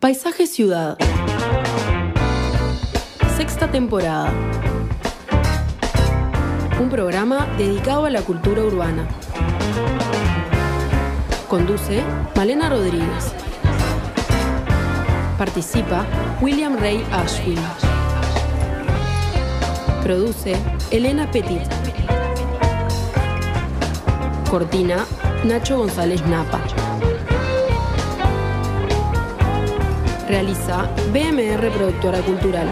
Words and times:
Paisaje 0.00 0.46
Ciudad. 0.46 0.96
Sexta 3.36 3.70
temporada. 3.70 4.32
Un 6.80 6.88
programa 6.88 7.46
dedicado 7.58 8.06
a 8.06 8.10
la 8.10 8.22
cultura 8.22 8.62
urbana. 8.62 9.06
Conduce 11.50 12.02
Malena 12.34 12.70
Rodríguez. 12.70 13.34
Participa 15.36 16.06
William 16.40 16.78
Ray 16.78 17.04
Ashwin. 17.12 17.58
Produce 20.02 20.56
Elena 20.90 21.30
Petit. 21.30 21.68
Cortina 24.50 25.04
Nacho 25.44 25.76
González 25.76 26.24
Napa. 26.26 26.79
Realiza 30.30 30.88
BMR 31.12 31.72
Productora 31.72 32.20
Cultural. 32.20 32.68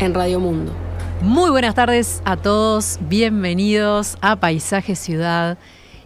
En 0.00 0.12
Radio 0.12 0.38
Mundo. 0.38 0.70
Muy 1.22 1.48
buenas 1.48 1.74
tardes 1.74 2.20
a 2.26 2.36
todos, 2.36 2.98
bienvenidos 3.08 4.18
a 4.20 4.36
Paisaje 4.36 4.96
Ciudad. 4.96 5.56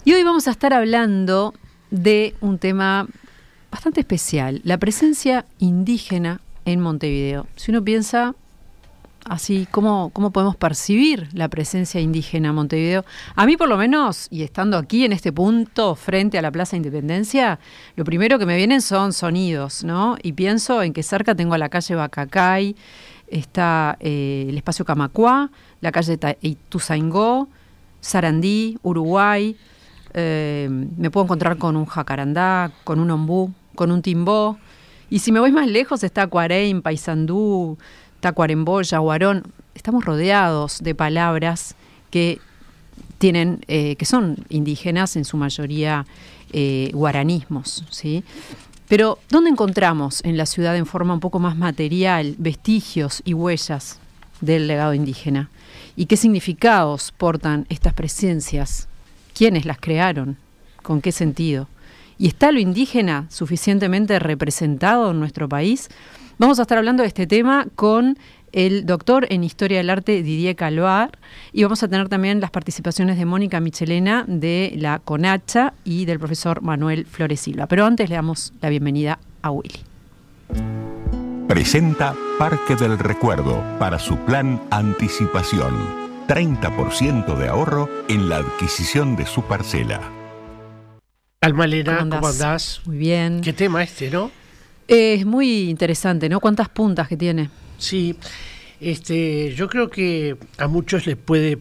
Y 0.04 0.12
hoy 0.12 0.22
vamos 0.22 0.46
a 0.46 0.52
estar 0.52 0.72
hablando 0.72 1.52
de 1.90 2.36
un 2.40 2.58
tema 2.58 3.08
bastante 3.72 3.98
especial, 3.98 4.60
la 4.62 4.78
presencia 4.78 5.46
indígena 5.58 6.42
en 6.64 6.78
Montevideo. 6.78 7.48
Si 7.56 7.72
uno 7.72 7.82
piensa 7.82 8.36
así, 9.24 9.66
¿cómo, 9.70 10.10
¿cómo 10.12 10.30
podemos 10.30 10.56
percibir 10.56 11.28
la 11.32 11.48
presencia 11.48 12.00
indígena 12.00 12.48
en 12.48 12.54
Montevideo? 12.54 13.04
A 13.34 13.46
mí 13.46 13.56
por 13.56 13.68
lo 13.68 13.76
menos, 13.76 14.28
y 14.30 14.42
estando 14.42 14.76
aquí 14.76 15.04
en 15.04 15.12
este 15.12 15.32
punto 15.32 15.94
frente 15.94 16.38
a 16.38 16.42
la 16.42 16.50
Plaza 16.50 16.76
Independencia, 16.76 17.58
lo 17.96 18.04
primero 18.04 18.38
que 18.38 18.46
me 18.46 18.56
vienen 18.56 18.80
son 18.80 19.12
sonidos, 19.12 19.84
¿no? 19.84 20.16
Y 20.22 20.32
pienso 20.32 20.82
en 20.82 20.92
que 20.92 21.02
cerca 21.02 21.34
tengo 21.34 21.54
a 21.54 21.58
la 21.58 21.68
calle 21.68 21.94
Bacacay, 21.94 22.76
está 23.28 23.96
eh, 24.00 24.46
el 24.48 24.56
espacio 24.56 24.84
Camacuá, 24.84 25.50
la 25.80 25.92
calle 25.92 26.18
Ituzaingó, 26.40 27.48
Sarandí, 28.00 28.78
Uruguay. 28.82 29.56
Eh, 30.14 30.68
me 30.70 31.10
puedo 31.10 31.24
encontrar 31.24 31.58
con 31.58 31.76
un 31.76 31.84
jacarandá, 31.84 32.72
con 32.84 33.00
un 33.00 33.10
ombú, 33.10 33.52
con 33.74 33.92
un 33.92 34.02
timbó. 34.02 34.58
Y 35.10 35.20
si 35.20 35.32
me 35.32 35.40
voy 35.40 35.52
más 35.52 35.66
lejos 35.68 36.02
está 36.02 36.26
Cuareim, 36.26 36.82
Paysandú, 36.82 37.78
Tacuarembó, 38.20 38.82
Yaguarón. 38.82 39.44
Estamos 39.74 40.04
rodeados 40.04 40.80
de 40.80 40.94
palabras 40.94 41.74
que 42.10 42.40
tienen, 43.18 43.60
eh, 43.68 43.96
que 43.96 44.04
son 44.04 44.44
indígenas, 44.48 45.16
en 45.16 45.24
su 45.24 45.36
mayoría 45.36 46.06
guaranismos, 46.94 47.84
¿sí? 47.90 48.24
Pero, 48.88 49.18
¿dónde 49.28 49.50
encontramos 49.50 50.24
en 50.24 50.38
la 50.38 50.46
ciudad 50.46 50.74
en 50.74 50.86
forma 50.86 51.12
un 51.12 51.20
poco 51.20 51.38
más 51.38 51.58
material 51.58 52.34
vestigios 52.38 53.20
y 53.22 53.34
huellas 53.34 53.98
del 54.40 54.66
legado 54.66 54.94
indígena? 54.94 55.50
¿Y 55.94 56.06
qué 56.06 56.16
significados 56.16 57.12
portan 57.12 57.66
estas 57.68 57.92
presencias? 57.92 58.88
¿Quiénes 59.34 59.66
las 59.66 59.78
crearon? 59.78 60.38
¿Con 60.82 61.02
qué 61.02 61.12
sentido? 61.12 61.68
¿Y 62.18 62.28
está 62.28 62.50
lo 62.50 62.60
indígena 62.60 63.26
suficientemente 63.28 64.18
representado 64.18 65.10
en 65.10 65.20
nuestro 65.20 65.50
país? 65.50 65.90
Vamos 66.38 66.60
a 66.60 66.62
estar 66.62 66.78
hablando 66.78 67.02
de 67.02 67.08
este 67.08 67.26
tema 67.26 67.66
con 67.74 68.16
el 68.52 68.86
doctor 68.86 69.26
en 69.28 69.42
Historia 69.42 69.78
del 69.78 69.90
Arte 69.90 70.22
Didier 70.22 70.54
Calvar 70.54 71.18
y 71.52 71.64
vamos 71.64 71.82
a 71.82 71.88
tener 71.88 72.08
también 72.08 72.40
las 72.40 72.52
participaciones 72.52 73.18
de 73.18 73.24
Mónica 73.24 73.58
Michelena 73.58 74.24
de 74.28 74.72
la 74.76 75.00
CONACHA 75.00 75.74
y 75.82 76.04
del 76.04 76.20
profesor 76.20 76.62
Manuel 76.62 77.06
Flores 77.06 77.40
Silva. 77.40 77.66
Pero 77.66 77.84
antes 77.84 78.08
le 78.08 78.14
damos 78.14 78.52
la 78.60 78.68
bienvenida 78.68 79.18
a 79.42 79.50
Willy. 79.50 79.80
Presenta 81.48 82.14
Parque 82.38 82.76
del 82.76 83.00
Recuerdo 83.00 83.60
para 83.80 83.98
su 83.98 84.16
plan 84.18 84.62
Anticipación. 84.70 85.74
30% 86.28 87.36
de 87.36 87.48
ahorro 87.48 87.88
en 88.08 88.28
la 88.28 88.36
adquisición 88.36 89.16
de 89.16 89.26
su 89.26 89.42
parcela. 89.42 90.00
Almalena, 91.40 91.98
¿cómo 91.98 92.28
andás? 92.28 92.80
Muy 92.84 92.98
bien. 92.98 93.40
¿Qué 93.40 93.52
tema 93.52 93.82
este, 93.82 94.08
no? 94.08 94.30
Es 94.88 95.26
muy 95.26 95.68
interesante, 95.68 96.30
¿no? 96.30 96.40
¿Cuántas 96.40 96.70
puntas 96.70 97.08
que 97.08 97.16
tiene? 97.18 97.50
Sí, 97.76 98.16
este, 98.80 99.54
yo 99.54 99.68
creo 99.68 99.90
que 99.90 100.36
a 100.56 100.66
muchos 100.66 101.06
les 101.06 101.16
puede 101.16 101.58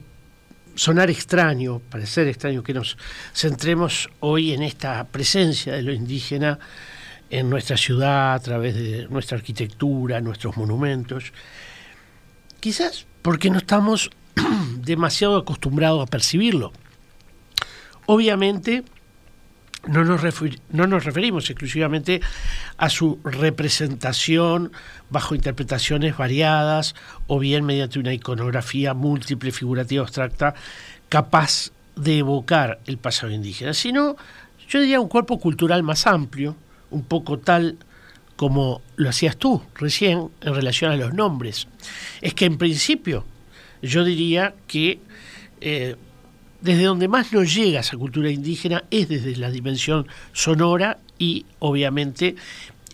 sonar 0.75 1.09
extraño, 1.09 1.79
parecer 1.79 2.27
extraño 2.29 2.63
que 2.63 2.73
nos 2.73 2.97
centremos 3.33 4.09
hoy 4.21 4.53
en 4.53 4.63
esta 4.63 5.03
presencia 5.05 5.73
de 5.73 5.81
lo 5.81 5.91
indígena 5.91 6.57
en 7.29 7.49
nuestra 7.49 7.75
ciudad 7.75 8.35
a 8.35 8.39
través 8.39 8.75
de 8.75 9.07
nuestra 9.09 9.37
arquitectura, 9.37 10.21
nuestros 10.21 10.55
monumentos. 10.55 11.33
Quizás 12.61 13.07
porque 13.21 13.49
no 13.49 13.57
estamos 13.57 14.09
demasiado 14.85 15.35
acostumbrados 15.35 16.01
a 16.01 16.09
percibirlo. 16.09 16.71
Obviamente, 18.05 18.85
no 19.87 20.03
nos, 20.03 20.21
no 20.71 20.87
nos 20.87 21.05
referimos 21.05 21.49
exclusivamente 21.49 22.21
a 22.77 22.89
su 22.89 23.19
representación 23.23 24.71
bajo 25.09 25.35
interpretaciones 25.35 26.17
variadas 26.17 26.95
o 27.27 27.39
bien 27.39 27.65
mediante 27.65 27.99
una 27.99 28.13
iconografía 28.13 28.93
múltiple, 28.93 29.51
figurativa, 29.51 30.03
abstracta, 30.03 30.55
capaz 31.09 31.71
de 31.95 32.19
evocar 32.19 32.79
el 32.85 32.97
pasado 32.97 33.31
indígena, 33.31 33.73
sino 33.73 34.15
yo 34.69 34.81
diría 34.81 34.99
un 34.99 35.07
cuerpo 35.07 35.39
cultural 35.39 35.83
más 35.83 36.07
amplio, 36.07 36.55
un 36.91 37.03
poco 37.03 37.39
tal 37.39 37.77
como 38.35 38.81
lo 38.95 39.09
hacías 39.09 39.35
tú 39.37 39.61
recién 39.75 40.29
en 40.41 40.55
relación 40.55 40.91
a 40.91 40.95
los 40.95 41.13
nombres. 41.13 41.67
Es 42.21 42.33
que 42.33 42.45
en 42.45 42.57
principio 42.57 43.25
yo 43.81 44.03
diría 44.03 44.53
que 44.67 44.99
eh, 45.59 45.95
desde 46.61 46.83
donde 46.83 47.07
más 47.07 47.31
nos 47.33 47.53
llega 47.53 47.81
esa 47.81 47.97
cultura 47.97 48.29
indígena 48.29 48.83
es 48.89 49.09
desde 49.09 49.35
la 49.35 49.51
dimensión 49.51 50.07
sonora 50.33 50.97
y 51.19 51.45
obviamente 51.59 52.35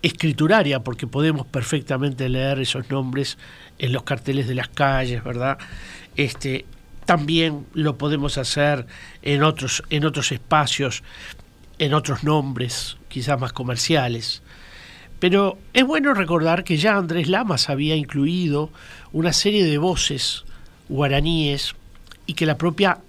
escrituraria, 0.01 0.81
porque 0.81 1.07
podemos 1.07 1.47
perfectamente 1.47 2.27
leer 2.27 2.59
esos 2.59 2.89
nombres 2.89 3.37
en 3.79 3.93
los 3.93 4.03
carteles 4.03 4.47
de 4.47 4.55
las 4.55 4.67
calles, 4.67 5.23
¿verdad? 5.23 5.57
Este, 6.15 6.65
también 7.05 7.65
lo 7.73 7.97
podemos 7.97 8.37
hacer 8.37 8.85
en 9.21 9.43
otros, 9.43 9.81
en 9.89 10.05
otros 10.05 10.31
espacios, 10.31 11.03
en 11.79 11.93
otros 11.93 12.23
nombres, 12.23 12.97
quizás 13.07 13.39
más 13.39 13.53
comerciales. 13.53 14.41
Pero 15.19 15.57
es 15.71 15.85
bueno 15.85 16.13
recordar 16.13 16.65
que 16.65 16.75
ya 16.75 16.97
Andrés 16.97 17.29
Lamas 17.29 17.69
había 17.69 17.95
incluido 17.95 18.71
una 19.13 19.31
serie 19.31 19.63
de 19.63 19.77
voces 19.77 20.43
guaraníes 20.89 21.75
y 22.25 22.33
que 22.33 22.45
la 22.45 22.57
propia 22.57 22.99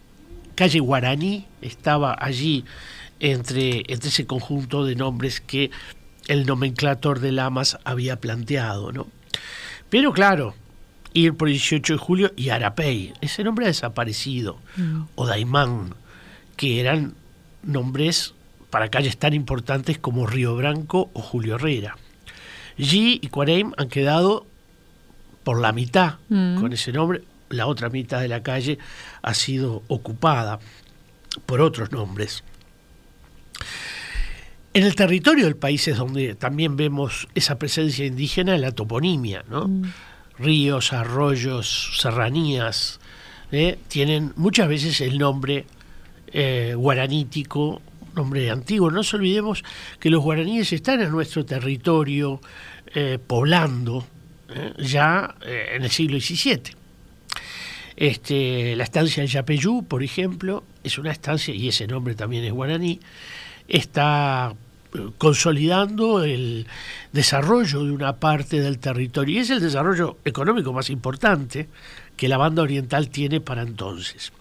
calle 0.55 0.81
Guaraní 0.81 1.47
estaba 1.63 2.17
allí 2.19 2.65
entre, 3.21 3.85
entre 3.89 4.09
ese 4.09 4.27
conjunto 4.27 4.85
de 4.85 4.97
nombres 4.97 5.41
que 5.41 5.71
el 6.29 6.47
nomenclator 6.47 7.21
de 7.21 7.33
Lamas 7.33 7.79
había 7.85 8.21
planteado, 8.21 8.93
¿no? 8.93 9.07
Pero 9.91 10.13
claro, 10.13 10.55
ir 11.13 11.35
por 11.35 11.49
18 11.49 11.95
de 11.95 11.99
julio 11.99 12.33
y 12.37 12.49
Arapey, 12.49 13.13
ese 13.21 13.45
nombre 13.45 13.67
ha 13.67 13.69
desaparecido, 13.69 14.59
mm. 14.77 15.03
o 15.15 15.27
Daimán, 15.27 15.95
que 16.57 16.81
eran 16.81 17.15
nombres 17.63 18.35
para 18.71 18.89
calles 18.89 19.17
tan 19.17 19.35
importantes 19.35 19.99
como 19.99 20.27
Río 20.27 20.57
Branco 20.57 21.11
o 21.13 21.21
Julio 21.21 21.55
Herrera. 21.55 21.97
G 22.77 23.21
y 23.23 23.29
Cuareim 23.29 23.73
han 23.77 23.89
quedado 23.89 24.47
por 25.45 25.61
la 25.61 25.73
mitad 25.73 26.15
mm. 26.29 26.61
con 26.61 26.73
ese 26.73 26.93
nombre, 26.93 27.23
la 27.57 27.67
otra 27.67 27.89
mitad 27.89 28.21
de 28.21 28.29
la 28.29 28.43
calle 28.43 28.79
ha 29.23 29.35
sido 29.35 29.83
ocupada 29.89 30.59
por 31.47 31.61
otros 31.61 31.93
nombres. 31.93 32.45
En 34.73 34.83
el 34.83 34.97
territorio 34.97 35.45
del 35.45 35.57
país 35.57 35.87
es 35.87 35.97
donde 35.97 36.35
también 36.35 36.77
vemos 36.77 37.29
esa 37.37 37.61
presencia 37.61 38.05
indígena 38.05 38.57
en 38.57 38.61
la 38.61 38.73
toponimia, 38.73 39.45
¿no? 39.49 39.69
Mm. 39.69 39.83
Ríos, 40.39 40.93
arroyos, 40.93 41.97
serranías, 42.01 42.99
¿eh? 43.53 43.79
tienen 43.87 44.33
muchas 44.35 44.67
veces 44.67 45.01
el 45.01 45.17
nombre 45.17 45.65
eh, 46.33 46.75
guaranítico, 46.77 47.83
nombre 48.17 48.51
antiguo. 48.51 48.91
No 48.91 48.97
nos 48.97 49.15
olvidemos 49.15 49.63
que 50.01 50.11
los 50.11 50.25
guaraníes 50.25 50.73
están 50.73 51.01
en 51.01 51.13
nuestro 51.13 51.45
territorio 51.45 52.41
eh, 52.95 53.21
poblando 53.25 54.05
ya 54.79 55.35
en 55.43 55.83
el 55.83 55.91
siglo 55.91 56.21
XVII. 56.21 56.84
Este, 57.97 58.75
la 58.77 58.85
estancia 58.85 59.23
de 59.23 59.29
Yapeyú, 59.29 59.85
por 59.85 60.03
ejemplo, 60.03 60.65
es 60.83 60.99
una 60.99 61.13
estancia, 61.13 61.55
y 61.55 61.69
ese 61.69 61.87
nombre 61.87 62.15
también 62.15 62.45
es 62.45 62.53
guaraní, 62.53 63.01
está 63.69 64.55
eh, 64.95 65.11
consolidando 65.19 66.25
el 66.25 66.67
desarrollo 67.13 67.85
de 67.85 67.93
una 67.93 68.17
parte 68.17 68.61
del 68.61 68.79
territorio 68.79 69.37
y 69.37 69.39
es 69.39 69.51
el 69.51 69.61
desarrollo 69.61 70.19
económico 70.25 70.73
más 70.73 70.91
importante 70.91 71.69
que 72.17 72.29
la 72.29 72.37
banda 72.37 72.63
oriental 72.63 73.09
tiene 73.09 73.41
para 73.41 73.63
entonces. 73.63 74.33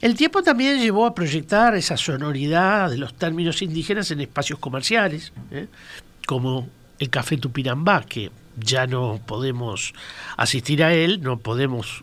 El 0.00 0.14
tiempo 0.14 0.42
también 0.42 0.80
llevó 0.80 1.04
a 1.04 1.14
proyectar 1.14 1.74
esa 1.74 1.96
sonoridad 1.96 2.90
de 2.90 2.96
los 2.96 3.14
términos 3.14 3.60
indígenas 3.60 4.10
en 4.10 4.20
espacios 4.20 4.58
comerciales, 4.58 5.32
¿eh? 5.50 5.66
como 6.26 6.68
el 6.98 7.10
Café 7.10 7.36
Tupinambá, 7.36 8.04
que 8.04 8.30
ya 8.56 8.86
no 8.86 9.20
podemos 9.26 9.92
asistir 10.36 10.82
a 10.82 10.94
él, 10.94 11.20
no 11.22 11.38
podemos 11.38 12.02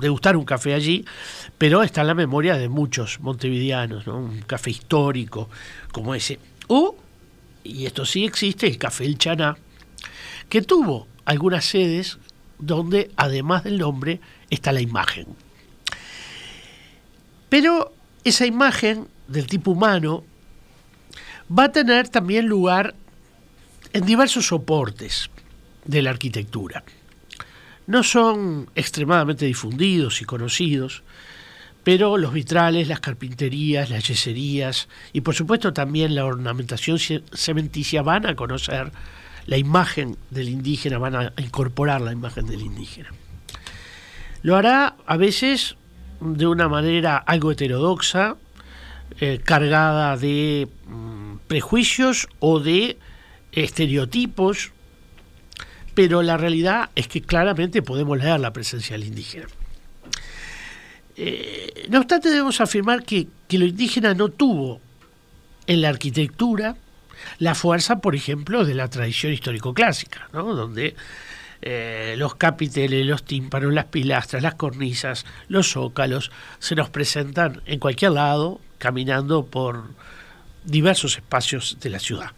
degustar 0.00 0.36
un 0.36 0.44
café 0.44 0.74
allí, 0.74 1.04
pero 1.58 1.82
está 1.82 2.00
en 2.02 2.08
la 2.08 2.14
memoria 2.14 2.56
de 2.56 2.68
muchos 2.68 3.20
montevideanos, 3.20 4.06
un 4.06 4.42
café 4.42 4.70
histórico 4.70 5.48
como 5.92 6.14
ese. 6.14 6.38
O, 6.68 6.96
y 7.64 7.86
esto 7.86 8.04
sí 8.04 8.24
existe, 8.24 8.66
el 8.66 8.78
Café 8.78 9.04
El 9.04 9.18
Chaná, 9.18 9.56
que 10.48 10.62
tuvo 10.62 11.06
algunas 11.24 11.64
sedes 11.64 12.18
donde 12.58 13.10
además 13.16 13.64
del 13.64 13.78
nombre 13.78 14.20
está 14.50 14.72
la 14.72 14.80
imagen. 14.80 15.26
Pero 17.48 17.94
esa 18.24 18.46
imagen 18.46 19.08
del 19.28 19.46
tipo 19.46 19.72
humano 19.72 20.24
va 21.56 21.64
a 21.64 21.72
tener 21.72 22.08
también 22.08 22.46
lugar 22.46 22.94
en 23.92 24.06
diversos 24.06 24.46
soportes 24.46 25.30
de 25.84 26.02
la 26.02 26.10
arquitectura. 26.10 26.84
No 27.86 28.02
son 28.02 28.70
extremadamente 28.74 29.46
difundidos 29.46 30.22
y 30.22 30.24
conocidos, 30.24 31.02
pero 31.84 32.16
los 32.16 32.32
vitrales, 32.32 32.88
las 32.88 33.00
carpinterías, 33.00 33.90
las 33.90 34.06
yeserías 34.06 34.88
y 35.12 35.22
por 35.22 35.34
supuesto 35.34 35.72
también 35.72 36.14
la 36.14 36.24
ornamentación 36.24 36.98
cementicia 36.98 38.02
van 38.02 38.26
a 38.26 38.36
conocer 38.36 38.92
la 39.46 39.56
imagen 39.56 40.16
del 40.30 40.48
indígena, 40.48 40.98
van 40.98 41.16
a 41.16 41.32
incorporar 41.38 42.00
la 42.00 42.12
imagen 42.12 42.46
del 42.46 42.60
indígena. 42.60 43.10
Lo 44.42 44.56
hará 44.56 44.96
a 45.06 45.16
veces 45.16 45.76
de 46.20 46.46
una 46.46 46.68
manera 46.68 47.16
algo 47.16 47.50
heterodoxa, 47.50 48.36
eh, 49.20 49.40
cargada 49.42 50.16
de 50.16 50.68
mm, 50.86 51.36
prejuicios 51.48 52.28
o 52.38 52.60
de 52.60 52.98
estereotipos, 53.52 54.72
pero 55.94 56.22
la 56.22 56.36
realidad 56.36 56.90
es 56.94 57.08
que 57.08 57.22
claramente 57.22 57.82
podemos 57.82 58.18
leer 58.18 58.40
la 58.40 58.52
presencia 58.52 58.96
del 58.96 59.08
indígena. 59.08 59.46
Eh, 61.16 61.86
no 61.90 61.98
obstante, 61.98 62.30
debemos 62.30 62.60
afirmar 62.60 63.04
que, 63.04 63.28
que 63.48 63.58
lo 63.58 63.66
indígena 63.66 64.14
no 64.14 64.28
tuvo 64.28 64.80
en 65.66 65.82
la 65.82 65.90
arquitectura 65.90 66.76
la 67.38 67.54
fuerza, 67.54 68.00
por 68.00 68.14
ejemplo, 68.14 68.64
de 68.64 68.74
la 68.74 68.88
tradición 68.88 69.32
histórico-clásica, 69.32 70.28
¿no? 70.32 70.54
donde 70.54 70.96
eh, 71.60 72.14
los 72.18 72.34
capiteles, 72.34 73.06
los 73.06 73.24
tímpanos, 73.24 73.72
las 73.72 73.86
pilastras, 73.86 74.42
las 74.42 74.54
cornisas, 74.54 75.24
los 75.48 75.70
zócalos 75.70 76.32
se 76.58 76.74
nos 76.74 76.90
presentan 76.90 77.62
en 77.66 77.78
cualquier 77.78 78.12
lado, 78.12 78.60
caminando 78.78 79.46
por 79.46 79.84
diversos 80.64 81.16
espacios 81.16 81.78
de 81.80 81.90
la 81.90 81.98
ciudad. 81.98 82.32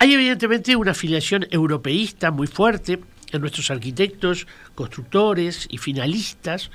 Hay 0.00 0.14
evidentemente 0.14 0.76
una 0.76 0.92
afiliación 0.92 1.46
europeísta 1.50 2.30
muy 2.30 2.46
fuerte 2.46 3.00
en 3.32 3.40
nuestros 3.40 3.70
arquitectos, 3.70 4.46
constructores 4.74 5.66
y 5.68 5.78
finalistas 5.78 6.70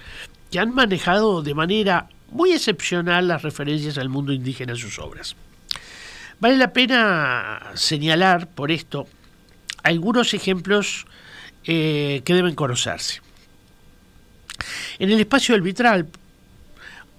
que 0.51 0.59
han 0.59 0.73
manejado 0.73 1.41
de 1.41 1.53
manera 1.53 2.09
muy 2.29 2.51
excepcional 2.51 3.27
las 3.27 3.41
referencias 3.41 3.97
al 3.97 4.09
mundo 4.09 4.33
indígena 4.33 4.73
en 4.73 4.77
sus 4.77 4.99
obras. 4.99 5.35
Vale 6.39 6.57
la 6.57 6.73
pena 6.73 7.71
señalar 7.75 8.49
por 8.49 8.71
esto 8.71 9.07
algunos 9.83 10.33
ejemplos 10.33 11.05
eh, 11.63 12.21
que 12.25 12.33
deben 12.33 12.55
conocerse. 12.55 13.21
En 14.99 15.09
el 15.09 15.19
espacio 15.19 15.55
del 15.55 15.61
vitral 15.61 16.07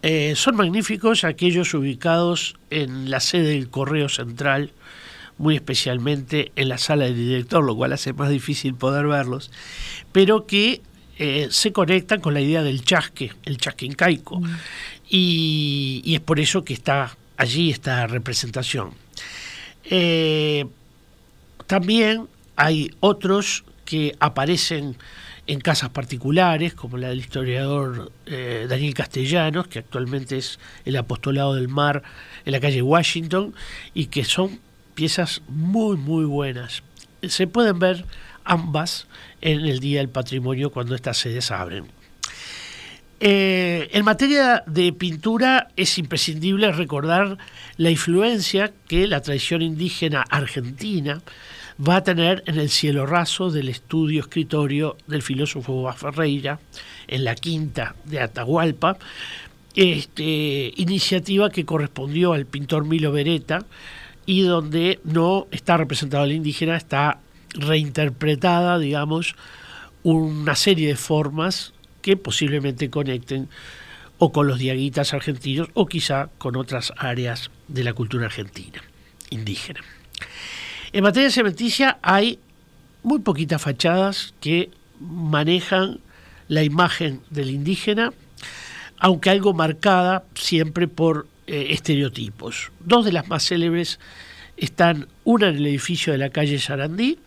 eh, 0.02 0.34
son 0.36 0.56
magníficos 0.56 1.24
aquellos 1.24 1.72
ubicados 1.72 2.56
en 2.68 3.10
la 3.10 3.20
sede 3.20 3.50
del 3.50 3.70
Correo 3.70 4.10
Central 4.10 4.72
muy 5.38 5.54
especialmente 5.56 6.52
en 6.56 6.68
la 6.68 6.78
sala 6.78 7.06
del 7.06 7.16
director, 7.16 7.64
lo 7.64 7.74
cual 7.76 7.92
hace 7.92 8.12
más 8.12 8.30
difícil 8.30 8.74
poder 8.74 9.06
verlos, 9.06 9.50
pero 10.12 10.46
que 10.46 10.80
eh, 11.18 11.48
se 11.50 11.72
conectan 11.72 12.20
con 12.20 12.34
la 12.34 12.40
idea 12.40 12.62
del 12.62 12.84
chasque, 12.84 13.32
el 13.44 13.58
chasque 13.58 13.86
incaico, 13.86 14.40
mm. 14.40 14.56
y, 15.08 16.02
y, 16.04 16.14
es 16.14 16.20
por 16.20 16.40
eso 16.40 16.64
que 16.64 16.74
está 16.74 17.16
allí 17.36 17.70
esta 17.70 18.06
representación. 18.06 18.92
Eh, 19.84 20.66
también 21.66 22.26
hay 22.56 22.90
otros 23.00 23.64
que 23.84 24.16
aparecen 24.18 24.96
en 25.46 25.60
casas 25.60 25.90
particulares, 25.90 26.74
como 26.74 26.96
la 26.96 27.08
del 27.08 27.18
historiador 27.18 28.12
eh, 28.26 28.66
Daniel 28.68 28.94
Castellanos, 28.94 29.68
que 29.68 29.80
actualmente 29.80 30.38
es 30.38 30.58
el 30.84 30.96
apostolado 30.96 31.54
del 31.54 31.68
mar 31.68 32.02
en 32.46 32.52
la 32.52 32.60
calle 32.60 32.80
Washington, 32.80 33.54
y 33.92 34.06
que 34.06 34.24
son 34.24 34.58
piezas 34.94 35.42
muy, 35.48 35.96
muy 35.96 36.24
buenas. 36.24 36.82
Se 37.22 37.46
pueden 37.46 37.78
ver 37.78 38.04
ambas 38.44 39.06
en 39.40 39.60
el 39.66 39.80
Día 39.80 39.98
del 39.98 40.08
Patrimonio 40.08 40.70
cuando 40.70 40.94
estas 40.94 41.18
sedes 41.18 41.50
abren. 41.50 41.86
Eh, 43.20 43.88
en 43.92 44.04
materia 44.04 44.64
de 44.66 44.92
pintura 44.92 45.68
es 45.76 45.98
imprescindible 45.98 46.70
recordar 46.72 47.38
la 47.76 47.90
influencia 47.90 48.72
que 48.88 49.06
la 49.06 49.22
tradición 49.22 49.62
indígena 49.62 50.24
argentina 50.28 51.22
va 51.80 51.96
a 51.96 52.04
tener 52.04 52.42
en 52.46 52.58
el 52.58 52.70
cielo 52.70 53.06
raso 53.06 53.50
del 53.50 53.68
estudio 53.68 54.20
escritorio 54.20 54.96
del 55.06 55.22
filósofo 55.22 55.90
Ferreira 55.92 56.60
en 57.08 57.24
la 57.24 57.34
quinta 57.34 57.94
de 58.04 58.20
Atahualpa, 58.20 58.98
este, 59.74 60.72
iniciativa 60.76 61.50
que 61.50 61.64
correspondió 61.64 62.32
al 62.32 62.46
pintor 62.46 62.84
Milo 62.84 63.10
Beretta, 63.10 63.64
y 64.26 64.42
donde 64.42 65.00
no 65.04 65.46
está 65.50 65.76
representado 65.76 66.24
el 66.24 66.32
indígena, 66.32 66.76
está 66.76 67.20
reinterpretada, 67.50 68.78
digamos, 68.78 69.36
una 70.02 70.54
serie 70.54 70.88
de 70.88 70.96
formas 70.96 71.72
que 72.02 72.16
posiblemente 72.16 72.90
conecten 72.90 73.48
o 74.18 74.32
con 74.32 74.46
los 74.46 74.58
diaguitas 74.58 75.14
argentinos 75.14 75.68
o 75.74 75.86
quizá 75.86 76.28
con 76.38 76.56
otras 76.56 76.92
áreas 76.96 77.50
de 77.68 77.84
la 77.84 77.92
cultura 77.92 78.26
argentina, 78.26 78.82
indígena. 79.30 79.80
En 80.92 81.02
materia 81.02 81.30
cementicia 81.30 81.98
hay 82.02 82.38
muy 83.02 83.18
poquitas 83.20 83.60
fachadas 83.60 84.34
que 84.40 84.70
manejan 85.00 86.00
la 86.48 86.62
imagen 86.62 87.20
del 87.30 87.50
indígena, 87.50 88.12
aunque 88.98 89.30
algo 89.30 89.54
marcada 89.54 90.24
siempre 90.34 90.88
por 90.88 91.26
eh, 91.46 91.66
estereotipos. 91.70 92.72
Dos 92.80 93.04
de 93.04 93.12
las 93.12 93.28
más 93.28 93.46
célebres 93.46 93.98
están 94.56 95.08
una 95.24 95.48
en 95.48 95.56
el 95.56 95.66
edificio 95.66 96.12
de 96.12 96.18
la 96.18 96.30
calle 96.30 96.58
Sarandí, 96.58 97.18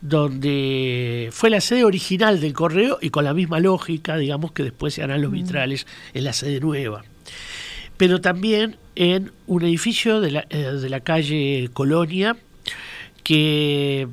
donde 0.00 1.28
fue 1.32 1.50
la 1.50 1.60
sede 1.60 1.84
original 1.84 2.40
del 2.40 2.52
correo 2.52 2.98
y 3.00 3.10
con 3.10 3.24
la 3.24 3.34
misma 3.34 3.60
lógica, 3.60 4.16
digamos, 4.16 4.52
que 4.52 4.62
después 4.62 4.94
se 4.94 5.02
harán 5.02 5.22
los 5.22 5.30
mm. 5.30 5.34
vitrales 5.34 5.86
en 6.14 6.24
la 6.24 6.32
sede 6.32 6.60
nueva. 6.60 7.04
Pero 7.96 8.20
también 8.20 8.76
en 8.94 9.32
un 9.46 9.62
edificio 9.64 10.20
de 10.20 10.30
la, 10.30 10.46
eh, 10.50 10.72
de 10.80 10.88
la 10.88 11.00
calle 11.00 11.68
Colonia, 11.72 12.36
que 13.22 14.08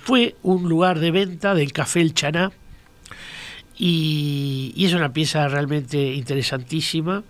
fue 0.00 0.36
un 0.42 0.68
lugar 0.68 1.00
de 1.00 1.10
venta 1.10 1.54
del 1.54 1.72
café 1.72 2.00
El 2.00 2.14
Chaná, 2.14 2.52
y, 3.78 4.72
y 4.74 4.86
es 4.86 4.94
una 4.94 5.12
pieza 5.12 5.46
realmente 5.48 6.14
interesantísima 6.14 7.24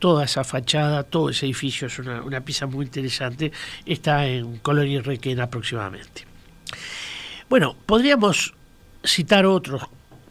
toda 0.00 0.24
esa 0.24 0.42
fachada, 0.42 1.04
todo 1.04 1.30
ese 1.30 1.46
edificio 1.46 1.86
es 1.86 1.98
una, 2.00 2.40
pieza 2.40 2.66
muy 2.66 2.86
interesante, 2.86 3.52
está 3.86 4.26
en 4.26 4.58
Colonia 4.58 4.98
y 4.98 5.00
Requena 5.00 5.44
aproximadamente. 5.44 6.26
Bueno, 7.48 7.76
podríamos 7.86 8.54
citar 9.04 9.46
otros 9.46 9.82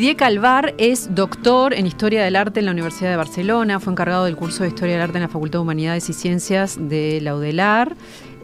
Didier 0.03 0.17
Calvar 0.17 0.75
es 0.79 1.15
doctor 1.15 1.74
en 1.74 1.86
Historia 1.86 2.25
del 2.25 2.36
Arte 2.36 2.60
en 2.60 2.65
la 2.65 2.74
Universidad 2.74 3.10
de 3.10 3.15
Barcelona, 3.15 3.79
fue 3.79 3.93
encargado 3.93 4.25
del 4.25 4.36
curso 4.36 4.63
de 4.63 4.67
Historia 4.67 4.95
del 4.95 5.01
Arte 5.01 5.17
en 5.17 5.22
la 5.22 5.29
Facultad 5.29 5.60
de 5.60 5.62
Humanidades 5.62 6.10
y 6.10 6.13
Ciencias 6.13 6.77
de 6.77 7.22
la 7.22 7.33
UDELAR, 7.33 7.95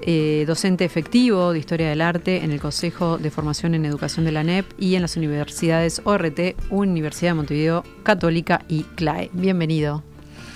eh, 0.01 0.45
docente 0.47 0.85
efectivo 0.85 1.51
de 1.51 1.59
Historia 1.59 1.89
del 1.89 1.99
Arte 1.99 2.45
en 2.45 2.51
el 2.51 2.61
Consejo 2.61 3.17
de 3.17 3.29
Formación 3.29 3.75
en 3.75 3.83
Educación 3.83 4.23
de 4.23 4.31
la 4.31 4.41
NEP 4.41 4.67
y 4.79 4.95
en 4.95 5.01
las 5.01 5.17
universidades 5.17 6.01
ORT, 6.05 6.55
Universidad 6.69 7.31
de 7.31 7.35
Montevideo 7.35 7.83
Católica 8.03 8.63
y 8.69 8.83
CLAE. 8.95 9.29
Bienvenido. 9.33 10.01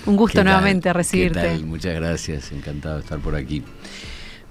Un 0.06 0.16
gusto 0.16 0.42
nuevamente 0.42 0.90
recibirte. 0.94 1.58
Muchas 1.58 1.96
gracias, 1.96 2.50
encantado 2.50 2.94
de 2.94 3.00
estar 3.02 3.18
por 3.18 3.34
aquí. 3.34 3.62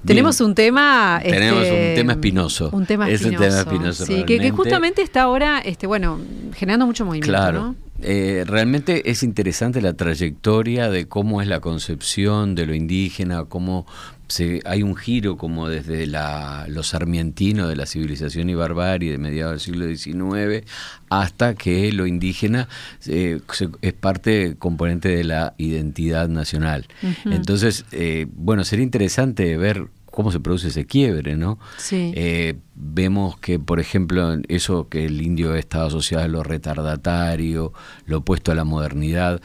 Tenemos 0.05 0.41
un 0.41 0.55
tema. 0.55 1.19
Tenemos 1.23 1.59
un 1.59 1.65
este, 1.65 1.95
tema 1.95 2.13
espinoso. 2.13 2.69
Un 2.71 2.85
tema 2.85 3.09
espinoso. 3.09 3.27
Es 3.27 3.33
un 3.33 3.47
tema 3.47 3.59
espinoso. 3.59 4.05
Sí, 4.05 4.23
que, 4.25 4.51
justamente 4.51 5.01
está 5.01 5.23
ahora, 5.23 5.59
este, 5.59 5.87
bueno, 5.87 6.19
generando 6.55 6.85
mucho 6.85 7.05
movimiento. 7.05 7.29
Claro. 7.29 7.75
Eh, 8.05 8.43
realmente 8.45 9.09
es 9.09 9.23
interesante 9.23 9.81
la 9.81 9.93
trayectoria 9.93 10.89
de 10.89 11.07
cómo 11.07 11.41
es 11.41 11.47
la 11.47 11.61
concepción 11.61 12.53
de 12.53 12.65
lo 12.65 12.73
indígena, 12.73 13.45
cómo 13.45 13.85
se, 14.27 14.61
hay 14.65 14.83
un 14.83 14.95
giro 14.95 15.37
como 15.37 15.67
desde 15.67 16.07
la, 16.07 16.65
los 16.67 16.89
sarmientinos 16.89 17.69
de 17.69 17.75
la 17.75 17.85
civilización 17.85 18.49
y 18.49 18.55
barbarie 18.55 19.11
de 19.11 19.17
mediados 19.17 19.53
del 19.53 19.59
siglo 19.59 19.87
XIX 19.87 20.65
hasta 21.09 21.55
que 21.55 21.91
lo 21.91 22.07
indígena 22.07 22.67
eh, 23.05 23.39
es 23.81 23.93
parte 23.93 24.55
componente 24.57 25.09
de 25.09 25.23
la 25.23 25.53
identidad 25.57 26.29
nacional. 26.29 26.87
Entonces, 27.25 27.85
eh, 27.91 28.27
bueno, 28.33 28.63
sería 28.63 28.83
interesante 28.83 29.57
ver 29.57 29.87
cómo 30.13 30.31
se 30.31 30.39
produce 30.39 30.67
ese 30.67 30.85
quiebre, 30.85 31.35
¿no? 31.35 31.57
Sí. 31.77 32.13
Eh, 32.15 32.55
vemos 32.75 33.37
que, 33.39 33.57
por 33.57 33.79
ejemplo, 33.79 34.37
eso 34.47 34.87
que 34.87 35.05
el 35.05 35.21
indio 35.21 35.55
estaba 35.55 35.87
asociado 35.87 36.23
a 36.23 36.27
lo 36.27 36.43
retardatario, 36.43 37.73
lo 38.05 38.19
opuesto 38.19 38.51
a 38.51 38.55
la 38.55 38.63
modernidad, 38.63 39.41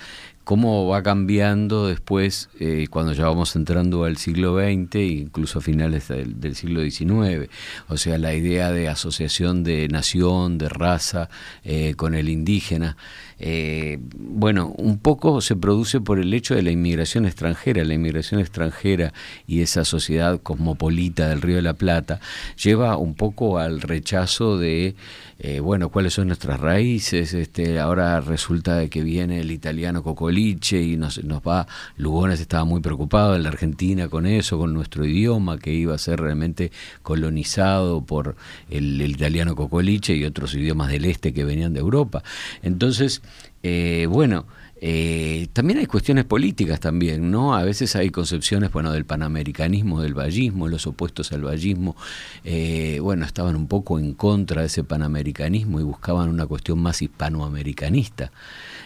cómo 0.48 0.88
va 0.88 1.02
cambiando 1.02 1.88
después 1.88 2.48
eh, 2.58 2.86
cuando 2.88 3.12
ya 3.12 3.26
vamos 3.26 3.54
entrando 3.54 4.04
al 4.04 4.16
siglo 4.16 4.56
XX 4.56 4.94
e 4.94 5.04
incluso 5.04 5.58
a 5.58 5.60
finales 5.60 6.08
del, 6.08 6.56
siglo 6.56 6.80
XIX. 6.80 7.50
O 7.88 7.98
sea, 7.98 8.16
la 8.16 8.32
idea 8.32 8.72
de 8.72 8.88
asociación 8.88 9.62
de 9.62 9.88
nación, 9.88 10.56
de 10.56 10.70
raza 10.70 11.28
eh, 11.64 11.92
con 11.96 12.14
el 12.14 12.30
indígena. 12.30 12.96
Eh, 13.40 13.98
bueno, 14.18 14.74
un 14.76 14.98
poco 14.98 15.40
se 15.40 15.56
produce 15.56 16.00
por 16.00 16.18
el 16.18 16.34
hecho 16.34 16.54
de 16.54 16.62
la 16.62 16.70
inmigración 16.70 17.26
extranjera. 17.26 17.84
La 17.84 17.94
inmigración 17.94 18.40
extranjera 18.40 19.12
y 19.46 19.60
esa 19.62 19.84
sociedad 19.84 20.40
cosmopolita 20.42 21.28
del 21.28 21.42
Río 21.42 21.56
de 21.56 21.62
la 21.62 21.74
Plata 21.74 22.20
lleva 22.62 22.96
un 22.96 23.14
poco 23.14 23.58
al 23.58 23.80
rechazo 23.80 24.58
de, 24.58 24.96
eh, 25.38 25.60
bueno, 25.60 25.88
cuáles 25.90 26.14
son 26.14 26.28
nuestras 26.28 26.58
raíces. 26.60 27.32
Este, 27.34 27.78
ahora 27.78 28.20
resulta 28.20 28.76
de 28.76 28.88
que 28.88 29.02
viene 29.02 29.40
el 29.40 29.50
italiano 29.50 30.02
Cocoliche 30.02 30.82
y 30.82 30.96
nos, 30.96 31.22
nos 31.24 31.40
va, 31.42 31.66
Lugones 31.96 32.40
estaba 32.40 32.64
muy 32.64 32.80
preocupado 32.80 33.36
en 33.36 33.44
la 33.44 33.50
Argentina 33.50 34.08
con 34.08 34.26
eso, 34.26 34.58
con 34.58 34.74
nuestro 34.74 35.04
idioma 35.04 35.58
que 35.58 35.72
iba 35.72 35.94
a 35.94 35.98
ser 35.98 36.20
realmente 36.20 36.72
colonizado 37.02 38.02
por 38.02 38.36
el, 38.70 39.00
el 39.00 39.12
italiano 39.12 39.54
Cocoliche 39.54 40.14
y 40.14 40.24
otros 40.24 40.54
idiomas 40.54 40.90
del 40.90 41.04
este 41.04 41.32
que 41.32 41.44
venían 41.44 41.72
de 41.72 41.80
Europa. 41.80 42.22
Entonces, 42.62 43.22
eh, 43.62 44.06
bueno, 44.08 44.46
eh, 44.80 45.48
también 45.52 45.80
hay 45.80 45.86
cuestiones 45.86 46.24
políticas 46.24 46.78
también, 46.78 47.32
¿no? 47.32 47.56
A 47.56 47.64
veces 47.64 47.96
hay 47.96 48.10
concepciones, 48.10 48.70
bueno, 48.70 48.92
del 48.92 49.04
panamericanismo, 49.04 50.00
del 50.00 50.14
vallismo, 50.14 50.68
los 50.68 50.86
opuestos 50.86 51.32
al 51.32 51.42
vallismo, 51.42 51.96
eh, 52.44 53.00
bueno, 53.02 53.26
estaban 53.26 53.56
un 53.56 53.66
poco 53.66 53.98
en 53.98 54.14
contra 54.14 54.60
de 54.60 54.68
ese 54.68 54.84
panamericanismo 54.84 55.80
y 55.80 55.82
buscaban 55.82 56.28
una 56.28 56.46
cuestión 56.46 56.78
más 56.78 57.02
hispanoamericanista. 57.02 58.30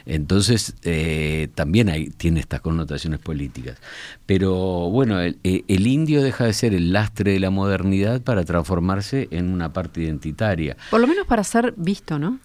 Entonces, 0.05 0.75
también 1.55 1.88
hay, 1.88 2.09
tiene 2.09 2.41
estas 2.41 2.61
connotaciones 2.61 3.21
políticas. 3.21 3.79
Pero 4.26 4.91
bueno, 4.91 5.21
el, 5.21 5.38
el, 5.45 5.87
indio 5.87 6.23
deja 6.23 6.45
de 6.45 6.55
ser 6.55 6.75
el 6.75 6.93
lastre 6.93 7.33
de 7.33 7.38
la 7.38 7.50
modernidad 7.50 8.21
para 8.21 8.45
transformarse 8.45 9.29
en 9.31 9.52
una 9.52 9.73
parte 9.73 10.00
identitaria. 10.02 10.76
Por 10.91 11.00
lo 11.00 11.07
menos 11.07 11.25
para 11.26 11.45
ser 11.45 11.73
visto, 11.76 12.19
¿no? 12.19 12.41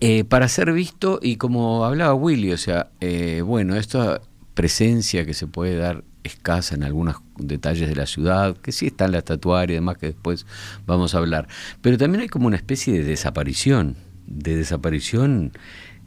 Eh, 0.00 0.24
para 0.24 0.48
ser 0.48 0.72
visto 0.72 1.18
y 1.22 1.36
como 1.36 1.84
hablaba 1.84 2.14
Willy, 2.14 2.52
o 2.52 2.58
sea, 2.58 2.90
eh, 3.00 3.42
bueno, 3.44 3.76
esta 3.76 4.20
presencia 4.54 5.24
que 5.24 5.34
se 5.34 5.46
puede 5.46 5.76
dar 5.76 6.04
escasa 6.24 6.74
en 6.74 6.84
algunos 6.84 7.16
detalles 7.36 7.88
de 7.88 7.96
la 7.96 8.06
ciudad, 8.06 8.56
que 8.56 8.72
sí 8.72 8.86
está 8.86 9.06
en 9.06 9.12
la 9.12 9.18
estatuaria 9.18 9.74
y 9.74 9.76
demás, 9.76 9.98
que 9.98 10.06
después 10.06 10.46
vamos 10.86 11.14
a 11.14 11.18
hablar, 11.18 11.48
pero 11.80 11.98
también 11.98 12.22
hay 12.22 12.28
como 12.28 12.46
una 12.46 12.56
especie 12.56 12.92
de 12.92 13.04
desaparición, 13.04 13.96
de 14.26 14.56
desaparición 14.56 15.52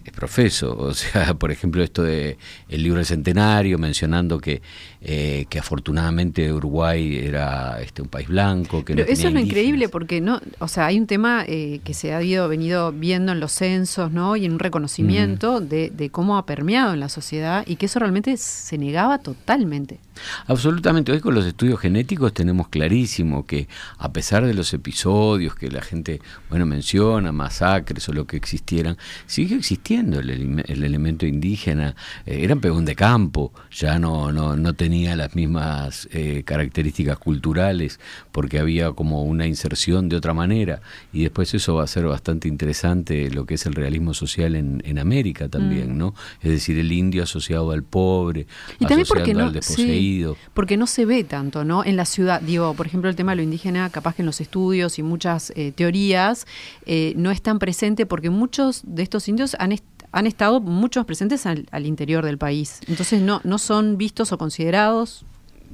es 0.05 0.13
profeso. 0.13 0.75
O 0.77 0.93
sea, 0.93 1.33
por 1.39 1.51
ejemplo, 1.51 1.83
esto 1.83 2.03
de 2.03 2.37
el 2.69 2.83
libro 2.83 2.97
del 2.97 3.05
centenario, 3.05 3.77
mencionando 3.77 4.39
que, 4.39 4.61
eh, 5.01 5.45
que 5.49 5.59
afortunadamente 5.59 6.51
Uruguay 6.51 7.17
era 7.17 7.81
este 7.81 8.01
un 8.01 8.07
país 8.07 8.27
blanco. 8.27 8.85
Que 8.85 8.95
Pero 8.95 9.11
eso 9.11 9.27
es 9.27 9.33
lo 9.33 9.39
increíble, 9.39 9.89
porque 9.89 10.21
no, 10.21 10.41
o 10.59 10.67
sea, 10.67 10.87
hay 10.87 10.99
un 10.99 11.07
tema 11.07 11.43
eh, 11.47 11.79
que 11.83 11.93
se 11.93 12.13
ha 12.13 12.17
habido, 12.17 12.47
venido 12.47 12.91
viendo 12.91 13.31
en 13.31 13.39
los 13.39 13.51
censos, 13.51 14.11
¿no? 14.11 14.35
Y 14.35 14.45
en 14.45 14.53
un 14.53 14.59
reconocimiento 14.59 15.59
de, 15.59 15.89
de 15.89 16.09
cómo 16.09 16.37
ha 16.37 16.45
permeado 16.45 16.93
en 16.93 16.99
la 16.99 17.09
sociedad 17.09 17.63
y 17.67 17.75
que 17.75 17.87
eso 17.87 17.99
realmente 17.99 18.37
se 18.37 18.77
negaba 18.77 19.19
totalmente. 19.19 19.99
Absolutamente. 20.47 21.11
Hoy 21.11 21.19
con 21.19 21.35
los 21.35 21.45
estudios 21.45 21.79
genéticos 21.79 22.33
tenemos 22.33 22.67
clarísimo 22.69 23.45
que 23.45 23.67
a 23.97 24.11
pesar 24.11 24.45
de 24.45 24.53
los 24.53 24.73
episodios 24.73 25.55
que 25.55 25.69
la 25.69 25.81
gente, 25.81 26.21
bueno, 26.49 26.65
menciona, 26.65 27.31
masacres 27.31 28.07
o 28.09 28.13
lo 28.13 28.25
que 28.25 28.37
existieran, 28.37 28.97
sigue 29.25 29.55
existiendo 29.55 30.19
el, 30.19 30.63
el 30.65 30.83
elemento 30.83 31.25
indígena. 31.25 31.95
Eh, 32.25 32.39
eran 32.43 32.59
pegón 32.59 32.85
de 32.85 32.95
campo, 32.95 33.51
ya 33.71 33.99
no, 33.99 34.31
no, 34.31 34.55
no 34.55 34.73
tenía 34.73 35.15
las 35.15 35.35
mismas 35.35 36.07
eh, 36.11 36.43
características 36.45 37.17
culturales 37.17 37.99
porque 38.31 38.59
había 38.59 38.91
como 38.91 39.23
una 39.23 39.47
inserción 39.47 40.09
de 40.09 40.15
otra 40.15 40.33
manera. 40.33 40.81
Y 41.13 41.23
después 41.23 41.53
eso 41.53 41.75
va 41.75 41.83
a 41.83 41.87
ser 41.87 42.05
bastante 42.05 42.47
interesante 42.47 43.29
lo 43.31 43.45
que 43.45 43.55
es 43.55 43.65
el 43.65 43.73
realismo 43.73 44.13
social 44.13 44.55
en, 44.55 44.81
en 44.85 44.99
América 44.99 45.49
también, 45.49 45.95
mm. 45.95 45.97
¿no? 45.97 46.15
Es 46.41 46.51
decir, 46.51 46.77
el 46.79 46.91
indio 46.91 47.23
asociado 47.23 47.71
al 47.71 47.83
pobre, 47.83 48.47
y 48.79 48.85
asociado 48.85 49.39
al 49.45 49.53
desposeído. 49.53 50.04
Porque 50.53 50.77
no 50.77 50.87
se 50.87 51.05
ve 51.05 51.23
tanto, 51.23 51.63
¿no? 51.63 51.83
En 51.83 51.95
la 51.95 52.05
ciudad, 52.05 52.41
digo, 52.41 52.73
por 52.73 52.85
ejemplo, 52.85 53.09
el 53.09 53.15
tema 53.15 53.31
de 53.31 53.37
lo 53.37 53.41
indígena, 53.41 53.89
capaz 53.89 54.15
que 54.15 54.21
en 54.21 54.25
los 54.25 54.41
estudios 54.41 54.99
y 54.99 55.03
muchas 55.03 55.51
eh, 55.55 55.71
teorías 55.71 56.47
eh, 56.85 57.13
no 57.15 57.31
es 57.31 57.41
tan 57.41 57.59
presente 57.59 58.05
porque 58.05 58.29
muchos 58.29 58.81
de 58.85 59.03
estos 59.03 59.27
indios 59.27 59.55
han, 59.59 59.75
han 60.11 60.27
estado 60.27 60.61
muchos 60.61 61.05
presentes 61.05 61.45
al, 61.45 61.85
interior 61.85 62.25
del 62.25 62.37
país. 62.37 62.79
Entonces 62.87 63.21
no, 63.21 63.41
no 63.43 63.57
son 63.57 63.97
vistos 63.97 64.31
o 64.31 64.37
considerados. 64.37 65.25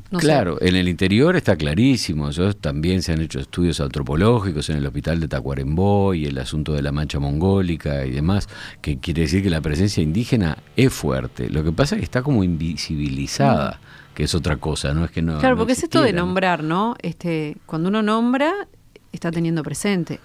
No 0.09 0.19
sé. 0.19 0.25
claro, 0.25 0.57
en 0.61 0.75
el 0.75 0.89
interior 0.89 1.35
está 1.35 1.55
clarísimo. 1.55 2.31
Yo, 2.31 2.53
también 2.53 3.01
se 3.01 3.13
han 3.13 3.21
hecho 3.21 3.39
estudios 3.39 3.79
antropológicos 3.79 4.69
en 4.69 4.77
el 4.77 4.85
hospital 4.85 5.19
de 5.19 5.27
Tacuarembó 5.27 6.13
y 6.13 6.25
el 6.25 6.37
asunto 6.37 6.73
de 6.73 6.81
la 6.81 6.91
mancha 6.91 7.19
mongólica 7.19 8.05
y 8.05 8.11
demás, 8.11 8.49
que 8.81 8.97
quiere 8.97 9.21
decir 9.21 9.43
que 9.43 9.49
la 9.49 9.61
presencia 9.61 10.03
indígena 10.03 10.57
es 10.75 10.91
fuerte. 10.91 11.49
Lo 11.49 11.63
que 11.63 11.71
pasa 11.71 11.95
es 11.95 11.99
que 11.99 12.05
está 12.05 12.23
como 12.23 12.43
invisibilizada, 12.43 13.79
que 14.21 14.25
es 14.25 14.35
otra 14.35 14.57
cosa, 14.57 14.93
no 14.93 15.03
es 15.03 15.09
que 15.09 15.23
no. 15.23 15.39
Claro, 15.39 15.55
no 15.55 15.61
porque 15.61 15.73
es 15.73 15.81
esto 15.81 16.03
de 16.03 16.13
nombrar, 16.13 16.63
¿no? 16.63 16.95
Este, 17.01 17.57
cuando 17.65 17.89
uno 17.89 18.03
nombra, 18.03 18.67
está 19.11 19.31
teniendo 19.31 19.63
presente. 19.63 20.19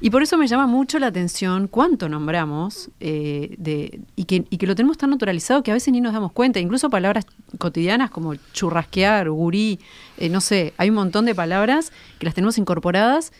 Y 0.00 0.08
por 0.08 0.22
eso 0.22 0.38
me 0.38 0.46
llama 0.46 0.66
mucho 0.66 0.98
la 0.98 1.08
atención 1.08 1.68
cuánto 1.68 2.08
nombramos 2.08 2.88
eh, 2.98 3.54
de, 3.58 4.00
y, 4.16 4.24
que, 4.24 4.46
y 4.48 4.56
que 4.56 4.66
lo 4.66 4.74
tenemos 4.74 4.96
tan 4.96 5.10
naturalizado 5.10 5.62
que 5.62 5.70
a 5.70 5.74
veces 5.74 5.92
ni 5.92 6.00
nos 6.00 6.14
damos 6.14 6.32
cuenta. 6.32 6.60
Incluso 6.60 6.88
palabras 6.88 7.26
cotidianas 7.58 8.08
como 8.10 8.36
churrasquear, 8.54 9.28
gurí, 9.28 9.80
eh, 10.16 10.30
no 10.30 10.40
sé, 10.40 10.72
hay 10.78 10.88
un 10.88 10.94
montón 10.94 11.26
de 11.26 11.34
palabras 11.34 11.92
que 12.18 12.24
las 12.24 12.34
tenemos 12.34 12.56
incorporadas 12.56 13.34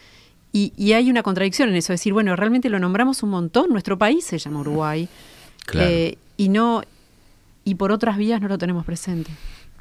y, 0.53 0.75
y 0.77 0.93
hay 0.93 1.09
una 1.09 1.23
contradicción 1.23 1.71
en 1.71 1.77
eso. 1.77 1.95
Es 1.95 2.01
decir, 2.01 2.13
bueno, 2.13 2.37
realmente 2.37 2.69
lo 2.69 2.79
nombramos 2.79 3.23
un 3.23 3.31
montón. 3.31 3.71
Nuestro 3.71 3.97
país 3.97 4.27
se 4.27 4.37
llama 4.37 4.61
Uruguay. 4.61 5.09
Claro. 5.65 5.89
eh, 5.89 6.19
y 6.37 6.51
no 6.51 6.83
y 7.65 7.77
por 7.77 7.93
otras 7.93 8.17
vías 8.19 8.43
no 8.43 8.49
lo 8.49 8.59
tenemos 8.59 8.85
presente. 8.85 9.31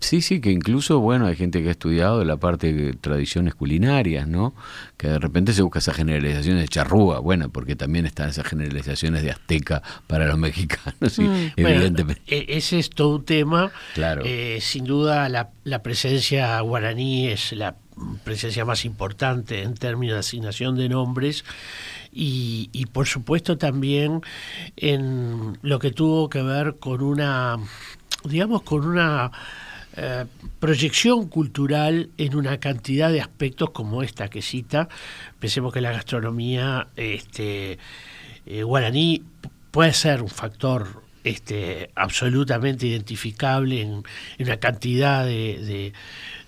Sí, 0.02 0.22
sí, 0.22 0.42
que 0.42 0.52
incluso, 0.52 1.00
bueno, 1.00 1.28
hay 1.28 1.36
gente 1.36 1.62
que 1.62 1.70
ha 1.70 1.72
estudiado 1.72 2.26
la 2.26 2.36
parte 2.38 2.74
de 2.74 2.94
tradiciones 2.94 3.54
culinarias, 3.54 4.28
¿no? 4.28 4.54
Que 4.98 5.08
de 5.08 5.20
repente 5.20 5.54
se 5.54 5.62
busca 5.62 5.78
esas 5.80 5.96
generalizaciones 5.96 6.64
de 6.64 6.68
charrúa, 6.68 7.20
bueno, 7.20 7.50
porque 7.50 7.76
también 7.76 8.08
están 8.08 8.30
esas 8.30 8.48
generalizaciones 8.48 9.22
de 9.22 9.30
azteca 9.32 9.84
para 10.08 10.26
los 10.26 10.38
mexicanos, 10.40 11.20
Mm. 11.20 11.54
Evidentemente. 11.56 12.22
e- 12.28 12.58
ese 12.58 12.80
es 12.80 12.90
todo 12.90 13.16
un 13.18 13.26
tema. 13.26 13.72
Claro. 13.94 14.24
Eh, 14.26 14.58
sin 14.60 14.86
duda, 14.86 15.30
la, 15.30 15.52
la 15.64 15.84
presencia 15.84 16.60
guaraní 16.62 17.28
es 17.28 17.52
la 17.54 17.76
presencia 18.24 18.66
más 18.66 18.86
importante 18.86 19.62
en 19.62 19.76
términos 19.76 20.16
de 20.16 20.20
asignación 20.22 20.76
de 20.78 20.90
nombres. 20.90 21.46
Y, 22.12 22.70
y, 22.74 22.88
por 22.88 23.06
supuesto 23.08 23.58
también 23.58 24.22
en 24.78 25.58
lo 25.62 25.78
que 25.80 25.92
tuvo 25.92 26.28
que 26.28 26.42
ver 26.42 26.78
con 26.80 27.02
una, 27.02 27.58
digamos, 28.26 28.64
con 28.64 28.86
una 28.86 29.32
eh, 29.98 30.26
proyección 30.60 31.28
cultural 31.28 32.10
en 32.18 32.36
una 32.36 32.60
cantidad 32.60 33.12
de 33.12 33.22
aspectos 33.22 33.72
como 33.72 34.04
esta 34.04 34.30
que 34.30 34.42
cita. 34.42 34.88
Pensemos 35.40 35.74
que 35.74 35.82
la 35.82 35.92
gastronomía 35.92 36.88
este, 36.96 37.78
eh, 38.46 38.64
guaraní 38.64 39.24
puede 39.72 39.94
ser 39.94 40.22
un 40.22 40.30
factor 40.30 41.04
este, 41.24 41.92
absolutamente 41.96 42.88
identificable 42.88 43.82
en, 43.82 44.04
en 44.38 44.48
una 44.48 44.58
cantidad 44.58 45.26
de, 45.26 45.60
de- 45.64 45.94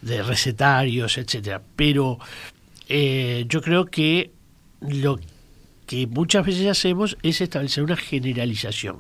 de 0.01 0.23
recetarios, 0.23 1.17
etcétera. 1.17 1.61
Pero 1.75 2.19
eh, 2.89 3.45
yo 3.47 3.61
creo 3.61 3.85
que 3.85 4.31
lo 4.81 5.19
que 5.85 6.07
muchas 6.07 6.45
veces 6.45 6.67
hacemos 6.67 7.17
es 7.23 7.39
establecer 7.39 7.83
una 7.83 7.95
generalización. 7.95 8.97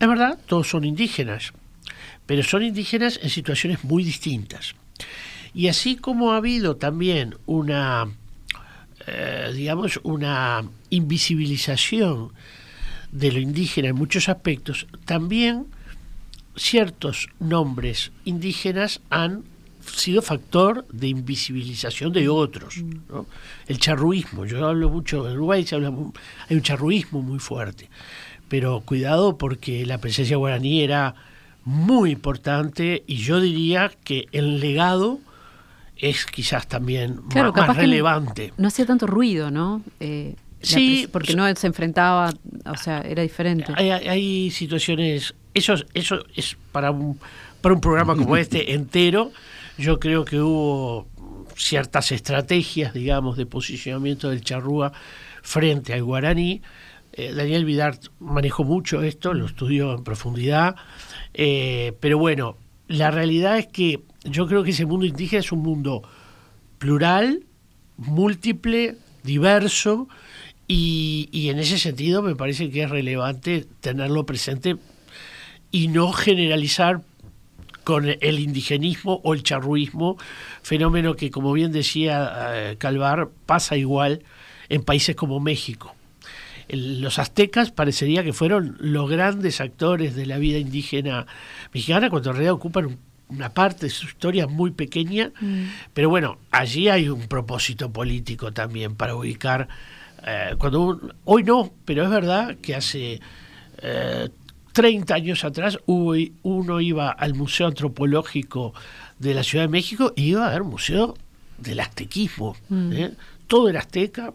Es 0.00 0.08
verdad, 0.08 0.38
todos 0.46 0.68
son 0.68 0.84
indígenas, 0.84 1.52
pero 2.26 2.42
son 2.42 2.62
indígenas 2.62 3.18
en 3.22 3.30
situaciones 3.30 3.84
muy 3.84 4.04
distintas. 4.04 4.74
Y 5.54 5.68
así 5.68 5.96
como 5.96 6.32
ha 6.32 6.36
habido 6.36 6.76
también 6.76 7.36
una, 7.46 8.08
eh, 9.06 9.52
digamos, 9.54 9.98
una 10.02 10.64
invisibilización 10.90 12.32
de 13.10 13.32
lo 13.32 13.38
indígena 13.38 13.88
en 13.88 13.94
muchos 13.94 14.28
aspectos, 14.28 14.86
también 15.04 15.66
ciertos 16.56 17.28
nombres 17.38 18.12
indígenas 18.24 19.00
han 19.08 19.44
sido 19.80 20.20
factor 20.20 20.86
de 20.92 21.08
invisibilización 21.08 22.12
de 22.12 22.28
otros. 22.28 22.82
¿no? 23.08 23.26
El 23.66 23.78
charruismo, 23.78 24.44
yo 24.44 24.66
hablo 24.66 24.90
mucho, 24.90 25.26
en 25.28 25.36
Uruguay 25.36 25.64
se 25.64 25.76
habla, 25.76 25.92
hay 26.48 26.56
un 26.56 26.62
charruismo 26.62 27.22
muy 27.22 27.38
fuerte, 27.38 27.88
pero 28.48 28.80
cuidado 28.80 29.38
porque 29.38 29.86
la 29.86 29.98
presencia 29.98 30.36
guaraní 30.36 30.82
era 30.82 31.14
muy 31.66 32.12
importante 32.12 33.02
y 33.06 33.16
yo 33.16 33.40
diría 33.40 33.90
que 34.04 34.26
el 34.32 34.60
legado 34.60 35.18
es 35.96 36.24
quizás 36.26 36.66
también 36.68 37.16
Claro, 37.28 37.52
más, 37.52 37.76
relevante. 37.76 38.52
no 38.56 38.68
hacía 38.68 38.86
tanto 38.86 39.06
ruido, 39.06 39.50
¿no? 39.50 39.82
Eh, 40.00 40.36
Sí, 40.62 41.06
porque 41.12 41.34
no 41.36 41.52
se 41.54 41.66
enfrentaba, 41.66 42.32
o 42.64 42.76
sea, 42.76 43.00
era 43.02 43.22
diferente. 43.22 43.72
Hay, 43.76 43.90
hay- 43.90 44.50
situaciones, 44.50 45.34
eso, 45.54 45.74
es- 45.74 45.86
eso 45.94 46.24
es 46.34 46.56
para 46.72 46.90
un, 46.90 47.18
para 47.60 47.74
un 47.74 47.80
programa 47.80 48.16
como 48.16 48.36
este 48.36 48.72
entero, 48.72 49.30
yo 49.78 50.00
creo 50.00 50.24
que 50.24 50.40
hubo 50.40 51.06
ciertas 51.56 52.10
estrategias, 52.10 52.94
digamos, 52.94 53.36
de 53.36 53.46
posicionamiento 53.46 54.30
del 54.30 54.40
charrúa 54.40 54.92
frente 55.42 55.92
al 55.92 56.02
guaraní. 56.04 56.62
Eh, 57.16 57.32
Daniel 57.32 57.64
Vidart 57.64 58.08
manejó 58.20 58.62
mucho 58.62 59.02
esto, 59.02 59.32
lo 59.32 59.46
estudió 59.46 59.94
en 59.94 60.04
profundidad, 60.04 60.76
eh, 61.32 61.94
pero 61.98 62.18
bueno, 62.18 62.58
la 62.88 63.10
realidad 63.10 63.58
es 63.58 63.66
que 63.66 64.02
yo 64.24 64.46
creo 64.46 64.62
que 64.62 64.70
ese 64.70 64.84
mundo 64.84 65.06
indígena 65.06 65.40
es 65.40 65.50
un 65.50 65.60
mundo 65.60 66.02
plural, 66.78 67.44
múltiple, 67.96 68.96
diverso, 69.22 70.08
y, 70.68 71.48
en 71.48 71.58
ese 71.58 71.78
sentido 71.78 72.22
me 72.22 72.34
parece 72.34 72.70
que 72.70 72.82
es 72.82 72.90
relevante 72.90 73.66
tenerlo 73.80 74.26
presente 74.26 74.76
y 75.70 75.88
no 75.88 76.12
generalizar 76.12 77.02
con 77.84 78.08
el 78.08 78.40
indigenismo 78.40 79.20
o 79.22 79.32
el 79.32 79.44
charruismo, 79.44 80.18
fenómeno 80.62 81.14
que, 81.14 81.30
como 81.30 81.52
bien 81.52 81.70
decía 81.70 82.50
eh, 82.50 82.76
Calvar, 82.78 83.30
pasa 83.46 83.76
igual 83.76 84.24
en 84.68 84.82
países 84.82 85.14
como 85.14 85.38
México. 85.38 85.95
Los 86.68 87.18
aztecas 87.18 87.70
parecería 87.70 88.24
que 88.24 88.32
fueron 88.32 88.76
los 88.80 89.08
grandes 89.10 89.60
actores 89.60 90.14
de 90.16 90.26
la 90.26 90.38
vida 90.38 90.58
indígena 90.58 91.26
mexicana, 91.72 92.10
cuando 92.10 92.30
en 92.30 92.36
realidad 92.36 92.54
ocupan 92.54 92.86
un- 92.86 92.98
una 93.28 93.50
parte 93.50 93.86
de 93.86 93.90
su 93.90 94.06
historia 94.06 94.46
muy 94.46 94.70
pequeña, 94.70 95.32
pero 95.94 96.08
bueno, 96.08 96.38
allí 96.52 96.88
hay 96.88 97.08
un 97.08 97.26
propósito 97.26 97.90
político 97.92 98.52
también 98.52 98.94
para 98.94 99.16
ubicar, 99.16 99.66
eh, 100.24 100.54
cuando 100.58 100.80
un- 100.82 101.12
hoy 101.24 101.42
no, 101.42 101.72
pero 101.84 102.04
es 102.04 102.10
verdad 102.10 102.56
que 102.62 102.74
hace 102.76 103.20
eh, 103.82 104.28
30 104.72 105.14
años 105.16 105.44
atrás 105.44 105.78
hubo, 105.86 106.14
uno 106.42 106.80
iba 106.80 107.10
al 107.10 107.34
Museo 107.34 107.66
Antropológico 107.66 108.72
de 109.18 109.34
la 109.34 109.42
Ciudad 109.42 109.64
de 109.64 109.68
México 109.68 110.12
y 110.16 110.24
iba 110.30 110.46
a 110.46 110.50
ver 110.52 110.64
museo 110.64 111.14
del 111.58 111.80
aztequismo. 111.80 112.56
¿eh? 112.92 113.10
Todo 113.46 113.68
era 113.68 113.80
azteca, 113.80 114.32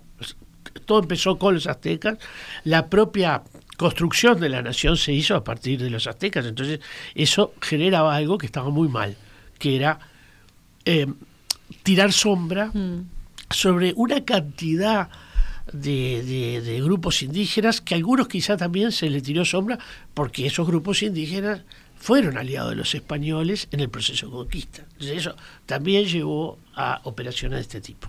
todo 0.85 0.99
empezó 0.99 1.37
con 1.37 1.53
los 1.55 1.67
aztecas, 1.67 2.17
la 2.63 2.87
propia 2.87 3.43
construcción 3.77 4.39
de 4.39 4.49
la 4.49 4.61
nación 4.61 4.95
se 4.97 5.11
hizo 5.13 5.35
a 5.35 5.43
partir 5.43 5.81
de 5.81 5.89
los 5.89 6.05
aztecas, 6.07 6.45
entonces 6.45 6.79
eso 7.15 7.53
generaba 7.61 8.15
algo 8.15 8.37
que 8.37 8.45
estaba 8.45 8.69
muy 8.69 8.87
mal, 8.87 9.15
que 9.57 9.75
era 9.75 9.99
eh, 10.85 11.07
tirar 11.83 12.11
sombra 12.13 12.71
sobre 13.49 13.93
una 13.95 14.23
cantidad 14.23 15.09
de, 15.73 16.23
de- 16.23 16.61
de 16.61 16.81
grupos 16.81 17.21
indígenas 17.21 17.81
que 17.81 17.93
a 17.93 17.97
algunos 17.97 18.27
quizá 18.27 18.57
también 18.57 18.91
se 18.91 19.09
le 19.09 19.21
tiró 19.21 19.45
sombra 19.45 19.77
porque 20.13 20.45
esos 20.45 20.67
grupos 20.67 21.01
indígenas 21.03 21.61
fueron 21.97 22.37
aliados 22.37 22.71
de 22.71 22.75
los 22.77 22.93
españoles 22.95 23.67
en 23.71 23.79
el 23.79 23.89
proceso 23.89 24.25
de 24.25 24.31
conquista. 24.31 24.81
Entonces 24.93 25.17
eso 25.17 25.35
también 25.67 26.05
llevó 26.05 26.57
a 26.75 26.99
operaciones 27.03 27.57
de 27.57 27.61
este 27.61 27.81
tipo. 27.81 28.07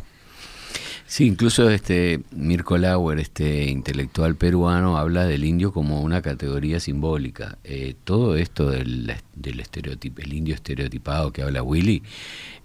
Sí, 1.13 1.27
incluso 1.27 1.69
este 1.69 2.23
Mirko 2.31 2.79
Lauer, 2.79 3.19
este 3.19 3.67
intelectual 3.67 4.35
peruano, 4.35 4.97
habla 4.97 5.27
del 5.27 5.45
indio 5.45 5.71
como 5.71 6.01
una 6.01 6.23
categoría 6.23 6.81
simbólica. 6.81 7.59
Eh, 7.65 7.95
todo 8.03 8.35
esto 8.35 8.71
del, 8.71 9.15
del 9.35 9.61
estereotipo, 9.61 10.23
el 10.23 10.33
indio 10.33 10.55
estereotipado 10.55 11.31
que 11.31 11.43
habla 11.43 11.63
Willy, 11.63 12.03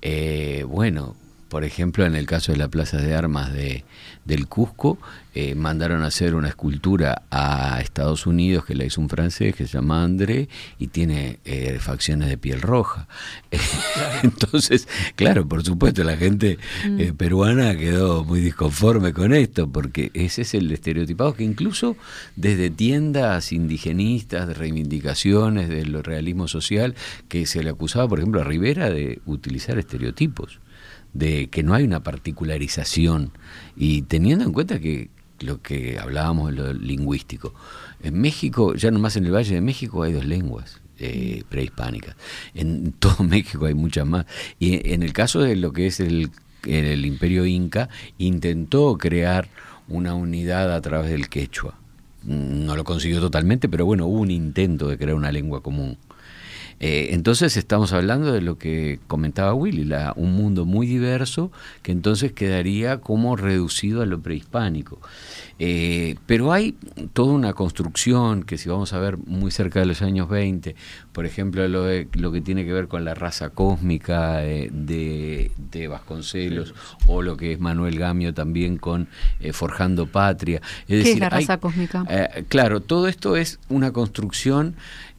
eh, 0.02 0.64
bueno, 0.66 1.18
por 1.50 1.64
ejemplo, 1.64 2.06
en 2.06 2.16
el 2.16 2.26
caso 2.26 2.52
de 2.52 2.58
la 2.58 2.68
Plaza 2.68 2.98
de 2.98 3.16
Armas 3.16 3.54
de, 3.54 3.86
del 4.26 4.48
Cusco, 4.48 4.98
eh, 5.34 5.56
mandaron 5.56 6.04
a 6.04 6.08
hacer 6.08 6.36
una 6.36 6.50
escultura 6.50 7.24
a 7.30 7.80
Estados 7.80 8.26
Unidos 8.26 8.66
que 8.66 8.76
la 8.76 8.86
hizo 8.86 9.00
un 9.00 9.08
francés 9.08 9.56
que 9.56 9.68
se 9.68 9.74
llama 9.74 10.04
André 10.04 10.50
y 10.80 10.88
tiene 10.88 11.40
eh, 11.46 11.78
facciones 11.80 12.28
de 12.28 12.38
piel 12.38 12.62
roja. 12.62 13.08
Entonces, 14.24 14.88
claro, 15.16 15.48
por 15.48 15.64
supuesto, 15.64 16.04
la 16.04 16.18
gente 16.18 16.58
eh, 16.98 17.14
peruana 17.16 17.78
quedó 17.78 18.26
muy 18.26 18.42
disconforme 18.42 19.14
con 19.14 19.34
esto, 19.34 19.72
porque 19.72 20.12
ese 20.14 20.42
es 20.42 20.54
el 20.54 20.72
estereotipado 20.72 21.34
que 21.36 21.44
incluso 21.44 21.96
desde 22.36 22.70
tiendas 22.70 23.52
indigenistas, 23.52 24.48
de 24.48 24.54
reivindicaciones 24.54 25.70
del 25.70 26.04
realismo 26.04 26.48
social, 26.48 26.96
que 27.30 27.46
se 27.46 27.64
le 27.64 27.70
acusaba, 27.70 28.08
por 28.08 28.20
ejemplo, 28.20 28.42
a 28.42 28.44
Rivera 28.44 28.90
de 28.90 29.22
utilizar 29.26 29.78
estereotipos 29.78 30.60
de 31.18 31.48
que 31.50 31.64
no 31.64 31.74
hay 31.74 31.84
una 31.84 32.04
particularización 32.04 33.32
y 33.76 34.04
teniendo 34.04 34.46
en 34.46 34.54
cuenta 34.54 34.80
que 34.80 35.10
lo 35.40 35.62
que 35.62 36.00
hablábamos 36.00 36.52
de 36.52 36.58
lo 36.58 36.74
lingüístico 36.74 37.54
en 38.02 38.20
México 38.20 38.76
ya 38.76 38.92
nomás 38.92 39.16
en 39.18 39.26
el 39.26 39.34
Valle 39.34 39.56
de 39.56 39.62
México 39.62 40.04
hay 40.04 40.14
dos 40.14 40.26
lenguas 40.26 40.82
eh, 41.00 41.44
prehispánicas. 41.50 42.16
En 42.54 42.92
todo 42.94 43.24
México 43.24 43.66
hay 43.66 43.74
muchas 43.74 44.06
más. 44.08 44.26
Y 44.60 44.94
en 44.94 45.04
el 45.04 45.14
caso 45.14 45.42
de 45.42 45.56
lo 45.56 45.72
que 45.74 45.88
es 45.88 46.00
el, 46.00 46.32
el 46.66 47.06
imperio 47.06 47.46
inca, 47.46 47.90
intentó 48.18 48.98
crear 48.98 49.48
una 49.88 50.16
unidad 50.16 50.74
a 50.74 50.82
través 50.82 51.12
del 51.12 51.30
quechua. 51.30 51.76
No 52.24 52.76
lo 52.76 52.84
consiguió 52.84 53.22
totalmente, 53.22 53.70
pero 53.70 53.86
bueno, 53.86 54.08
hubo 54.08 54.20
un 54.20 54.32
intento 54.32 54.88
de 54.88 54.98
crear 54.98 55.16
una 55.16 55.32
lengua 55.32 55.62
común. 55.62 55.98
Eh, 56.80 57.10
entonces 57.12 57.58
estamos 57.58 57.92
hablando 57.92 58.32
de 58.32 58.42
lo 58.42 58.58
que 58.58 59.00
comentaba 59.08 59.54
Willy, 59.54 59.84
la, 59.84 60.14
un 60.16 60.34
mundo 60.34 60.66
muy 60.66 60.86
diverso 60.86 61.52
que 61.82 61.92
entonces 61.92 62.32
quedaría 62.34 63.00
como 63.00 63.36
reducido 63.36 64.02
a 64.02 64.06
lo 64.06 64.20
prehispánico. 64.20 65.00
Eh, 65.60 66.18
pero 66.28 66.54
hay 66.54 66.76
toda 67.14 67.34
una 67.34 67.54
construcción 67.54 68.44
que 68.44 68.60
si 68.60 68.70
vamos 68.70 68.94
a 68.94 69.00
ver 69.00 69.18
muy 69.18 69.50
cerca 69.50 69.80
de 69.80 69.88
los 69.88 70.04
años 70.04 70.30
20, 70.30 70.76
por 71.14 71.26
ejemplo 71.26 71.68
lo, 71.68 71.88
lo 72.14 72.32
que 72.32 72.42
tiene 72.42 72.64
que 72.64 72.74
ver 72.74 72.88
con 72.88 73.04
la 73.04 73.16
raza 73.16 73.50
cósmica 73.50 74.46
eh, 74.46 74.70
de, 74.72 75.50
de, 75.58 75.88
Vasconcelos 75.88 76.76
o 77.08 77.24
lo 77.24 77.38
que 77.38 77.54
es 77.54 77.60
Manuel 77.60 77.98
Gamio 77.98 78.36
también 78.36 78.78
con 78.78 79.08
Forjando 79.52 80.06
Patria. 80.06 80.62
Es 80.88 81.04
¿Qué 81.04 81.12
es 81.14 81.20
la 81.20 81.30
raza 81.30 81.58
cósmica? 81.58 82.06
claro, 82.50 82.82
todo 82.82 83.08
esto 83.08 83.36
es 83.36 83.60
una 83.70 83.92
construcción 83.92 84.76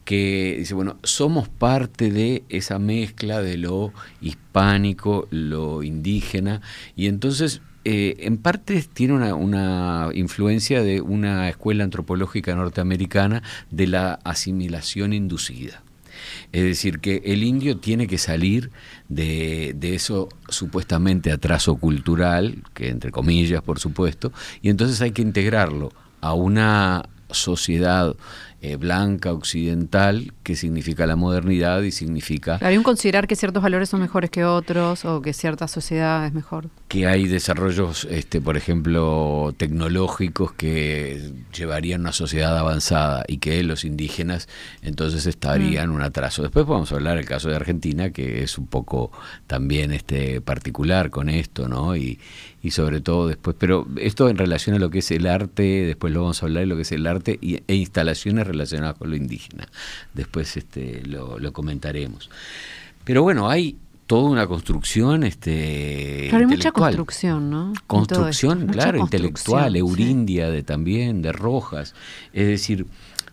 que 0.09 0.55
dice, 0.57 0.73
bueno, 0.73 0.97
somos 1.03 1.49
parte 1.49 2.09
de 2.09 2.41
esa 2.49 2.79
mezcla 2.79 3.43
de 3.43 3.57
lo 3.57 3.93
hispánico, 4.21 5.27
lo 5.29 5.83
indígena, 5.83 6.61
y 6.95 7.05
entonces 7.05 7.61
eh, 7.85 8.15
en 8.21 8.37
parte 8.37 8.83
tiene 8.91 9.13
una, 9.13 9.35
una, 9.35 10.09
influencia 10.15 10.81
de 10.81 11.01
una 11.01 11.47
escuela 11.47 11.83
antropológica 11.83 12.55
norteamericana 12.55 13.43
de 13.69 13.85
la 13.85 14.13
asimilación 14.23 15.13
inducida. 15.13 15.83
Es 16.53 16.63
decir, 16.63 17.01
que 17.01 17.21
el 17.25 17.43
indio 17.43 17.77
tiene 17.77 18.07
que 18.07 18.17
salir 18.17 18.71
de, 19.09 19.75
de, 19.75 19.93
eso 19.93 20.29
supuestamente 20.47 21.31
atraso 21.31 21.75
cultural, 21.75 22.63
que 22.73 22.89
entre 22.89 23.11
comillas, 23.11 23.61
por 23.61 23.77
supuesto, 23.79 24.33
y 24.63 24.69
entonces 24.69 25.01
hay 25.01 25.11
que 25.11 25.21
integrarlo 25.21 25.93
a 26.19 26.33
una 26.33 27.03
sociedad 27.31 28.15
eh, 28.61 28.75
blanca, 28.75 29.31
occidental, 29.31 30.33
que 30.43 30.55
significa 30.55 31.05
la 31.05 31.15
modernidad 31.15 31.81
y 31.81 31.91
significa... 31.91 32.59
¿Hay 32.61 32.77
un 32.77 32.83
considerar 32.83 33.27
que 33.27 33.35
ciertos 33.35 33.63
valores 33.63 33.89
son 33.89 34.01
mejores 34.01 34.29
que 34.29 34.43
otros 34.43 35.05
o 35.05 35.21
que 35.21 35.31
cierta 35.31 35.67
sociedad 35.67 36.25
es 36.25 36.33
mejor? 36.33 36.69
Que 36.89 37.07
hay 37.07 37.27
desarrollos, 37.27 38.05
este, 38.09 38.41
por 38.41 38.57
ejemplo, 38.57 39.53
tecnológicos 39.57 40.51
que 40.51 41.31
llevarían 41.55 42.01
a 42.01 42.03
una 42.03 42.11
sociedad 42.11 42.57
avanzada 42.57 43.23
y 43.27 43.37
que 43.37 43.63
los 43.63 43.85
indígenas 43.85 44.49
entonces 44.81 45.25
estarían 45.25 45.89
mm. 45.89 45.95
un 45.95 46.01
atraso. 46.01 46.41
Después 46.41 46.65
vamos 46.65 46.91
a 46.91 46.95
hablar 46.95 47.15
del 47.15 47.25
caso 47.25 47.49
de 47.49 47.55
Argentina, 47.55 48.09
que 48.09 48.43
es 48.43 48.57
un 48.57 48.67
poco 48.67 49.11
también 49.47 49.91
este 49.93 50.41
particular 50.41 51.09
con 51.09 51.29
esto, 51.29 51.69
¿no? 51.69 51.95
Y, 51.95 52.19
y 52.61 52.71
sobre 52.71 52.99
todo 52.99 53.27
después, 53.27 53.55
pero 53.57 53.87
esto 53.97 54.27
en 54.29 54.37
relación 54.37 54.75
a 54.75 54.79
lo 54.79 54.89
que 54.89 54.99
es 54.99 55.11
el 55.11 55.27
arte, 55.27 55.63
después 55.85 56.11
lo 56.13 56.21
vamos 56.21 56.43
a 56.43 56.45
hablar 56.45 56.61
de 56.61 56.67
lo 56.67 56.75
que 56.75 56.81
es 56.81 56.91
el 56.91 57.07
arte 57.07 57.37
y, 57.41 57.61
e 57.67 57.75
instalaciones 57.75 58.45
relacionadas 58.45 58.97
con 58.97 59.09
lo 59.09 59.15
indígena. 59.15 59.67
Después 60.13 60.57
este, 60.57 61.03
lo, 61.05 61.53
comentaremos. 61.53 62.29
Pero 63.05 63.23
bueno, 63.23 63.49
hay 63.49 63.77
toda 64.07 64.29
una 64.29 64.47
construcción 64.47 65.23
este 65.23 66.27
claro, 66.29 66.47
hay 66.47 66.55
mucha 66.55 66.71
construcción 66.71 67.49
no 67.51 67.73
construcción 67.85 68.65
claro 68.65 68.97
intelectual 68.97 69.75
eurindia 69.75 70.49
de 70.49 70.63
también 70.63 71.21
de 71.21 71.31
rojas. 71.31 71.93
Es 72.33 72.47
decir 72.47 72.87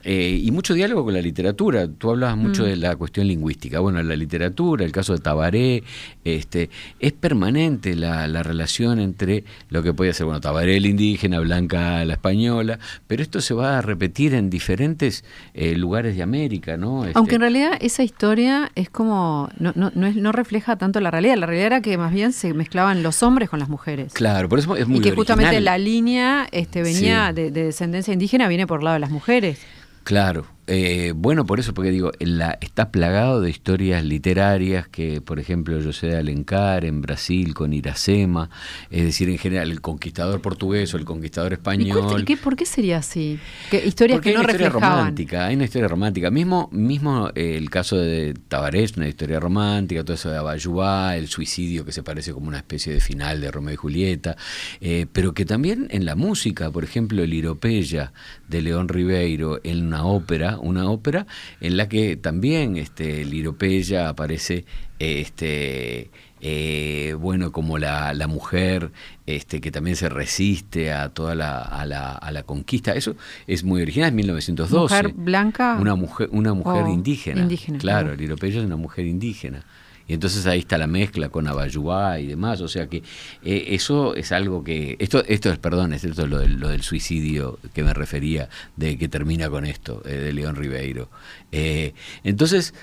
eh, 0.08 0.40
y 0.40 0.52
mucho 0.52 0.72
diálogo 0.74 1.02
con 1.02 1.14
la 1.14 1.20
literatura. 1.20 1.88
Tú 1.88 2.10
hablabas 2.10 2.36
mucho 2.36 2.62
mm. 2.62 2.66
de 2.66 2.76
la 2.76 2.94
cuestión 2.94 3.26
lingüística. 3.26 3.80
Bueno, 3.80 4.00
la 4.04 4.14
literatura, 4.14 4.84
el 4.84 4.92
caso 4.92 5.14
de 5.14 5.18
Tabaré, 5.18 5.82
este, 6.24 6.70
es 7.00 7.12
permanente 7.12 7.96
la, 7.96 8.28
relación 8.44 9.00
entre 9.00 9.42
lo 9.68 9.82
que 9.82 9.92
puede 9.92 10.12
ser, 10.12 10.26
bueno, 10.26 10.40
Tabaré 10.40 10.76
el 10.76 10.86
indígena, 10.86 11.40
Blanca 11.40 12.04
la 12.04 12.12
española, 12.12 12.78
pero 13.08 13.20
esto 13.20 13.40
se 13.40 13.52
va 13.52 13.78
a 13.78 13.82
repetir 13.82 14.34
en 14.34 14.48
diferentes 14.48 15.24
eh, 15.54 15.74
lugares 15.74 16.14
de 16.14 16.22
América, 16.22 16.76
¿no? 16.76 17.04
Este, 17.04 17.18
Aunque 17.18 17.34
en 17.34 17.40
realidad 17.40 17.72
esa 17.80 18.04
historia 18.04 18.70
es 18.76 18.88
como, 18.88 19.48
no, 19.58 19.72
no, 19.74 19.90
no, 19.92 20.06
es, 20.06 20.14
no 20.14 20.30
refleja 20.30 20.76
tanto 20.76 21.00
la 21.00 21.10
realidad. 21.10 21.34
La 21.36 21.46
realidad 21.46 21.66
era 21.66 21.80
que 21.80 21.98
más 21.98 22.12
bien 22.12 22.32
se 22.32 22.54
mezclaban 22.54 23.02
los 23.02 23.24
hombres 23.24 23.50
con 23.50 23.58
las 23.58 23.68
mujeres. 23.68 24.12
Claro, 24.12 24.48
por 24.48 24.60
eso 24.60 24.76
es 24.76 24.86
muy 24.86 25.00
Y 25.00 25.02
que 25.02 25.10
justamente 25.10 25.60
la 25.60 25.78
línea 25.78 26.46
este, 26.52 26.82
venía 26.82 27.32
de, 27.32 27.50
de 27.50 27.64
descendencia 27.64 28.12
indígena, 28.12 28.46
viene 28.46 28.68
por 28.68 28.78
el 28.78 28.84
lado 28.84 28.94
de 28.94 29.00
las 29.00 29.10
mujeres. 29.10 29.58
Claro, 30.06 30.46
eh, 30.66 31.12
bueno, 31.14 31.46
por 31.46 31.60
eso, 31.60 31.74
porque 31.74 31.90
digo, 31.90 32.10
la, 32.18 32.58
está 32.60 32.90
plagado 32.90 33.40
de 33.40 33.50
historias 33.50 34.04
literarias 34.04 34.88
que, 34.88 35.20
por 35.20 35.38
ejemplo, 35.38 35.78
yo 35.80 35.92
sé 35.92 36.08
de 36.08 36.16
Alencar 36.16 36.84
en 36.84 37.02
Brasil 37.02 37.54
con 37.54 37.72
Iracema, 37.72 38.50
es 38.90 39.04
decir, 39.04 39.28
en 39.28 39.38
general 39.38 39.70
el 39.70 39.80
conquistador 39.80 40.40
portugués 40.40 40.92
o 40.94 40.96
el 40.96 41.04
conquistador 41.04 41.52
español. 41.52 42.20
¿Y 42.20 42.24
qué, 42.24 42.36
¿Por 42.36 42.56
qué 42.56 42.66
sería 42.66 42.98
así? 42.98 43.38
¿Qué, 43.70 43.86
historias 43.86 44.20
que 44.20 44.32
no 44.32 44.40
hay 44.40 44.44
una 44.44 44.52
historia 44.52 44.70
romántica, 44.70 45.46
hay 45.46 45.54
una 45.54 45.64
historia 45.64 45.88
romántica. 45.88 46.30
Mismo, 46.30 46.68
mismo 46.72 47.30
eh, 47.34 47.56
el 47.56 47.70
caso 47.70 47.96
de 47.96 48.34
Tabaré, 48.48 48.86
una 48.96 49.08
historia 49.08 49.40
romántica, 49.40 50.04
todo 50.04 50.14
eso 50.14 50.30
de 50.30 50.38
Abayuá, 50.38 51.16
el 51.16 51.28
suicidio 51.28 51.84
que 51.84 51.92
se 51.92 52.02
parece 52.02 52.32
como 52.32 52.48
una 52.48 52.58
especie 52.58 52.92
de 52.92 53.00
final 53.00 53.40
de 53.40 53.50
Romeo 53.50 53.74
y 53.74 53.76
Julieta, 53.76 54.36
eh, 54.80 55.06
pero 55.12 55.32
que 55.32 55.44
también 55.44 55.86
en 55.90 56.04
la 56.04 56.14
música, 56.14 56.70
por 56.70 56.84
ejemplo, 56.84 57.22
el 57.22 57.32
Iropeya 57.32 58.12
de 58.48 58.62
León 58.62 58.88
Ribeiro 58.88 59.60
en 59.64 59.86
una 59.86 60.04
ópera, 60.04 60.55
una 60.58 60.90
ópera 60.90 61.26
en 61.60 61.76
la 61.76 61.88
que 61.88 62.16
también 62.16 62.76
este, 62.76 63.24
Liropeya 63.24 64.08
aparece 64.08 64.64
este, 64.98 66.10
eh, 66.40 67.16
bueno, 67.18 67.50
como 67.50 67.78
la, 67.78 68.12
la, 68.14 68.26
mujer 68.26 68.92
este, 69.26 69.60
que 69.60 69.70
también 69.70 69.96
se 69.96 70.08
resiste 70.08 70.92
a 70.92 71.08
toda 71.08 71.34
la, 71.34 71.60
a 71.60 71.86
la, 71.86 72.12
a 72.12 72.30
la 72.30 72.42
conquista. 72.42 72.94
Eso 72.94 73.16
es 73.46 73.64
muy 73.64 73.82
original, 73.82 74.10
es 74.10 74.14
1912. 74.14 74.94
¿Mujer 74.94 75.12
blanca? 75.14 75.76
Una 75.80 75.94
mujer, 75.94 76.28
una 76.32 76.54
mujer 76.54 76.86
indígena. 76.88 77.40
indígena. 77.40 77.78
Claro, 77.78 78.14
Liropeya 78.14 78.60
es 78.60 78.66
una 78.66 78.76
mujer 78.76 79.06
indígena. 79.06 79.64
Y 80.08 80.14
entonces 80.14 80.46
ahí 80.46 80.60
está 80.60 80.78
la 80.78 80.86
mezcla 80.86 81.28
con 81.30 81.48
Abayuá 81.48 82.20
y 82.20 82.26
demás. 82.26 82.60
O 82.60 82.68
sea 82.68 82.86
que 82.86 83.02
eh, 83.42 83.66
eso 83.70 84.14
es 84.14 84.32
algo 84.32 84.62
que. 84.62 84.96
Esto, 84.98 85.24
esto 85.26 85.50
es, 85.50 85.58
perdón, 85.58 85.92
es 85.92 86.04
esto 86.04 86.26
lo 86.26 86.38
del, 86.38 86.60
lo 86.60 86.68
del 86.68 86.82
suicidio 86.82 87.58
que 87.74 87.82
me 87.82 87.92
refería, 87.92 88.48
de 88.76 88.98
que 88.98 89.08
termina 89.08 89.50
con 89.50 89.64
esto, 89.64 90.02
eh, 90.04 90.14
de 90.14 90.32
León 90.32 90.56
Ribeiro. 90.56 91.10
Eh, 91.50 91.94
entonces, 92.22 92.74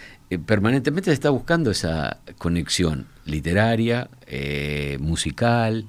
permanentemente 0.46 1.12
se 1.12 1.14
está 1.14 1.30
buscando 1.30 1.72
esa 1.72 2.20
conexión 2.38 3.08
literaria, 3.26 4.10
musical, 5.00 5.86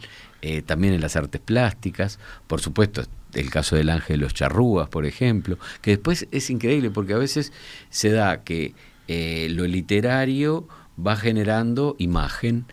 también 0.67 0.93
en 0.93 1.01
las 1.01 1.17
artes 1.17 1.41
plásticas, 1.41 2.19
por 2.47 2.61
supuesto 2.61 3.03
el 3.33 3.49
caso 3.51 3.77
del 3.77 3.89
ángel 3.89 4.19
de 4.19 4.25
los 4.25 4.35
charrúas, 4.35 4.91
por 4.91 5.07
ejemplo, 5.07 5.59
que 5.81 5.93
después 5.93 6.29
es 6.31 6.51
increíble 6.51 6.91
porque 6.91 7.15
a 7.15 7.19
veces 7.19 7.53
se 7.89 8.11
da 8.11 8.45
que 8.45 8.75
lo 9.09 9.67
literario 9.67 10.69
va 10.99 11.17
generando 11.17 11.97
imagen 11.99 12.67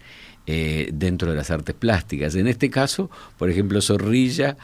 eh, 0.47 0.89
dentro 0.91 1.29
de 1.29 1.37
las 1.37 1.51
artes 1.51 1.75
plásticas. 1.75 2.35
En 2.35 2.47
este 2.47 2.71
caso, 2.71 3.11
por 3.37 3.51
ejemplo, 3.51 3.79
Zorrilla 3.79 4.57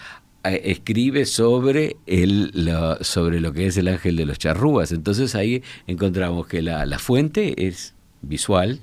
eh, 0.44 0.62
escribe 0.66 1.26
sobre, 1.26 1.98
el, 2.08 2.52
lo, 2.54 3.04
sobre 3.04 3.40
lo 3.40 3.54
que 3.54 3.68
es 3.68 3.78
el 3.78 3.88
ángel 3.88 4.16
de 4.16 4.26
los 4.26 4.40
charrúas. 4.40 4.92
Entonces 4.92 5.36
ahí 5.36 5.62
encontramos 5.86 6.48
que 6.48 6.64
la, 6.64 6.86
la 6.88 6.98
fuente 6.98 7.68
es 7.68 7.94
visual 8.24 8.80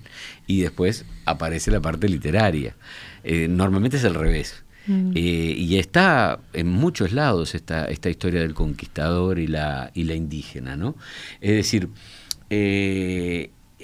y 0.46 0.60
después 0.60 1.04
aparece 1.24 1.72
la 1.72 1.80
parte 1.80 2.08
literaria. 2.08 2.76
Eh, 3.24 3.48
normalmente 3.48 3.96
es 3.96 4.04
al 4.04 4.14
revés. 4.14 4.60
Mm. 4.86 5.12
y 5.14 5.78
está 5.78 6.40
en 6.52 6.68
muchos 6.68 7.12
lados 7.12 7.54
esta, 7.54 7.86
esta 7.86 8.10
historia 8.10 8.42
del 8.42 8.52
conquistador 8.52 9.38
y 9.38 9.46
la, 9.46 9.90
y 9.94 10.04
la 10.04 10.12
indígena, 10.14 10.76
¿no? 10.76 10.94
Es 11.40 11.52
decir, 11.52 11.88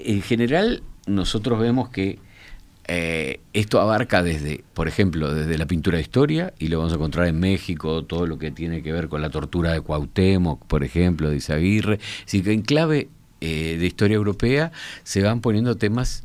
en 0.04 0.22
general 0.22 0.82
nosotros 1.06 1.58
vemos 1.58 1.88
que 1.88 2.18
eh, 2.92 3.40
esto 3.52 3.80
abarca 3.80 4.22
desde, 4.22 4.64
por 4.74 4.88
ejemplo, 4.88 5.32
desde 5.32 5.56
la 5.58 5.66
pintura 5.66 5.98
de 5.98 6.02
historia, 6.02 6.52
y 6.58 6.68
lo 6.68 6.78
vamos 6.78 6.92
a 6.92 6.96
encontrar 6.96 7.28
en 7.28 7.38
México, 7.38 8.04
todo 8.04 8.26
lo 8.26 8.38
que 8.38 8.50
tiene 8.50 8.82
que 8.82 8.92
ver 8.92 9.08
con 9.08 9.22
la 9.22 9.30
tortura 9.30 9.72
de 9.72 9.80
Cuauhtémoc, 9.80 10.66
por 10.66 10.82
ejemplo, 10.82 11.30
de 11.30 11.36
Izaguirre. 11.36 12.00
Así 12.26 12.42
que 12.42 12.52
en 12.52 12.62
clave 12.62 13.08
eh, 13.40 13.76
de 13.78 13.86
historia 13.86 14.16
europea 14.16 14.72
se 15.04 15.22
van 15.22 15.40
poniendo 15.40 15.76
temas 15.76 16.24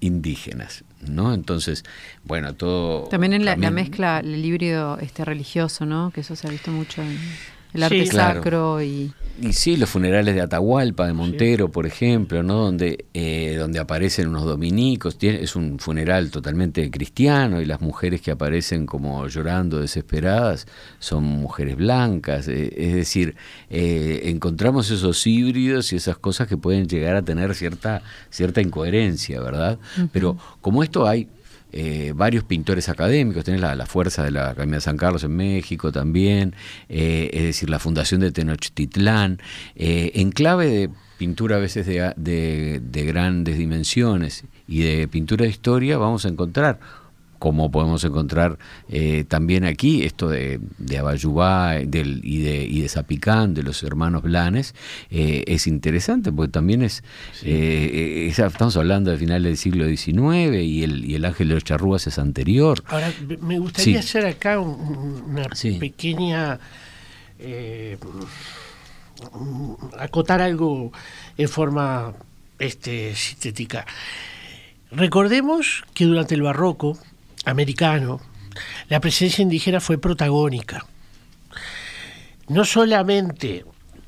indígenas, 0.00 0.84
¿no? 1.00 1.32
Entonces, 1.32 1.82
bueno, 2.24 2.54
todo... 2.54 3.04
También 3.04 3.32
en 3.32 3.46
la, 3.46 3.56
mezcla, 3.56 4.20
el 4.20 4.44
híbrido 4.44 4.98
este, 4.98 5.24
religioso, 5.24 5.86
¿no? 5.86 6.10
Que 6.10 6.20
eso 6.20 6.36
se 6.36 6.46
ha 6.46 6.50
visto 6.50 6.70
mucho 6.70 7.00
en 7.00 7.18
el 7.76 7.82
arte 7.84 8.04
Sí. 8.04 8.08
Claro. 8.10 8.40
sacro 8.42 8.82
y... 8.82 9.12
Y 9.38 9.52
sí, 9.52 9.76
los 9.76 9.90
funerales 9.90 10.34
de 10.34 10.40
Atahualpa, 10.40 11.06
de 11.06 11.12
Montero, 11.12 11.70
por 11.70 11.84
ejemplo, 11.86 12.42
¿no? 12.42 12.54
donde, 12.54 13.04
eh, 13.12 13.56
donde 13.58 13.78
aparecen 13.78 14.28
unos 14.28 14.46
dominicos. 14.46 15.18
Tiene- 15.18 15.42
es 15.42 15.54
un 15.56 15.78
funeral 15.78 16.30
totalmente 16.30 16.90
cristiano 16.90 17.60
y 17.60 17.66
las 17.66 17.82
mujeres 17.82 18.22
que 18.22 18.30
aparecen 18.30 18.86
como 18.86 19.28
llorando, 19.28 19.78
desesperadas, 19.78 20.66
son 21.00 21.24
mujeres 21.24 21.76
blancas. 21.76 22.48
eh, 22.48 22.72
es 22.78 22.94
decir, 22.94 23.36
eh, 23.68 24.22
encontramos 24.24 24.90
esos 24.90 25.26
híbridos 25.26 25.92
y 25.92 25.96
esas 25.96 26.16
cosas 26.16 26.48
que 26.48 26.56
pueden 26.56 26.88
llegar 26.88 27.14
a 27.14 27.20
tener 27.22 27.54
cierta, 27.54 28.00
cierta 28.30 28.62
incoherencia, 28.62 29.38
¿verdad? 29.42 29.78
Pero 30.12 30.38
como 30.62 30.82
esto 30.82 31.06
hay 31.06 31.28
eh, 31.78 32.14
varios 32.16 32.42
pintores 32.42 32.88
académicos, 32.88 33.44
tenés 33.44 33.60
la, 33.60 33.84
fuerza 33.84 34.24
de 34.24 34.30
la 34.30 34.48
Academia 34.48 34.76
de 34.76 34.80
San 34.80 34.96
Carlos 34.96 35.22
en 35.24 35.36
México 35.36 35.92
también, 35.92 36.54
eh, 36.88 37.28
es 37.34 37.42
decir, 37.42 37.68
la 37.68 37.78
Fundación 37.78 38.22
de 38.22 38.32
Tenochtitlán, 38.32 39.42
eh, 39.74 40.10
en 40.14 40.32
clave 40.32 40.70
de 40.70 40.90
pintura 41.18 41.56
a 41.56 41.58
veces 41.58 41.84
de 41.86 43.04
grandes 43.06 43.58
dimensiones 43.58 44.44
y 44.66 44.84
de 44.84 45.06
pintura 45.06 45.44
de 45.44 45.50
historia 45.50 45.98
vamos 45.98 46.24
a 46.24 46.28
encontrar 46.28 46.80
como 47.38 47.70
podemos 47.70 48.02
encontrar 48.04 48.58
eh, 48.88 49.24
también 49.28 49.64
aquí 49.64 50.02
esto 50.04 50.28
de, 50.28 50.60
de 50.78 50.98
Abayubá 50.98 51.74
del, 51.74 52.20
y, 52.24 52.38
de, 52.42 52.64
y 52.64 52.80
de 52.80 52.88
Zapicán, 52.88 53.54
de 53.54 53.62
los 53.62 53.82
hermanos 53.82 54.22
Blanes, 54.22 54.74
eh, 55.10 55.44
es 55.46 55.66
interesante 55.66 56.32
porque 56.32 56.52
también 56.52 56.82
es, 56.82 57.02
eh, 57.42 58.26
es- 58.30 58.38
estamos 58.38 58.76
hablando 58.76 59.10
del 59.10 59.18
final 59.18 59.42
del 59.42 59.56
siglo 59.56 59.86
XIX 59.86 60.62
y 60.62 60.82
el, 60.82 61.04
y 61.04 61.14
el 61.14 61.24
Ángel 61.24 61.48
de 61.48 61.54
los 61.54 61.64
Charrúas 61.64 62.06
es 62.06 62.18
anterior. 62.18 62.82
Ahora, 62.86 63.12
me- 63.40 63.58
gustaría 63.58 64.00
Sí. 64.02 64.08
hacer 64.08 64.26
acá 64.26 64.58
un- 64.60 65.24
una 65.30 65.46
Sí. 65.54 65.72
pequeña. 65.72 66.58
acotar 69.98 70.40
algo 70.42 70.92
en 71.38 71.48
forma 71.48 72.12
este, 72.58 73.14
sintética. 73.14 73.86
Recordemos 74.90 75.84
que 75.94 76.04
durante 76.04 76.34
el 76.34 76.42
barroco 76.42 76.98
americano, 77.46 78.20
la 78.88 79.00
presencia 79.00 79.42
indígena 79.42 79.80
fue 79.80 79.98
protagónica. 79.98 80.84
No 82.48 82.64
solamente 82.64 83.64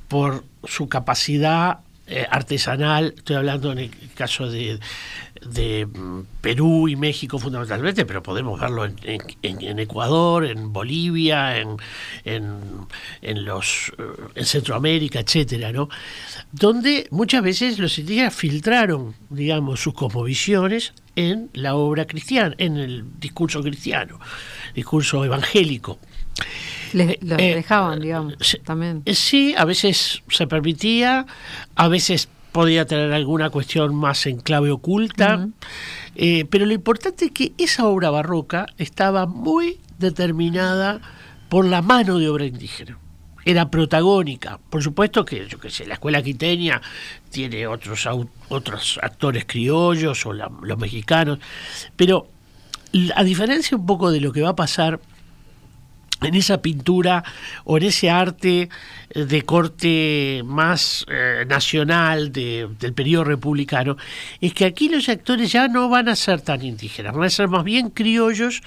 por 0.09 0.44
su 0.64 0.88
capacidad 0.88 1.81
eh, 2.07 2.27
artesanal, 2.31 3.14
estoy 3.16 3.37
hablando 3.37 3.72
en 3.72 3.79
el 3.81 3.90
caso 4.14 4.48
de, 4.51 4.79
mm, 5.87 6.20
Perú 6.40 6.88
y 6.88 6.96
México 6.96 7.38
fundamentalmente, 7.38 8.07
pero 8.07 8.22
podemos 8.22 8.59
verlo 8.59 8.87
en, 8.87 8.96
en- 9.42 9.79
Ecuador, 9.79 10.46
en 10.46 10.72
Bolivia, 10.72 11.59
en, 11.59 11.77
en, 12.24 12.61
en 13.20 13.44
los, 13.44 13.92
eh, 13.98 14.03
en 14.37 14.44
Centroamérica, 14.46 15.20
etcétera, 15.20 15.70
¿no? 15.72 15.88
Donde 16.53 17.09
muchas 17.11 17.42
veces 17.42 17.79
los 17.79 17.98
indígenas 17.98 18.35
filtraron, 18.35 19.14
digamos, 19.29 19.81
sus 19.81 19.92
cosmovisiones 19.92 20.94
en 21.18 21.50
la 21.52 21.74
obra 21.74 22.07
cristiana, 22.07 22.54
en 22.59 22.76
el 22.76 23.04
discurso 23.18 23.61
cristiano, 23.62 24.20
discurso 24.74 25.24
evangélico. 25.24 25.98
Les, 26.92 27.18
los 27.22 27.38
Eh, 27.40 27.54
dejaban, 27.57 28.00
digamos, 28.00 28.35
sí. 28.40 28.59
también. 28.64 29.02
Eh, 29.04 29.14
Sí, 29.14 29.54
a 29.57 29.64
veces 29.64 30.22
se 30.28 30.46
permitía, 30.46 31.26
a 31.74 31.88
veces 31.88 32.28
podía 32.52 32.87
tener 32.87 33.12
alguna 33.12 33.50
cuestión 33.50 33.94
más 33.94 34.26
en 34.26 34.38
clave 34.40 34.70
oculta, 34.70 35.48
eh, 36.14 36.44
pero 36.48 36.66
lo 36.66 36.72
importante 36.72 37.26
es 37.26 37.31
que 37.33 37.52
esa 37.59 37.87
obra 37.87 38.11
barroca 38.11 38.66
estaba 38.78 39.26
muy 39.26 39.78
determinada 39.98 41.00
por 41.48 41.64
la 41.66 41.83
mano 41.83 42.18
de 42.18 42.28
obra 42.28 42.46
indígena. 42.46 42.98
Era 43.48 43.70
protagónica. 43.70 44.58
Por 44.68 44.82
supuesto 44.82 45.24
que, 45.24 45.46
yo 45.48 45.58
qué 45.58 45.70
sé, 45.70 45.87
la 45.87 45.94
escuela 45.94 46.22
quiteña 46.22 46.82
tiene 47.30 47.66
otros, 47.66 48.06
otros 48.50 48.98
actores 49.02 49.46
criollos 49.46 50.26
o 50.26 50.34
la- 50.34 50.50
los 50.62 50.76
mexicanos, 50.78 51.38
pero 51.96 52.28
a 53.16 53.24
diferencia 53.24 53.74
un 53.74 53.87
poco 53.87 54.11
de 54.11 54.20
lo 54.20 54.32
que 54.32 54.42
va 54.42 54.50
a 54.50 54.56
pasar 54.56 55.00
en 56.20 56.35
esa 56.35 56.61
pintura 56.61 57.22
o 57.64 57.76
en 57.76 57.85
ese 57.85 58.11
arte 58.11 58.68
eh, 59.11 59.24
de 59.24 59.42
corte 59.42 60.42
más 60.44 61.07
eh, 61.09 61.44
nacional 61.48 62.33
de- 62.33 62.68
del 62.81 62.92
periodo 62.92 63.24
republicano, 63.24 63.96
es 64.40 64.52
que 64.52 64.64
aquí 64.64 64.88
los 64.88 65.09
actores 65.09 65.52
ya 65.52 65.68
no 65.68 65.88
van 65.88 66.09
a 66.09 66.16
ser 66.16 66.40
tan 66.40 66.62
indígenas, 66.64 67.14
van 67.14 67.24
a 67.24 67.31
ser 67.31 67.48
más 67.48 67.62
bien 67.64 67.90
criollos, 67.90 68.62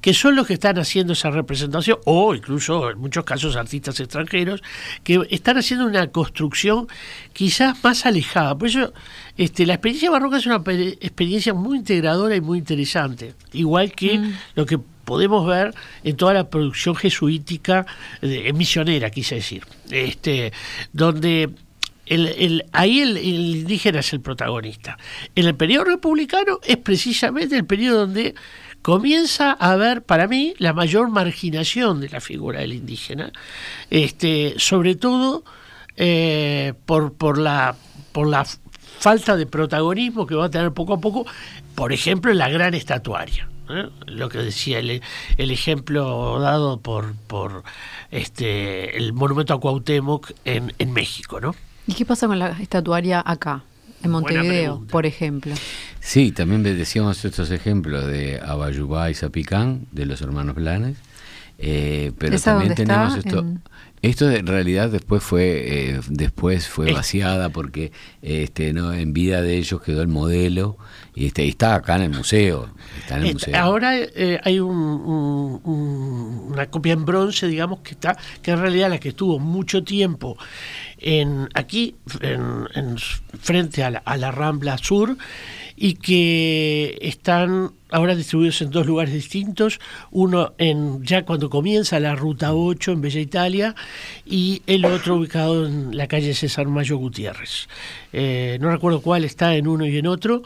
que 0.00 0.14
son 0.14 0.34
los 0.36 0.46
que 0.46 0.54
están 0.54 0.78
haciendo 0.78 1.12
esa 1.12 1.30
representación, 1.30 1.98
o 2.06 2.34
incluso 2.34 2.90
en 2.90 2.98
muchos 2.98 3.24
casos 3.24 3.54
artistas 3.56 3.98
extranjeros, 4.00 4.62
que 5.04 5.20
están 5.30 5.58
haciendo 5.58 5.86
una 5.86 6.08
construcción 6.08 6.88
quizás 7.32 7.82
más 7.84 8.04
alejada. 8.06 8.56
Por 8.56 8.68
eso 8.68 8.92
este, 9.36 9.64
la 9.66 9.74
experiencia 9.74 10.10
barroca 10.10 10.38
es 10.38 10.46
una 10.46 10.62
pe- 10.62 10.98
experiencia 11.00 11.54
muy 11.54 11.78
integradora 11.78 12.34
y 12.36 12.40
muy 12.40 12.58
interesante, 12.58 13.34
igual 13.52 13.92
que 13.92 14.20
lo 14.54 14.66
que 14.66 14.78
podemos 15.04 15.46
ver 15.46 15.74
en 16.04 16.16
toda 16.16 16.34
la 16.34 16.48
producción 16.48 16.94
jesuítica 16.94 17.86
misionera, 18.54 19.10
quise 19.10 19.36
decir, 19.36 19.64
este, 19.90 20.52
donde 20.92 21.50
el, 22.06 22.64
ahí 22.72 23.00
el, 23.00 23.16
el 23.16 23.56
indígena 23.56 24.00
es 24.00 24.12
el 24.12 24.20
protagonista. 24.20 24.98
En 25.34 25.46
el 25.46 25.54
periodo 25.54 25.84
republicano 25.84 26.60
es 26.64 26.76
precisamente 26.76 27.56
el 27.56 27.64
periodo 27.64 28.06
donde 28.06 28.34
comienza 28.82 29.56
a 29.58 29.72
haber, 29.72 30.02
para 30.02 30.26
mí, 30.26 30.54
la 30.58 30.72
mayor 30.72 31.08
marginación 31.08 32.00
de 32.00 32.08
la 32.08 32.20
figura 32.20 32.60
del 32.60 32.74
indígena, 32.74 33.32
este, 33.90 34.54
sobre 34.58 34.96
todo 34.96 35.44
eh, 35.96 36.74
por, 36.84 37.12
por, 37.14 37.38
la, 37.38 37.76
por 38.10 38.26
la 38.26 38.44
falta 38.98 39.36
de 39.36 39.46
protagonismo 39.46 40.26
que 40.26 40.34
va 40.34 40.46
a 40.46 40.50
tener 40.50 40.72
poco 40.72 40.94
a 40.94 41.00
poco, 41.00 41.26
por 41.74 41.92
ejemplo, 41.92 42.32
en 42.32 42.38
la 42.38 42.48
gran 42.48 42.74
estatuaria. 42.74 43.48
¿Eh? 43.76 43.88
Lo 44.06 44.28
que 44.28 44.38
decía 44.38 44.78
el, 44.78 45.02
el 45.36 45.50
ejemplo 45.50 46.38
dado 46.40 46.80
por, 46.80 47.14
por 47.26 47.62
este, 48.10 48.96
el 48.96 49.12
monumento 49.12 49.54
a 49.54 49.60
Cuauhtémoc 49.60 50.30
en, 50.44 50.72
en 50.78 50.92
México, 50.92 51.40
¿no? 51.40 51.54
¿Y 51.86 51.94
qué 51.94 52.04
pasa 52.06 52.26
con 52.26 52.38
la 52.38 52.50
estatuaria 52.60 53.22
acá, 53.24 53.64
en 54.04 54.10
Montevideo, 54.10 54.84
por 54.90 55.06
ejemplo? 55.06 55.54
Sí, 56.00 56.30
también 56.32 56.62
decíamos 56.62 57.24
estos 57.24 57.50
ejemplos 57.50 58.06
de 58.06 58.40
Abayubá 58.44 59.10
y 59.10 59.14
Zapicán, 59.14 59.86
de 59.92 60.06
los 60.06 60.20
hermanos 60.22 60.54
Blanes. 60.54 60.96
eh, 61.58 62.12
pero 62.18 62.36
¿Esa 62.36 62.52
también 62.52 62.72
está? 62.72 62.84
tenemos 62.84 63.16
esto. 63.16 63.38
En- 63.40 63.62
Esto 64.02 64.28
en 64.30 64.48
realidad 64.48 64.90
después 64.90 65.22
fue 65.22 65.90
eh, 65.94 66.00
después 66.08 66.66
fue 66.68 66.92
vaciada 66.92 67.50
porque 67.50 67.92
este 68.20 68.72
no 68.72 68.92
en 68.92 69.12
vida 69.12 69.42
de 69.42 69.56
ellos 69.58 69.80
quedó 69.80 70.02
el 70.02 70.08
modelo 70.08 70.76
y 71.14 71.26
este 71.26 71.44
y 71.44 71.50
está 71.50 71.76
acá 71.76 71.94
en 71.96 72.02
el 72.02 72.10
museo 72.10 72.68
está 72.98 73.16
en 73.18 73.22
el 73.22 73.32
museo. 73.34 73.56
ahora 73.56 73.96
eh, 73.96 74.40
hay 74.42 74.58
un- 74.58 74.76
un- 74.76 75.60
un- 75.62 76.52
una 76.52 76.66
copia 76.66 76.94
en 76.94 77.04
bronce, 77.04 77.46
digamos, 77.46 77.80
que 77.80 77.92
está, 77.92 78.16
que 78.42 78.50
en 78.50 78.60
realidad 78.60 78.90
la 78.90 78.98
que 78.98 79.10
estuvo 79.10 79.38
mucho 79.38 79.84
tiempo 79.84 80.36
en 80.98 81.48
aquí, 81.54 81.94
en, 82.20 82.66
en 82.74 82.96
frente 82.98 83.84
a 83.84 83.90
la, 83.90 83.98
a 84.00 84.16
la 84.16 84.30
Rambla 84.32 84.78
Sur, 84.78 85.16
y 85.84 85.94
que 85.94 86.96
están 87.02 87.72
ahora 87.90 88.14
distribuidos 88.14 88.62
en 88.62 88.70
dos 88.70 88.86
lugares 88.86 89.12
distintos, 89.12 89.80
uno 90.12 90.52
en 90.56 91.02
ya 91.02 91.24
cuando 91.24 91.50
comienza 91.50 91.98
la 91.98 92.14
ruta 92.14 92.54
8 92.54 92.92
en 92.92 93.00
Bella 93.00 93.18
Italia 93.18 93.74
y 94.24 94.62
el 94.68 94.84
otro 94.84 95.16
ubicado 95.16 95.66
en 95.66 95.96
la 95.96 96.06
calle 96.06 96.34
César 96.34 96.68
Mayo 96.68 96.98
Gutiérrez. 96.98 97.66
Eh, 98.12 98.58
no 98.60 98.70
recuerdo 98.70 99.00
cuál 99.00 99.24
está 99.24 99.56
en 99.56 99.66
uno 99.66 99.84
y 99.84 99.98
en 99.98 100.06
otro, 100.06 100.44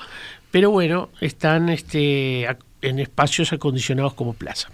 pero 0.50 0.70
bueno, 0.70 1.10
están 1.20 1.68
este, 1.68 2.48
en 2.80 2.98
espacios 2.98 3.52
acondicionados 3.52 4.14
como 4.14 4.32
plaza. 4.32 4.70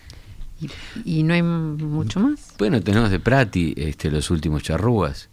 Y, 0.61 0.70
y 1.05 1.22
no 1.25 1.35
hay 1.35 1.42
mucho 1.42 2.20
más. 2.20 2.55
bueno 2.57 2.81
tenemos 2.81 3.11
de 3.11 3.18
Prati 3.18 3.75
este 3.77 4.12
los 4.12 4.31
últimos 4.31 4.62
charrúas 4.62 5.29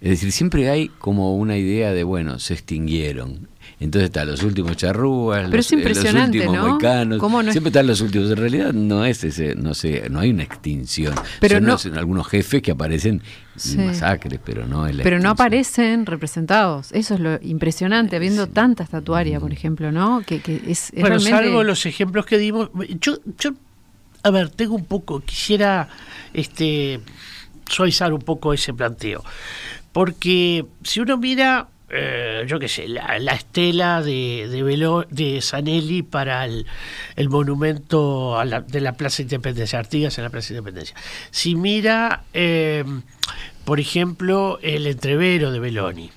es 0.00 0.08
decir 0.08 0.32
siempre 0.32 0.70
hay 0.70 0.88
como 0.88 1.36
una 1.36 1.58
idea 1.58 1.92
de 1.92 2.02
bueno 2.02 2.38
se 2.38 2.54
extinguieron 2.54 3.46
entonces 3.80 4.06
están 4.06 4.28
los 4.28 4.42
últimos 4.42 4.76
charrúas 4.76 5.42
Pero 5.44 5.56
los, 5.56 5.66
es 5.66 5.72
impresionante, 5.72 6.38
los 6.38 6.46
últimos 6.46 6.66
¿no? 6.66 6.72
moicanos 6.74 7.18
¿Cómo 7.18 7.42
no 7.42 7.48
es- 7.48 7.54
siempre 7.54 7.68
están 7.70 7.86
los 7.86 8.00
últimos 8.00 8.30
en 8.30 8.36
realidad 8.36 8.72
no 8.72 9.04
es 9.04 9.24
ese 9.24 9.54
no 9.56 9.74
sé 9.74 10.08
no 10.10 10.20
hay 10.20 10.30
una 10.30 10.42
extinción 10.44 11.14
Pero 11.40 11.56
Son 11.56 11.64
no- 11.64 11.72
los- 11.72 11.86
algunos 11.86 12.26
jefes 12.28 12.62
que 12.62 12.70
aparecen 12.70 13.20
Sí. 13.56 13.78
en 13.78 13.86
masacres 13.86 14.40
pero 14.44 14.66
no 14.66 14.86
es 14.86 14.94
la 14.96 15.02
Pero 15.04 15.20
no 15.20 15.30
aparecen 15.30 16.06
representados. 16.06 16.90
Eso 16.90 17.14
es 17.14 17.20
lo 17.20 17.38
impresionante, 17.40 18.16
habiendo 18.16 18.48
tanta 18.48 18.82
estatuaria, 18.82 19.38
por 19.38 19.52
ejemplo, 19.52 19.92
¿no? 19.92 20.22
Que, 20.26 20.40
que 20.40 20.56
es, 20.66 20.86
es 20.86 20.90
Bueno, 20.94 21.18
realmente- 21.18 21.30
salvo 21.30 21.62
los 21.62 21.86
ejemplos 21.86 22.26
que 22.26 22.38
dimos, 22.38 22.70
yo, 23.00 23.18
yo, 23.38 23.50
a 24.24 24.30
ver, 24.30 24.48
tengo 24.50 24.74
un 24.74 24.84
poco, 24.86 25.20
quisiera 25.20 25.88
este, 26.32 26.98
suavizar 27.68 28.12
un 28.12 28.22
poco 28.22 28.52
ese 28.52 28.74
planteo, 28.74 29.22
porque 29.92 30.66
si 30.82 30.98
uno 31.00 31.16
mira 31.16 31.68
eh, 31.90 32.44
yo 32.46 32.58
qué 32.58 32.68
sé, 32.68 32.88
la, 32.88 33.16
estela 33.34 34.02
de, 34.02 34.48
de, 34.48 35.06
de 35.10 35.40
Sanelli 35.40 36.02
para 36.02 36.46
el, 36.46 36.66
monumento 37.28 38.38
de 38.68 38.80
la 38.80 38.92
Plaza 38.92 39.22
Independencia, 39.22 39.78
Artigas 39.78 40.16
en 40.18 40.24
la 40.24 40.30
Plaza 40.30 40.52
Independencia. 40.52 40.96
Si 41.30 41.54
mira, 41.54 42.24
eh, 42.32 42.84
por 43.64 43.80
ejemplo, 43.80 44.58
el 44.62 44.86
entrevero 44.86 45.52
de 45.52 45.60
Belloni, 45.60 46.10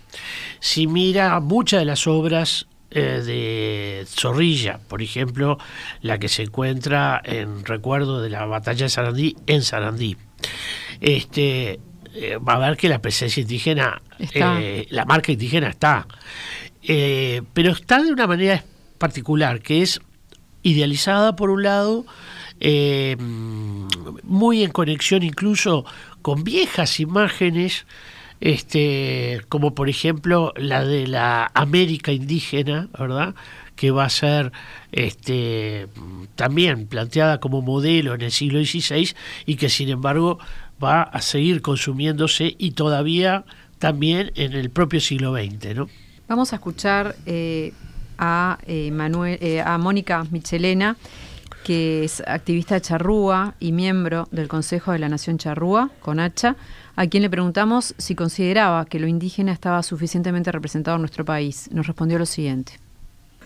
si 0.60 0.88
mira 0.88 1.39
muchas 1.39 1.82
de 1.82 1.86
las 1.86 2.08
obras 2.08 2.67
eh, 2.89 3.21
de 3.25 4.06
Zorrilla, 4.08 4.80
por 4.88 5.01
ejemplo, 5.01 5.58
la 6.01 6.17
que 6.17 6.30
se 6.30 6.43
encuentra 6.43 7.21
en 7.23 7.65
recuerdo 7.65 8.21
de 8.21 8.30
la 8.30 8.45
batalla 8.45 8.86
de 8.86 8.89
Sarandí 8.89 9.36
en 9.45 9.62
Sarandí. 9.62 10.17
Este, 11.01 11.80
eh, 12.17 12.38
va 12.38 12.53
a 12.53 12.69
ver 12.69 12.77
que 12.77 12.89
la 12.89 13.01
presencia 13.01 13.41
indígena, 13.41 14.01
eh, 14.19 14.88
la 14.89 15.06
marca 15.06 15.32
indígena 15.32 15.69
está, 15.69 16.08
pero 17.53 17.71
está 17.71 18.01
de 18.01 18.12
una 18.12 18.27
manera 18.27 18.63
particular, 18.97 19.62
que 19.62 19.82
es 19.82 20.01
idealizada 20.63 21.36
por 21.36 21.49
un 21.49 21.63
lado, 21.63 22.06
muy 24.23 24.63
en 24.63 24.71
conexión 24.71 25.21
incluso 25.23 25.86
con 26.21 26.43
viejas 26.43 26.99
imágenes 26.99 27.86
este, 28.39 29.41
como 29.49 29.73
por 29.73 29.89
ejemplo 29.89 30.53
la 30.56 30.86
de 30.86 31.08
la 31.08 31.51
América 31.53 32.12
indígena, 32.12 32.89
¿verdad? 32.97 33.36
que 33.75 33.91
va 33.91 34.06
a 34.06 34.10
ser 34.10 34.51
este, 34.91 35.88
también 36.36 36.88
planteada 36.88 37.39
como 37.39 37.62
modelo 37.62 38.15
en 38.15 38.21
el 38.21 38.32
siglo 38.32 38.60
XVI 38.60 39.15
y 39.45 39.56
que 39.56 39.69
sin 39.69 39.89
embargo 39.89 40.39
va 40.84 41.04
a 41.04 41.22
seguir 41.22 41.62
consumiéndose 41.62 42.56
y 42.58 42.72
todavía 42.72 43.46
también 43.80 44.32
en 44.36 44.54
el 44.54 44.70
propio 44.70 45.00
siglo 45.00 45.34
XX. 45.34 45.76
¿no? 45.76 45.90
Vamos 46.28 46.54
a 46.54 46.58
escuchar 46.58 47.16
eh, 47.26 47.74
a, 48.18 48.58
eh, 48.66 48.92
Manuel, 48.92 49.38
eh, 49.42 49.62
a 49.62 49.78
Mónica 49.78 50.26
Michelena, 50.32 50.98
que 51.63 52.04
es 52.04 52.22
activista 52.26 52.76
de 52.76 52.82
Charrúa 52.82 53.56
y 53.60 53.72
miembro 53.72 54.28
del 54.32 54.48
Consejo 54.48 54.92
de 54.92 55.00
la 55.00 55.10
Nación 55.10 55.38
Charrúa, 55.38 55.92
con 56.02 56.20
Hacha, 56.20 56.56
a 56.96 57.08
quien 57.08 57.24
le 57.24 57.30
preguntamos 57.30 57.94
si 57.98 58.16
consideraba 58.16 58.86
que 58.86 59.00
lo 59.00 59.08
indígena 59.08 59.52
estaba 59.52 59.84
suficientemente 59.84 60.52
representado 60.52 60.96
en 60.96 61.02
nuestro 61.02 61.26
país. 61.26 61.70
Nos 61.72 61.88
respondió 61.88 62.18
lo 62.18 62.26
siguiente. 62.26 62.80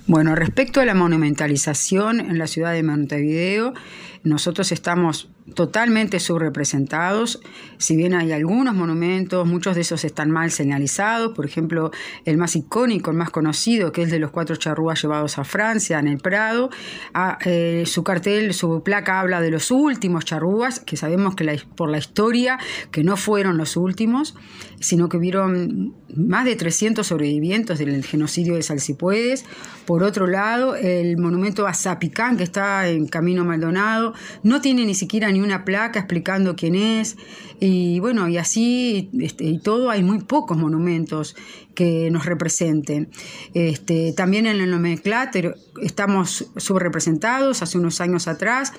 Bueno, 0.08 0.36
respecto 0.36 0.82
a 0.82 0.86
la 0.86 0.96
monumentalización 0.96 2.20
en 2.20 2.38
la 2.40 2.48
ciudad 2.48 2.74
de 2.74 2.82
Montevideo, 2.82 3.74
nosotros 4.24 4.72
estamos 4.72 5.30
totalmente 5.56 6.20
subrepresentados, 6.20 7.42
si 7.78 7.96
bien 7.96 8.14
hay 8.14 8.32
algunos 8.32 8.76
monumentos, 8.76 9.48
muchos 9.48 9.76
de 9.76 9.82
esos 9.82 10.06
están 10.06 10.32
mal 10.32 10.52
señalizados, 10.52 11.34
por 11.36 11.46
ejemplo, 11.46 11.92
el 12.26 12.38
más 12.38 12.56
icónico, 12.56 13.12
el 13.12 13.18
más 13.18 13.32
conocido, 13.32 13.92
que 13.92 14.04
es 14.04 14.12
de 14.12 14.20
los 14.20 14.32
cuatro 14.32 14.56
charrúas 14.56 15.02
llevados 15.02 15.38
a 15.38 15.44
Francia, 15.44 16.00
en 16.00 16.08
el 16.08 16.18
Prado, 16.20 16.70
ah, 17.14 17.38
eh, 17.46 17.84
su 17.86 18.04
cartel, 18.04 18.54
su 18.54 18.82
placa 18.84 19.20
habla 19.20 19.42
de 19.42 19.52
los 19.52 19.72
últimos 19.72 20.26
charrúas, 20.26 20.80
que 20.80 20.96
sabemos 20.96 21.36
que 21.36 21.62
por 21.76 21.90
la 21.90 21.98
historia 21.98 22.60
que 22.92 23.04
no 23.04 23.18
fueron 23.18 23.58
los 23.58 23.76
últimos, 23.78 24.36
sino 24.80 25.10
que 25.10 25.18
hubieron 25.18 25.96
más 26.16 26.46
de 26.46 26.56
300 26.56 27.06
sobrevivientes 27.06 27.80
del 27.80 28.04
genocidio 28.04 28.56
de 28.56 28.64
Salsipuedes. 28.64 29.46
Por 29.86 30.04
otro 30.04 30.28
lado, 30.28 30.76
el 30.76 31.18
monumento 31.18 31.68
a 31.68 31.74
Zapicán, 31.74 32.38
que 32.38 32.44
está 32.44 32.88
en 32.88 33.08
Camino 33.08 33.46
Maldonado, 33.46 34.11
no 34.44 34.62
tiene 34.62 34.86
ni 34.86 34.96
siquiera 34.96 35.32
ni 35.32 35.40
una 35.42 35.66
placa 35.66 36.00
explicando 36.00 36.56
quién 36.56 36.76
es. 36.76 37.18
Y 37.60 38.00
bueno, 38.00 38.28
y 38.28 38.38
así 38.38 39.10
este, 39.20 39.46
y 39.46 39.60
todo, 39.60 39.90
hay 39.90 40.04
muy 40.04 40.20
pocos 40.20 40.58
monumentos 40.58 41.36
que 41.76 42.10
nos 42.12 42.26
representen. 42.26 43.10
Este, 43.54 44.14
también 44.14 44.46
en 44.46 44.62
el 44.62 44.72
nomenclátor 44.72 45.56
estamos 45.82 46.52
subrepresentados. 46.58 47.62
Hace 47.62 47.78
unos 47.78 48.02
años 48.02 48.28
atrás 48.28 48.74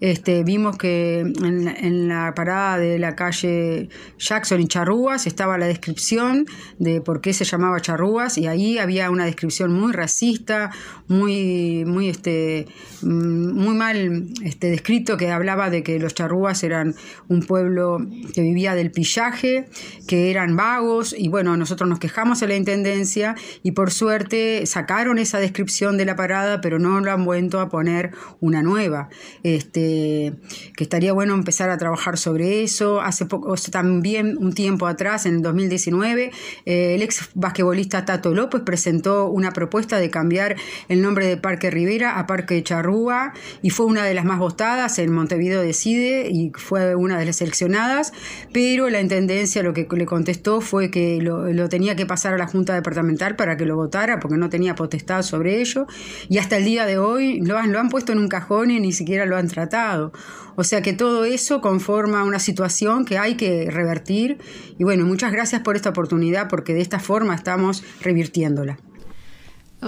este, 0.00 0.44
vimos 0.44 0.78
que 0.78 1.20
en, 1.20 2.08
la 2.08 2.32
parada 2.34 2.78
de 2.78 2.98
la 2.98 3.16
calle 3.16 3.88
Jackson 4.18 4.60
y 4.60 4.68
Charrúas 4.68 5.26
estaba 5.26 5.58
la 5.58 5.66
descripción 5.66 6.46
de 6.78 7.00
por 7.00 7.20
qué 7.20 7.32
se 7.32 7.44
llamaba 7.44 7.80
Charrúas 7.80 8.38
y 8.38 8.46
ahí 8.46 8.78
había 8.78 9.10
una 9.10 9.24
descripción 9.24 9.72
muy 9.72 9.92
racista, 9.92 10.70
muy, 11.08 11.84
muy, 11.84 12.08
este, 12.08 12.66
mm, 13.02 13.52
muy 13.52 13.74
mal 13.74 14.28
este, 14.44 14.70
descrito 14.70 15.16
que 15.16 15.30
hablaba 15.30 15.70
de 15.70 15.82
que 15.82 15.98
los 15.98 16.14
charrúas 16.14 16.62
eran 16.62 16.94
un 17.28 17.42
pueblo 17.42 17.98
que 18.34 18.42
vivía 18.42 18.74
del 18.74 18.90
pillaje, 18.90 19.68
que 20.06 20.30
eran 20.30 20.56
vagos 20.56 21.14
y 21.16 21.28
bueno, 21.28 21.56
nosotros 21.56 21.88
nos 21.88 21.98
quejamos 21.98 22.37
a 22.42 22.46
la 22.46 22.56
Intendencia 22.56 23.34
y 23.62 23.72
por 23.72 23.90
suerte 23.90 24.66
sacaron 24.66 25.18
esa 25.18 25.38
descripción 25.38 25.96
de 25.96 26.04
la 26.04 26.16
parada, 26.16 26.60
pero 26.60 26.78
no 26.78 27.00
lo 27.00 27.12
han 27.12 27.24
vuelto 27.24 27.60
a 27.60 27.68
poner 27.68 28.12
una 28.40 28.62
nueva. 28.62 29.08
Este, 29.42 30.34
que 30.76 30.84
estaría 30.84 31.12
bueno 31.12 31.34
empezar 31.34 31.70
a 31.70 31.78
trabajar 31.78 32.18
sobre 32.18 32.62
eso. 32.62 33.00
Hace 33.00 33.26
poco, 33.26 33.54
también 33.70 34.36
un 34.38 34.52
tiempo 34.52 34.86
atrás, 34.86 35.26
en 35.26 35.36
el 35.36 35.42
2019, 35.42 36.30
eh, 36.66 36.94
el 36.94 37.02
ex 37.02 37.30
basquetbolista 37.34 38.04
Tato 38.04 38.34
López 38.34 38.62
presentó 38.62 39.28
una 39.28 39.52
propuesta 39.52 39.98
de 39.98 40.10
cambiar 40.10 40.56
el 40.88 41.02
nombre 41.02 41.26
de 41.26 41.36
Parque 41.36 41.70
Rivera 41.70 42.18
a 42.18 42.26
Parque 42.26 42.62
Charrúa 42.62 43.32
y 43.62 43.70
fue 43.70 43.86
una 43.86 44.04
de 44.04 44.14
las 44.14 44.24
más 44.24 44.38
votadas 44.38 44.98
en 44.98 45.12
Montevideo 45.12 45.62
Decide 45.62 46.28
y 46.30 46.52
fue 46.54 46.94
una 46.94 47.18
de 47.18 47.26
las 47.26 47.36
seleccionadas, 47.36 48.12
pero 48.52 48.88
la 48.90 49.00
Intendencia 49.00 49.62
lo 49.62 49.72
que 49.72 49.86
le 49.90 50.06
contestó 50.06 50.60
fue 50.60 50.90
que 50.90 51.20
lo, 51.20 51.52
lo 51.52 51.68
tenía 51.68 51.96
que 51.96 52.06
pasar 52.06 52.27
a 52.34 52.38
la 52.38 52.46
Junta 52.46 52.74
Departamental 52.74 53.36
para 53.36 53.56
que 53.56 53.64
lo 53.64 53.76
votara 53.76 54.20
porque 54.20 54.36
no 54.36 54.48
tenía 54.48 54.74
potestad 54.74 55.22
sobre 55.22 55.60
ello 55.60 55.86
y 56.28 56.38
hasta 56.38 56.56
el 56.56 56.64
día 56.64 56.86
de 56.86 56.98
hoy 56.98 57.40
lo 57.40 57.58
han, 57.58 57.72
lo 57.72 57.80
han 57.80 57.88
puesto 57.88 58.12
en 58.12 58.18
un 58.18 58.28
cajón 58.28 58.70
y 58.70 58.80
ni 58.80 58.92
siquiera 58.92 59.26
lo 59.26 59.36
han 59.36 59.48
tratado. 59.48 60.12
O 60.56 60.64
sea 60.64 60.82
que 60.82 60.92
todo 60.92 61.24
eso 61.24 61.60
conforma 61.60 62.24
una 62.24 62.40
situación 62.40 63.04
que 63.04 63.16
hay 63.16 63.36
que 63.36 63.70
revertir 63.70 64.38
y 64.76 64.82
bueno, 64.82 65.06
muchas 65.06 65.30
gracias 65.30 65.62
por 65.62 65.76
esta 65.76 65.90
oportunidad 65.90 66.48
porque 66.48 66.74
de 66.74 66.80
esta 66.80 66.98
forma 66.98 67.34
estamos 67.34 67.84
revirtiéndola. 68.00 68.76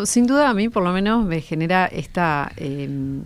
Sin 0.04 0.26
duda 0.26 0.48
a 0.48 0.54
mí 0.54 0.68
por 0.68 0.84
lo 0.84 0.92
menos 0.92 1.26
me 1.26 1.40
genera 1.40 1.86
esta 1.86 2.52
em, 2.56 3.22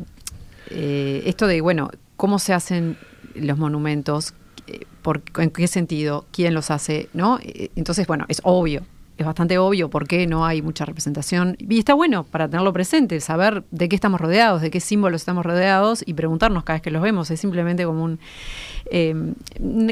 eh, 0.71 1.23
esto 1.27 1.47
de 1.47 1.61
bueno 1.61 1.91
cómo 2.17 2.39
se 2.39 2.55
hacen 2.55 2.97
los 3.35 3.59
monumentos, 3.59 4.33
eh, 4.67 4.87
por, 5.03 5.23
en 5.37 5.51
qué 5.51 5.67
sentido, 5.67 6.25
quién 6.33 6.55
los 6.55 6.71
hace, 6.71 7.11
¿no? 7.13 7.39
Eh, 7.43 7.71
entonces 7.77 8.07
bueno 8.07 8.25
es 8.29 8.41
obvio 8.43 8.87
es 9.17 9.27
bastante 9.27 9.59
obvio 9.59 9.91
por 9.91 10.09
qué 10.09 10.27
no 10.27 10.45
hay 10.45 10.61
mucha 10.63 10.85
representación. 10.85 11.57
Y 11.59 11.79
está 11.79 11.95
bueno 11.95 12.25
para 12.25 12.49
tenerlo 12.49 12.73
presente, 12.73 13.21
saber 13.21 13.65
de 13.71 13.89
qué 13.89 13.95
estamos 13.95 14.21
rodeados, 14.21 14.61
de 14.61 14.71
qué 14.71 14.81
símbolos 14.81 15.23
estamos 15.23 15.47
rodeados 15.47 16.03
y 16.07 16.15
preguntarnos 16.15 16.65
cada 16.65 16.77
vez 16.77 16.83
que 16.83 16.91
los 16.91 17.03
vemos. 17.03 17.31
Es 17.31 17.41
simplemente 17.41 17.85
como 17.85 18.05
un... 18.05 18.19
Em, 18.87 19.35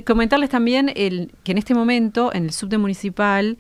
comentarles 0.05 0.51
también 0.51 0.93
el, 0.95 1.33
que 1.45 1.53
en 1.53 1.59
este 1.59 1.75
momento, 1.75 2.33
en 2.35 2.45
el 2.45 2.53
subte 2.53 2.79
municipal, 2.79 3.59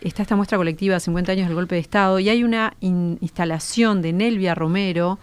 está 0.00 0.22
esta 0.22 0.36
muestra 0.36 0.58
colectiva 0.58 0.98
50 0.98 1.32
años 1.32 1.46
del 1.46 1.54
golpe 1.54 1.76
de 1.76 1.80
Estado 1.80 2.18
y 2.18 2.28
hay 2.28 2.42
una 2.42 2.74
instalación 2.80 4.02
de 4.02 4.12
Nelvia 4.12 4.54
Romero 4.54 5.18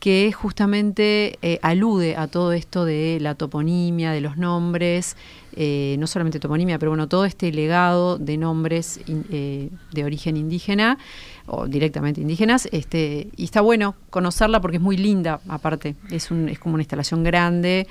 que 0.00 0.32
justamente 0.32 1.38
eh, 1.42 1.58
alude 1.62 2.16
a 2.16 2.28
todo 2.28 2.52
esto 2.52 2.84
de 2.84 3.18
la 3.20 3.34
toponimia, 3.34 4.12
de 4.12 4.20
los 4.20 4.36
nombres, 4.36 5.16
eh, 5.56 5.96
no 5.98 6.06
solamente 6.06 6.38
toponimia, 6.38 6.78
pero 6.78 6.92
bueno, 6.92 7.08
todo 7.08 7.24
este 7.24 7.50
legado 7.50 8.16
de 8.16 8.36
nombres 8.36 9.00
eh, 9.08 9.70
de 9.92 10.04
origen 10.04 10.36
indígena 10.36 10.98
o 11.46 11.66
directamente 11.66 12.20
indígenas, 12.20 12.68
este, 12.70 13.28
y 13.36 13.44
está 13.44 13.60
bueno 13.60 13.96
conocerla 14.10 14.60
porque 14.60 14.76
es 14.76 14.82
muy 14.82 14.96
linda, 14.96 15.40
aparte, 15.48 15.96
es, 16.10 16.30
un, 16.30 16.48
es 16.48 16.58
como 16.58 16.74
una 16.74 16.82
instalación 16.82 17.24
grande 17.24 17.86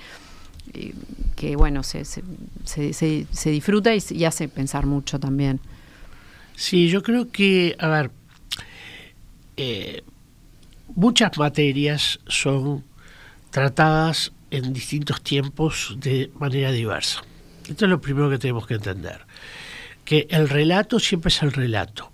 que 1.38 1.56
bueno, 1.56 1.82
se, 1.82 2.04
se, 2.04 2.26
se, 2.94 3.50
disfruta 3.50 3.96
y, 3.96 4.04
y 4.10 4.26
hace 4.26 4.50
pensar 4.50 4.86
mucho 4.86 5.18
también. 5.18 5.62
Sí, 6.58 6.90
yo 6.90 7.02
creo 7.04 7.32
que, 7.32 7.76
a 7.80 7.88
ver, 7.88 8.12
muchas 10.98 11.38
materias 11.38 12.20
son 12.28 12.84
tratadas 13.52 14.34
en 14.50 14.74
distintos 14.74 15.22
tiempos 15.22 15.96
de 16.00 16.32
manera 16.40 16.72
diversa. 16.72 17.22
Esto 17.70 17.86
es 17.86 17.92
lo 17.92 18.02
primero 18.02 18.30
que 18.32 18.40
tenemos 18.40 18.66
que 18.66 18.74
entender, 18.74 19.22
que 20.04 20.28
el 20.32 20.50
relato 20.50 21.00
siempre 21.00 21.30
es 21.30 21.44
el 21.44 21.52
relato. 21.52 22.12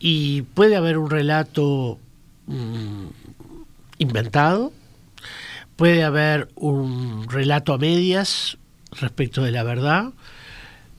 Y 0.00 0.42
puede 0.42 0.74
haber 0.74 0.98
un 0.98 1.08
relato 1.08 1.98
mm, 2.46 3.06
inventado, 3.98 4.72
puede 5.76 6.02
haber 6.02 6.48
un 6.56 7.28
relato 7.28 7.72
a 7.72 7.78
medias 7.78 8.58
respecto 9.00 9.42
de 9.42 9.52
la 9.52 9.62
verdad, 9.62 10.12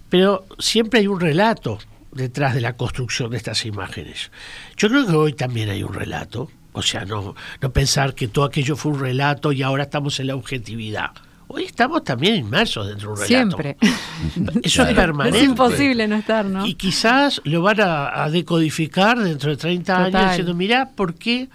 pero 0.09 0.45
siempre 0.59 1.01
hay 1.01 1.07
un 1.07 1.19
relato 1.19 1.79
detrás 2.13 2.55
de 2.55 2.61
la 2.61 2.77
construcción 2.77 3.31
de 3.31 3.37
estas 3.37 3.65
imágenes. 3.65 4.31
Yo 4.77 4.87
creo 4.87 5.05
que 5.05 5.13
hoy 5.13 5.33
también 5.33 5.69
hay 5.69 5.83
un 5.83 5.93
relato, 5.93 6.49
o 6.73 6.81
sea, 6.81 7.05
no, 7.05 7.35
no 7.61 7.71
pensar 7.71 8.13
que 8.13 8.27
todo 8.27 8.45
aquello 8.45 8.75
fue 8.75 8.91
un 8.91 8.99
relato 8.99 9.51
y 9.51 9.63
ahora 9.63 9.83
estamos 9.83 10.19
en 10.19 10.27
la 10.27 10.35
objetividad. 10.35 11.11
Hoy 11.51 11.63
estamos 11.63 12.03
también 12.03 12.35
inmersos 12.35 12.87
dentro 12.87 13.07
de 13.07 13.13
un 13.13 13.27
relato. 13.27 13.57
Siempre. 13.57 13.77
Eso 14.63 14.83
es 14.83 14.93
permanente. 14.93 15.39
Es 15.39 15.45
imposible 15.45 16.07
no 16.07 16.15
estar, 16.17 16.45
¿no? 16.45 16.63
Y 16.65 16.75
quizás 16.75 17.41
lo 17.43 17.63
van 17.63 17.81
a, 17.81 18.23
a 18.23 18.29
decodificar 18.29 19.17
dentro 19.17 19.49
de 19.49 19.57
30 19.57 20.05
años 20.05 20.29
diciendo, 20.29 20.53
mirá, 20.53 20.91
¿por 20.91 21.15
qué 21.15 21.49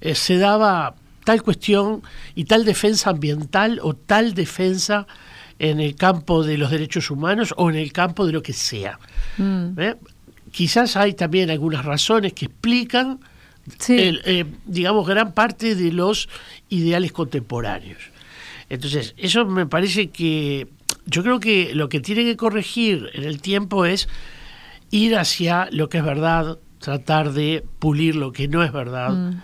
eh, 0.00 0.14
se 0.14 0.38
daba 0.38 0.94
tal 1.24 1.42
cuestión 1.42 2.02
y 2.36 2.44
tal 2.44 2.64
defensa 2.64 3.10
ambiental 3.10 3.80
o 3.82 3.94
tal 3.94 4.34
defensa 4.34 5.08
en 5.58 5.80
el 5.80 5.96
campo 5.96 6.44
de 6.44 6.56
los 6.56 6.70
derechos 6.70 7.10
humanos 7.10 7.54
o 7.56 7.70
en 7.70 7.76
el 7.76 7.92
campo 7.92 8.26
de 8.26 8.32
lo 8.32 8.42
que 8.42 8.52
sea? 8.52 9.00
Mm. 9.38 9.80
¿Eh? 9.80 9.96
Quizás 10.52 10.96
hay 10.96 11.14
también 11.14 11.50
algunas 11.50 11.84
razones 11.84 12.34
que 12.34 12.44
explican, 12.44 13.18
Sí. 13.78 13.98
el, 13.98 14.22
eh, 14.24 14.44
digamos, 14.66 15.06
gran 15.06 15.32
parte 15.32 15.74
de 15.74 15.92
los 15.92 16.28
ideales 16.68 17.12
contemporáneos. 17.12 17.98
Entonces, 18.68 19.14
eso 19.16 19.46
me 19.46 19.66
parece 19.66 20.10
que 20.10 20.68
yo 21.06 21.22
creo 21.22 21.40
que 21.40 21.74
lo 21.74 21.88
que 21.88 22.00
tiene 22.00 22.24
que 22.24 22.36
corregir 22.36 23.10
en 23.14 23.24
el 23.24 23.40
tiempo 23.40 23.84
es 23.84 24.08
ir 24.90 25.16
hacia 25.16 25.68
lo 25.70 25.88
que 25.88 25.98
es 25.98 26.04
verdad, 26.04 26.58
tratar 26.78 27.32
de 27.32 27.64
pulir 27.78 28.16
lo 28.16 28.32
que 28.32 28.48
no 28.48 28.62
es 28.62 28.72
verdad. 28.72 29.10
Mm. 29.10 29.42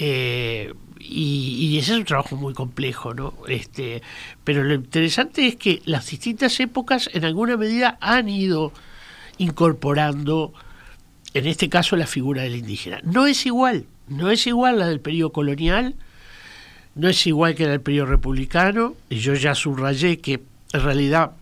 Eh, 0.00 0.72
y, 0.98 1.56
y 1.58 1.78
ese 1.78 1.92
es 1.92 1.98
un 1.98 2.04
trabajo 2.04 2.36
muy 2.36 2.54
complejo, 2.54 3.14
¿no? 3.14 3.34
Este, 3.48 4.02
pero 4.44 4.62
lo 4.62 4.74
interesante 4.74 5.46
es 5.46 5.56
que 5.56 5.82
las 5.84 6.08
distintas 6.08 6.60
épocas 6.60 7.10
en 7.12 7.24
alguna 7.24 7.56
medida 7.56 7.98
han 8.00 8.28
ido 8.28 8.72
incorporando, 9.38 10.52
en 11.34 11.46
este 11.46 11.68
caso, 11.68 11.96
la 11.96 12.06
figura 12.06 12.42
del 12.42 12.56
indígena. 12.56 13.00
No 13.04 13.26
es 13.26 13.46
igual, 13.46 13.86
no 14.08 14.30
es 14.30 14.46
igual 14.46 14.78
la 14.78 14.88
del 14.88 15.00
periodo 15.00 15.32
colonial, 15.32 15.94
no 16.94 17.08
es 17.08 17.26
igual 17.26 17.54
que 17.54 17.64
la 17.64 17.70
del 17.70 17.80
periodo 17.80 18.06
republicano, 18.06 18.94
y 19.08 19.16
yo 19.16 19.34
ya 19.34 19.54
subrayé 19.54 20.18
que 20.18 20.40
en 20.72 20.82
realidad 20.82 21.32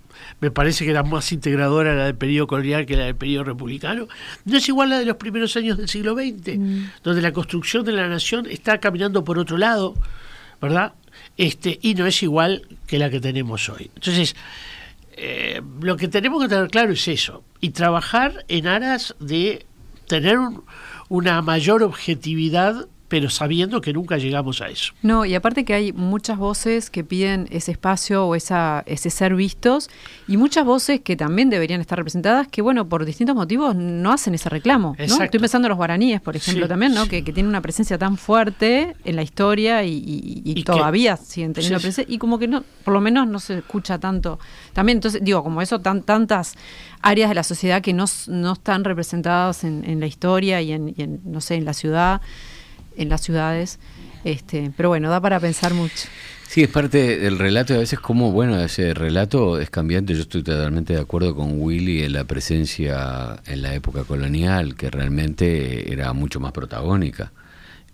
me 0.40 0.50
parece 0.50 0.84
que 0.84 0.90
era 0.90 1.02
más 1.02 1.32
integradora 1.32 1.94
la 1.94 2.06
del 2.06 2.14
periodo 2.14 2.46
colonial 2.46 2.86
que 2.86 2.96
la 2.96 3.04
del 3.04 3.16
periodo 3.16 3.44
republicano, 3.44 4.08
no 4.44 4.56
es 4.56 4.68
igual 4.68 4.90
la 4.90 4.98
de 4.98 5.04
los 5.04 5.16
primeros 5.16 5.56
años 5.56 5.76
del 5.76 5.88
siglo 5.88 6.14
XX, 6.14 6.58
donde 7.02 7.22
la 7.22 7.32
construcción 7.32 7.84
de 7.84 7.92
la 7.92 8.08
nación 8.08 8.46
está 8.50 8.78
caminando 8.78 9.24
por 9.24 9.38
otro 9.38 9.56
lado, 9.56 9.94
¿verdad? 10.60 10.92
Este, 11.36 11.78
y 11.82 11.94
no 11.94 12.06
es 12.06 12.22
igual 12.22 12.62
que 12.86 12.98
la 12.98 13.10
que 13.10 13.20
tenemos 13.20 13.68
hoy. 13.68 13.90
Entonces, 13.94 14.36
eh, 15.16 15.60
lo 15.80 15.96
que 15.96 16.08
tenemos 16.08 16.42
que 16.42 16.48
tener 16.48 16.68
claro 16.68 16.92
es 16.92 17.08
eso, 17.08 17.42
y 17.60 17.70
trabajar 17.70 18.44
en 18.48 18.66
aras 18.66 19.14
de 19.18 19.66
tener 20.08 20.38
un- 20.38 20.64
una 21.08 21.40
mayor 21.42 21.82
objetividad, 21.82 22.88
pero 23.08 23.30
sabiendo 23.30 23.80
que 23.80 23.92
nunca 23.92 24.18
llegamos 24.18 24.60
a 24.60 24.68
eso. 24.68 24.92
No, 25.02 25.24
y 25.24 25.34
aparte 25.34 25.64
que 25.64 25.72
hay 25.74 25.92
muchas 25.92 26.36
voces 26.38 26.90
que 26.90 27.04
piden 27.04 27.48
ese 27.50 27.72
espacio 27.72 28.26
o 28.26 28.34
esa, 28.34 28.82
ese 28.86 29.08
ser 29.10 29.34
vistos 29.34 29.88
y 30.26 30.36
muchas 30.36 30.64
voces 30.64 31.00
que 31.00 31.16
también 31.16 31.48
deberían 31.50 31.80
estar 31.80 31.96
representadas 31.98 32.48
que, 32.48 32.60
bueno, 32.62 32.88
por 32.88 33.04
distintos 33.06 33.34
motivos 33.34 33.74
no 33.74 34.12
hacen 34.12 34.34
ese 34.34 34.48
reclamo. 34.50 34.94
Estoy 34.98 35.40
pensando 35.40 35.66
en 35.66 35.70
los 35.70 35.78
guaraníes, 35.78 36.20
por 36.20 36.36
ejemplo, 36.36 36.66
Sí, 36.66 36.68
también, 36.68 36.92
¿no? 36.94 37.04
sí. 37.04 37.08
Que, 37.10 37.24
que 37.24 37.32
tienen 37.32 37.48
una 37.48 37.62
presencia 37.62 37.96
tan 37.98 38.16
fuerte 38.18 38.94
en 39.04 39.16
la 39.16 39.22
historia 39.22 39.82
y, 39.84 39.92
y- 39.94 40.42
y 40.44 40.50
Y 40.50 40.54
que- 40.56 40.62
todavía 40.64 41.16
siguen 41.16 41.54
teniendo 41.54 41.78
Sí, 41.78 41.82
presencia 41.86 42.14
y 42.14 42.18
como 42.18 42.38
que 42.38 42.46
no, 42.48 42.62
por 42.84 42.92
lo 42.92 43.00
menos 43.00 43.26
no 43.26 43.38
se 43.40 43.58
escucha 43.58 43.98
tanto. 43.98 44.38
También, 44.74 44.98
entonces, 44.98 45.22
digo, 45.24 45.42
como 45.42 45.62
eso, 45.62 45.80
tan, 45.80 46.02
tantas 46.02 46.54
áreas 47.00 47.28
de 47.30 47.34
la 47.34 47.42
sociedad 47.42 47.80
que 47.80 47.92
no, 47.94 48.04
no 48.28 48.52
están 48.52 48.84
representadas 48.84 49.64
en, 49.64 49.84
en 49.84 50.00
la 50.00 50.06
historia 50.06 50.60
y 50.60 50.72
en, 50.72 50.88
y 50.94 51.02
en, 51.02 51.20
no 51.24 51.40
sé, 51.40 51.54
en 51.54 51.64
la 51.64 51.72
ciudad, 51.72 52.20
en 52.98 53.08
las 53.08 53.22
ciudades. 53.22 53.78
Este, 54.24 54.70
pero 54.76 54.90
bueno, 54.90 55.08
da 55.08 55.20
para 55.20 55.40
pensar 55.40 55.72
mucho. 55.74 56.08
Sí, 56.48 56.62
es 56.62 56.68
parte 56.68 57.18
del 57.18 57.38
relato 57.38 57.72
y 57.72 57.76
a 57.76 57.80
veces 57.80 58.00
como, 58.00 58.32
bueno, 58.32 58.58
ese 58.60 58.94
relato 58.94 59.60
es 59.60 59.70
cambiante. 59.70 60.14
Yo 60.14 60.22
estoy 60.22 60.42
totalmente 60.42 60.94
de 60.94 61.00
acuerdo 61.00 61.34
con 61.36 61.60
Willy 61.60 62.02
en 62.02 62.14
la 62.14 62.24
presencia 62.24 63.40
en 63.46 63.62
la 63.62 63.74
época 63.74 64.04
colonial, 64.04 64.74
que 64.74 64.90
realmente 64.90 65.92
era 65.92 66.12
mucho 66.14 66.40
más 66.40 66.52
protagónica. 66.52 67.32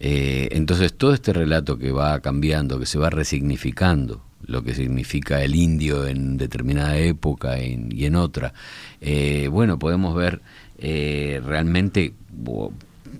Eh, 0.00 0.48
entonces 0.52 0.92
todo 0.92 1.14
este 1.14 1.32
relato 1.32 1.78
que 1.78 1.90
va 1.92 2.18
cambiando, 2.20 2.78
que 2.78 2.86
se 2.86 2.98
va 2.98 3.10
resignificando, 3.10 4.22
lo 4.46 4.62
que 4.62 4.74
significa 4.74 5.42
el 5.42 5.54
indio 5.54 6.06
en 6.06 6.36
determinada 6.36 6.96
época 6.98 7.58
en- 7.58 7.90
y 7.90 8.04
en 8.04 8.14
otra, 8.16 8.52
eh, 9.00 9.48
bueno, 9.50 9.78
podemos 9.78 10.14
ver 10.14 10.40
eh, 10.78 11.40
realmente 11.44 12.12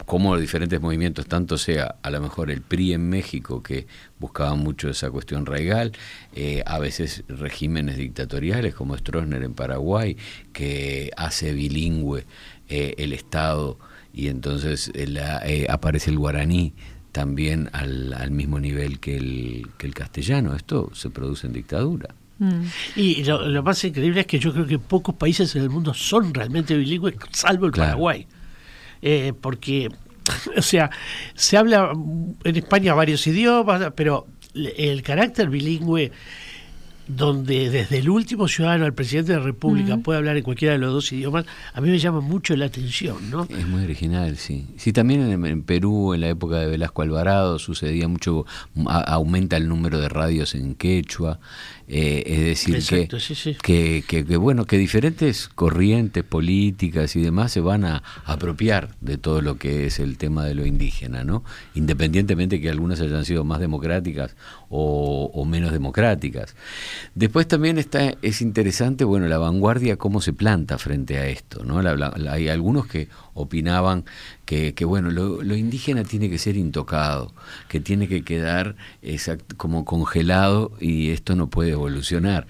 cómo 0.07 0.33
los 0.33 0.41
diferentes 0.41 0.81
movimientos, 0.81 1.27
tanto 1.27 1.59
sea 1.59 1.97
a 2.03 2.11
lo 2.11 2.21
mejor 2.21 2.51
el 2.51 2.61
PRI 2.63 2.95
en 2.95 3.09
México, 3.09 3.63
que 3.63 3.87
buscaba 4.19 4.55
mucho 4.55 4.89
esa 4.89 5.11
cuestión 5.11 5.47
raigal, 5.47 5.93
eh, 6.35 6.63
a 6.67 6.79
veces 6.79 7.25
regímenes 7.29 7.97
dictatoriales 7.97 8.75
como 8.75 8.97
Stroessner 8.97 9.43
en 9.43 9.55
Paraguay, 9.55 10.17
que 10.53 11.11
hace 11.17 11.53
bilingüe 11.53 12.25
eh, 12.69 12.95
el 12.99 13.13
Estado 13.13 13.79
y 14.13 14.29
entonces 14.29 14.91
eh, 14.95 15.07
la- 15.07 15.43
aparece 15.69 16.11
el 16.11 16.19
guaraní 16.19 16.73
también 17.13 17.71
al, 17.73 18.13
al 18.15 18.31
mismo 18.33 18.59
nivel 18.59 18.99
que 18.99 19.17
el, 19.17 19.69
que 19.79 19.87
el 19.87 19.95
castellano. 19.95 20.55
Esto 20.57 20.91
se 20.95 21.11
produce 21.11 21.47
en 21.47 21.53
dictadura. 21.53 22.15
Mm. 22.41 22.63
Y 22.97 23.23
lo, 23.23 23.47
lo 23.49 23.63
más 23.63 23.85
increíble 23.85 24.23
es 24.23 24.27
que 24.27 24.41
yo 24.41 24.53
creo 24.53 24.67
que 24.67 24.81
pocos 24.81 25.15
países 25.15 25.55
en 25.55 25.63
el 25.63 25.71
mundo 25.71 25.95
son 25.95 26.35
realmente 26.35 26.77
bilingües, 26.77 27.15
salvo 27.31 27.67
el 27.67 27.73
Claro. 27.73 27.91
Paraguay. 27.91 28.27
Eh, 29.07 29.35
porque, 29.39 29.91
o 30.57 30.63
sea, 30.63 30.91
se 31.35 31.59
habla 31.59 31.93
en 32.43 32.57
España 32.57 32.95
varios 32.95 33.27
idiomas, 33.27 33.93
pero 33.95 34.27
el 34.55 35.03
carácter 35.03 35.51
bilingüe, 35.51 36.11
donde 37.07 37.71
desde 37.71 37.99
el 37.99 38.09
último 38.09 38.49
ciudadano 38.49 38.85
al 38.87 38.95
presidente 38.95 39.33
de 39.33 39.39
la 39.39 39.45
República 39.45 39.99
puede 39.99 40.19
hablar 40.19 40.37
en 40.37 40.43
cualquiera 40.43 40.73
de 40.73 40.79
los 40.79 40.93
dos 40.93 41.13
idiomas, 41.13 41.45
a 41.73 41.81
mí 41.81 41.91
me 41.91 41.99
llama 41.99 42.21
mucho 42.21 42.57
la 42.57 42.67
atención, 42.67 43.31
¿no? 43.31 43.47
Es 43.51 43.67
muy 43.67 43.85
original, 43.85 44.37
sí. 44.37 44.67
Sí, 44.77 44.93
también 44.93 45.21
en, 45.31 45.45
en 45.45 45.63
Perú, 45.63 46.15
en 46.15 46.23
la 46.23 46.29
época 46.31 46.57
de 46.59 46.67
Velasco 46.67 47.03
Alvarado, 47.03 47.59
sucedía 47.59 48.09
mucho, 48.09 48.47
a- 48.87 49.01
aumenta 49.01 49.57
el 49.57 49.69
número 49.69 50.01
de 50.01 50.09
radios 50.09 50.55
en 50.55 50.75
quechua, 50.75 51.41
eh, 51.87 52.23
es 52.27 52.41
decir, 52.41 52.77
Exacto, 52.77 53.17
que, 53.19 53.23
sí, 53.23 53.35
sí. 53.35 53.57
Que, 53.63 54.03
que, 54.09 54.25
que, 54.25 54.37
bueno, 54.39 54.65
que 54.65 54.79
diferentes 54.79 55.49
corrientes 55.49 56.25
políticas 56.25 57.15
y 57.17 57.21
demás 57.21 57.53
se 57.53 57.61
van 57.61 57.85
a 57.85 58.03
apropiar 58.25 58.95
de 59.03 59.19
todo 59.19 59.43
lo 59.43 59.59
que 59.59 59.87
es 59.87 59.99
el 59.99 60.17
tema 60.17 60.45
de 60.47 60.55
lo 60.55 60.65
indígena, 60.65 61.25
¿no? 61.25 61.45
Independientemente 61.75 62.61
que 62.63 62.71
algunas 62.71 63.01
hayan 63.01 63.25
sido 63.27 63.45
más 63.45 63.61
democráticas 63.61 64.35
o, 64.71 65.31
o 65.35 65.45
menos 65.45 65.73
democráticas. 65.73 66.55
Después 67.15 67.47
también 67.49 67.79
está, 67.79 68.15
es 68.23 68.41
interesante, 68.43 69.05
bueno, 69.05 69.27
la 69.29 69.39
vanguardia, 69.39 69.97
cómo 69.97 70.21
se 70.21 70.33
planta 70.33 70.79
frente 70.79 71.19
a 71.19 71.27
esto, 71.27 71.65
¿no? 71.65 71.83
La- 71.83 72.13
hay 72.31 72.49
algunos 72.49 72.87
que 72.87 73.09
opinaban 73.35 74.05
que, 74.45 74.75
que, 74.75 74.85
bueno, 74.85 75.11
lo, 75.11 75.43
lo 75.43 75.57
indígena 75.57 76.05
tiene 76.05 76.29
que 76.31 76.39
ser 76.39 76.57
intocado, 76.57 77.33
que 77.69 77.81
tiene 77.81 78.09
que 78.09 78.23
quedar 78.25 78.77
exact- 79.03 79.57
como 79.57 79.85
congelado 79.85 80.73
y 80.81 81.11
esto 81.11 81.37
no 81.37 81.49
puede 81.49 81.71
evolucionar. 81.73 82.47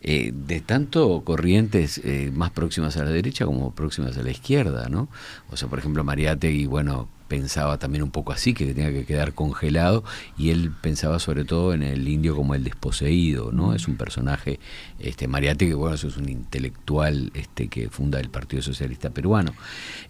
Eh, 0.00 0.32
de 0.32 0.60
tanto 0.60 1.22
corrientes 1.24 2.00
eh, 2.04 2.30
más 2.32 2.50
próximas 2.50 2.96
a 2.96 3.04
la 3.04 3.10
derecha 3.10 3.46
como 3.46 3.74
próximas 3.74 4.16
a 4.16 4.22
la 4.22 4.30
izquierda, 4.30 4.88
¿no? 4.88 5.08
O 5.50 5.56
sea, 5.56 5.68
por 5.68 5.80
ejemplo, 5.80 6.04
Mariátegui, 6.04 6.66
bueno, 6.66 7.08
pensaba 7.28 7.78
también 7.78 8.02
un 8.02 8.10
poco 8.10 8.32
así, 8.32 8.54
que 8.54 8.66
tenía 8.66 8.90
que 8.90 9.04
quedar 9.04 9.34
congelado, 9.34 10.02
y 10.36 10.50
él 10.50 10.72
pensaba 10.80 11.18
sobre 11.18 11.44
todo 11.44 11.74
en 11.74 11.82
el 11.82 12.08
indio 12.08 12.34
como 12.34 12.54
el 12.54 12.64
desposeído, 12.64 13.52
¿no? 13.52 13.74
Es 13.74 13.86
un 13.86 13.96
personaje, 13.96 14.58
este, 14.98 15.28
Mariátegui, 15.28 15.74
bueno, 15.74 15.94
eso 15.94 16.08
es 16.08 16.16
un 16.16 16.28
intelectual 16.28 17.30
este, 17.34 17.68
que 17.68 17.88
funda 17.90 18.18
el 18.18 18.30
Partido 18.30 18.62
Socialista 18.62 19.10
Peruano. 19.10 19.52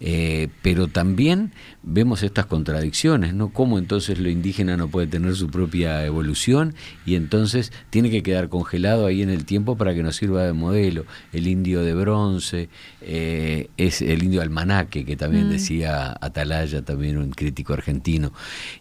Eh, 0.00 0.48
pero 0.62 0.88
también 0.88 1.52
vemos 1.82 2.22
estas 2.22 2.46
contradicciones, 2.46 3.34
¿no? 3.34 3.50
Cómo 3.50 3.78
entonces 3.78 4.18
lo 4.18 4.30
indígena 4.30 4.76
no 4.76 4.88
puede 4.88 5.06
tener 5.06 5.34
su 5.34 5.48
propia 5.48 6.04
evolución 6.06 6.74
y 7.04 7.16
entonces 7.16 7.72
tiene 7.90 8.10
que 8.10 8.22
quedar 8.22 8.48
congelado 8.48 9.06
ahí 9.06 9.22
en 9.22 9.30
el 9.30 9.44
tiempo 9.44 9.76
para 9.76 9.94
que 9.94 10.02
nos 10.02 10.16
sirva 10.16 10.44
de 10.44 10.52
modelo. 10.52 11.04
El 11.32 11.46
indio 11.46 11.82
de 11.82 11.94
bronce, 11.94 12.68
eh, 13.00 13.68
es 13.76 14.02
el 14.02 14.22
indio 14.22 14.42
almanaque, 14.42 15.04
que 15.04 15.16
también 15.16 15.50
decía 15.50 16.16
Atalaya, 16.20 16.82
también 16.82 17.07
un 17.16 17.30
crítico 17.30 17.72
argentino, 17.72 18.32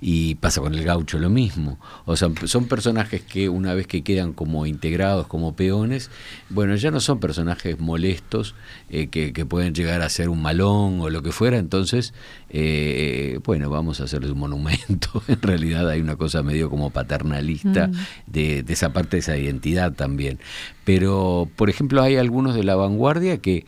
y 0.02 0.36
pasa 0.36 0.60
con 0.60 0.74
el 0.74 0.84
gaucho 0.84 1.20
lo 1.20 1.30
mismo. 1.30 1.80
O 2.06 2.18
sea, 2.18 2.30
son 2.46 2.66
personajes 2.66 3.22
que 3.22 3.48
una 3.48 3.74
vez 3.74 3.88
que 3.88 4.04
quedan 4.04 4.34
como 4.34 4.66
integrados, 4.66 5.28
como 5.28 5.56
peones, 5.56 6.10
bueno, 6.50 6.76
ya 6.76 6.92
no 6.92 7.00
son 7.00 7.20
personajes 7.20 7.80
molestos 7.80 8.56
eh, 8.90 9.08
que, 9.08 9.34
que 9.34 9.46
pueden 9.46 9.74
llegar 9.74 10.02
a 10.02 10.10
ser 10.10 10.30
un 10.30 10.42
malón 10.42 11.00
o 11.00 11.10
lo 11.10 11.22
que 11.22 11.32
fuera, 11.32 11.58
entonces, 11.58 12.14
eh, 12.50 13.40
bueno, 13.46 13.70
vamos 13.70 14.02
a 14.02 14.06
hacerles 14.06 14.32
un 14.32 14.40
monumento. 14.40 15.24
en 15.28 15.42
realidad 15.42 15.90
hay 15.90 16.02
una 16.02 16.16
cosa 16.16 16.44
medio 16.44 16.70
como 16.70 16.90
paternalista 16.90 17.90
de, 18.26 18.64
de 18.64 18.74
esa 18.74 18.94
parte 18.94 19.18
de 19.18 19.22
esa 19.22 19.38
identidad 19.38 19.94
también. 19.94 20.40
Pero, 20.84 21.50
por 21.56 21.70
ejemplo, 21.70 22.02
hay 22.02 22.16
algunos 22.16 22.56
de 22.56 22.64
la 22.64 22.76
vanguardia 22.76 23.38
que 23.38 23.66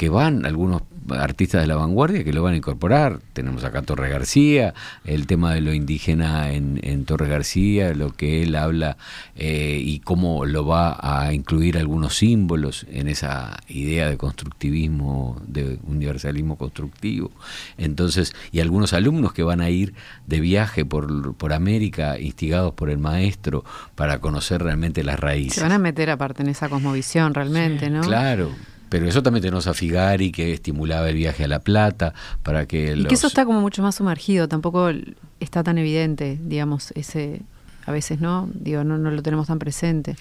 que 0.00 0.08
van, 0.08 0.46
algunos 0.46 0.80
artistas 1.10 1.60
de 1.60 1.66
la 1.66 1.76
vanguardia 1.76 2.24
que 2.24 2.32
lo 2.32 2.42
van 2.42 2.54
a 2.54 2.56
incorporar. 2.56 3.20
Tenemos 3.34 3.64
acá 3.64 3.82
Torre 3.82 4.08
García, 4.08 4.72
el 5.04 5.26
tema 5.26 5.52
de 5.52 5.60
lo 5.60 5.74
indígena 5.74 6.52
en, 6.52 6.80
en 6.82 7.04
Torre 7.04 7.28
García, 7.28 7.92
lo 7.92 8.10
que 8.14 8.42
él 8.42 8.56
habla 8.56 8.96
eh, 9.36 9.78
y 9.84 9.98
cómo 9.98 10.46
lo 10.46 10.64
va 10.64 10.96
a 11.02 11.34
incluir 11.34 11.76
algunos 11.76 12.16
símbolos 12.16 12.86
en 12.90 13.08
esa 13.08 13.58
idea 13.68 14.08
de 14.08 14.16
constructivismo, 14.16 15.38
de 15.46 15.78
universalismo 15.86 16.56
constructivo. 16.56 17.30
Entonces, 17.76 18.32
y 18.52 18.60
algunos 18.60 18.94
alumnos 18.94 19.34
que 19.34 19.42
van 19.42 19.60
a 19.60 19.68
ir 19.68 19.92
de 20.26 20.40
viaje 20.40 20.86
por, 20.86 21.34
por 21.34 21.52
América, 21.52 22.18
instigados 22.18 22.72
por 22.72 22.88
el 22.88 22.96
maestro, 22.96 23.66
para 23.96 24.18
conocer 24.20 24.62
realmente 24.62 25.04
las 25.04 25.20
raíces. 25.20 25.56
Se 25.56 25.60
van 25.60 25.72
a 25.72 25.78
meter 25.78 26.08
aparte 26.08 26.42
en 26.42 26.48
esa 26.48 26.70
cosmovisión 26.70 27.34
realmente, 27.34 27.90
¿no? 27.90 28.00
Claro, 28.00 28.50
pero 28.90 29.08
eso 29.08 29.22
también 29.22 29.40
tenemos 29.40 29.66
a 29.68 29.72
Figari 29.72 30.32
que 30.32 30.52
estimulaba 30.52 31.08
el 31.08 31.14
viaje 31.14 31.44
a 31.44 31.48
La 31.48 31.60
Plata 31.60 32.12
para 32.42 32.66
que... 32.66 32.94
Y 32.96 33.04
que 33.04 33.14
eso 33.14 33.28
está 33.28 33.46
como 33.46 33.60
mucho 33.60 33.82
más 33.82 33.94
sumergido, 33.94 34.48
tampoco 34.48 34.90
está 35.38 35.62
tan 35.62 35.78
evidente, 35.78 36.38
digamos, 36.42 36.92
ese... 36.96 37.40
A 37.86 37.92
veces 37.92 38.20
no, 38.20 38.48
digo, 38.52 38.84
no, 38.84 38.98
no 38.98 39.10
lo 39.10 39.22
tenemos 39.22 39.46
tan 39.46 39.58
presente. 39.58 40.14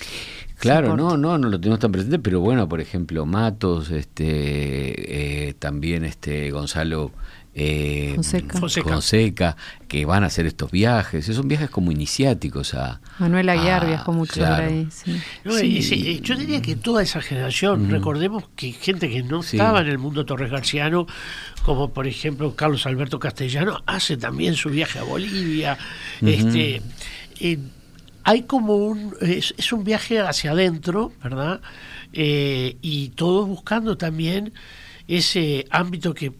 Claro, 0.59 0.95
no, 0.95 1.17
no, 1.17 1.38
no 1.38 1.49
lo 1.49 1.59
tenemos 1.59 1.80
tan 1.80 1.91
presente, 1.91 2.17
pero 2.17 2.39
bueno, 2.39 2.70
por 2.70 2.80
ejemplo, 2.80 3.26
Matos, 3.26 3.91
este, 3.91 5.47
eh, 5.49 5.53
también 5.55 6.05
este 6.05 6.49
Gonzalo 6.51 7.11
eh, 7.62 8.16
Fonseca. 8.88 9.57
que 9.89 10.05
van 10.05 10.24
a 10.24 10.28
hacer 10.28 10.45
estos 10.45 10.72
viajes. 10.72 11.26
Son 11.26 11.47
viajes 11.47 11.70
como 11.70 11.91
iniciáticos 11.91 12.74
a... 12.74 13.01
Manuel 13.20 13.49
Aguiar 13.49 13.86
viajó 13.86 14.14
mucho 14.14 14.39
por 14.39 14.49
ahí. 14.49 14.88
yo 16.24 16.36
diría 16.38 16.62
que 16.62 16.78
toda 16.78 17.03
esa 17.03 17.22
generación, 17.22 17.89
recordemos 17.89 18.45
que 18.55 18.72
gente 18.72 19.10
que 19.10 19.24
no 19.24 19.41
estaba 19.41 19.82
en 19.82 19.88
el 19.88 19.97
mundo 19.97 20.26
torres 20.26 20.49
garciano, 20.49 21.05
como 21.66 21.91
por 21.91 22.07
ejemplo 22.07 22.55
Carlos 22.55 22.86
Alberto 22.86 23.20
Castellano, 23.20 23.84
hace 23.86 24.16
también 24.16 24.55
su 24.55 24.70
viaje 24.70 24.99
a 24.99 25.03
Bolivia. 25.03 25.78
este 26.22 26.82
eh, 27.41 27.60
Hay 28.24 28.43
como 28.43 28.78
un... 28.78 29.16
Es, 29.20 29.74
un 29.74 29.84
viaje 29.84 30.20
hacia 30.22 30.51
adentro, 30.51 31.12
¿verdad? 31.22 31.60
Eh, 32.14 32.78
y 32.82 33.10
todos 33.10 33.47
buscando 33.47 33.97
también 33.97 34.53
ese 35.10 35.66
ámbito 35.72 36.14
que 36.14 36.32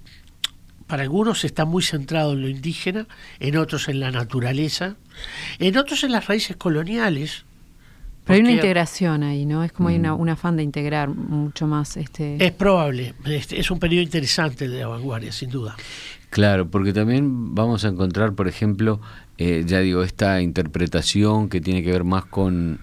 para 0.90 1.04
algunos 1.04 1.46
está 1.46 1.66
muy 1.66 1.84
centrado 1.84 2.34
en 2.34 2.42
lo 2.42 2.50
indígena, 2.50 3.06
en 3.40 3.58
otros 3.58 3.88
en 3.90 4.00
la 4.00 4.10
naturaleza, 4.10 4.96
en 5.60 5.78
otros 5.78 6.04
en 6.04 6.12
las 6.12 6.26
raíces 6.26 6.58
coloniales. 6.58 7.46
Pero 8.26 8.38
hay 8.38 8.42
una 8.42 8.52
integración 8.54 9.22
ahí, 9.22 9.46
¿no? 9.46 9.64
Es 9.64 9.72
como 9.72 9.90
hay 9.90 9.98
una, 9.98 10.16
mm. 10.16 10.20
un 10.20 10.30
afán 10.30 10.58
de 10.58 10.64
integrar 10.64 11.10
mucho 11.10 11.68
más. 11.68 11.96
este 11.96 12.44
Es 12.44 12.52
probable, 12.54 13.14
este, 13.26 13.60
es 13.60 13.70
un 13.70 13.78
periodo 13.78 14.02
interesante 14.02 14.68
de 14.68 14.80
la 14.80 14.88
vanguardia, 14.88 15.32
sin 15.32 15.52
duda. 15.52 15.78
Claro, 16.32 16.68
porque 16.68 16.92
también 16.92 17.54
vamos 17.54 17.86
a 17.86 17.90
encontrar, 17.90 18.34
por 18.34 18.48
ejemplo, 18.48 19.00
eh, 19.38 19.66
ya 19.68 19.82
digo, 19.82 20.02
esta 20.02 20.42
interpretación 20.42 21.50
que 21.50 21.62
tiene 21.62 21.84
que 21.84 21.92
ver 21.92 22.04
más 22.04 22.26
con, 22.26 22.80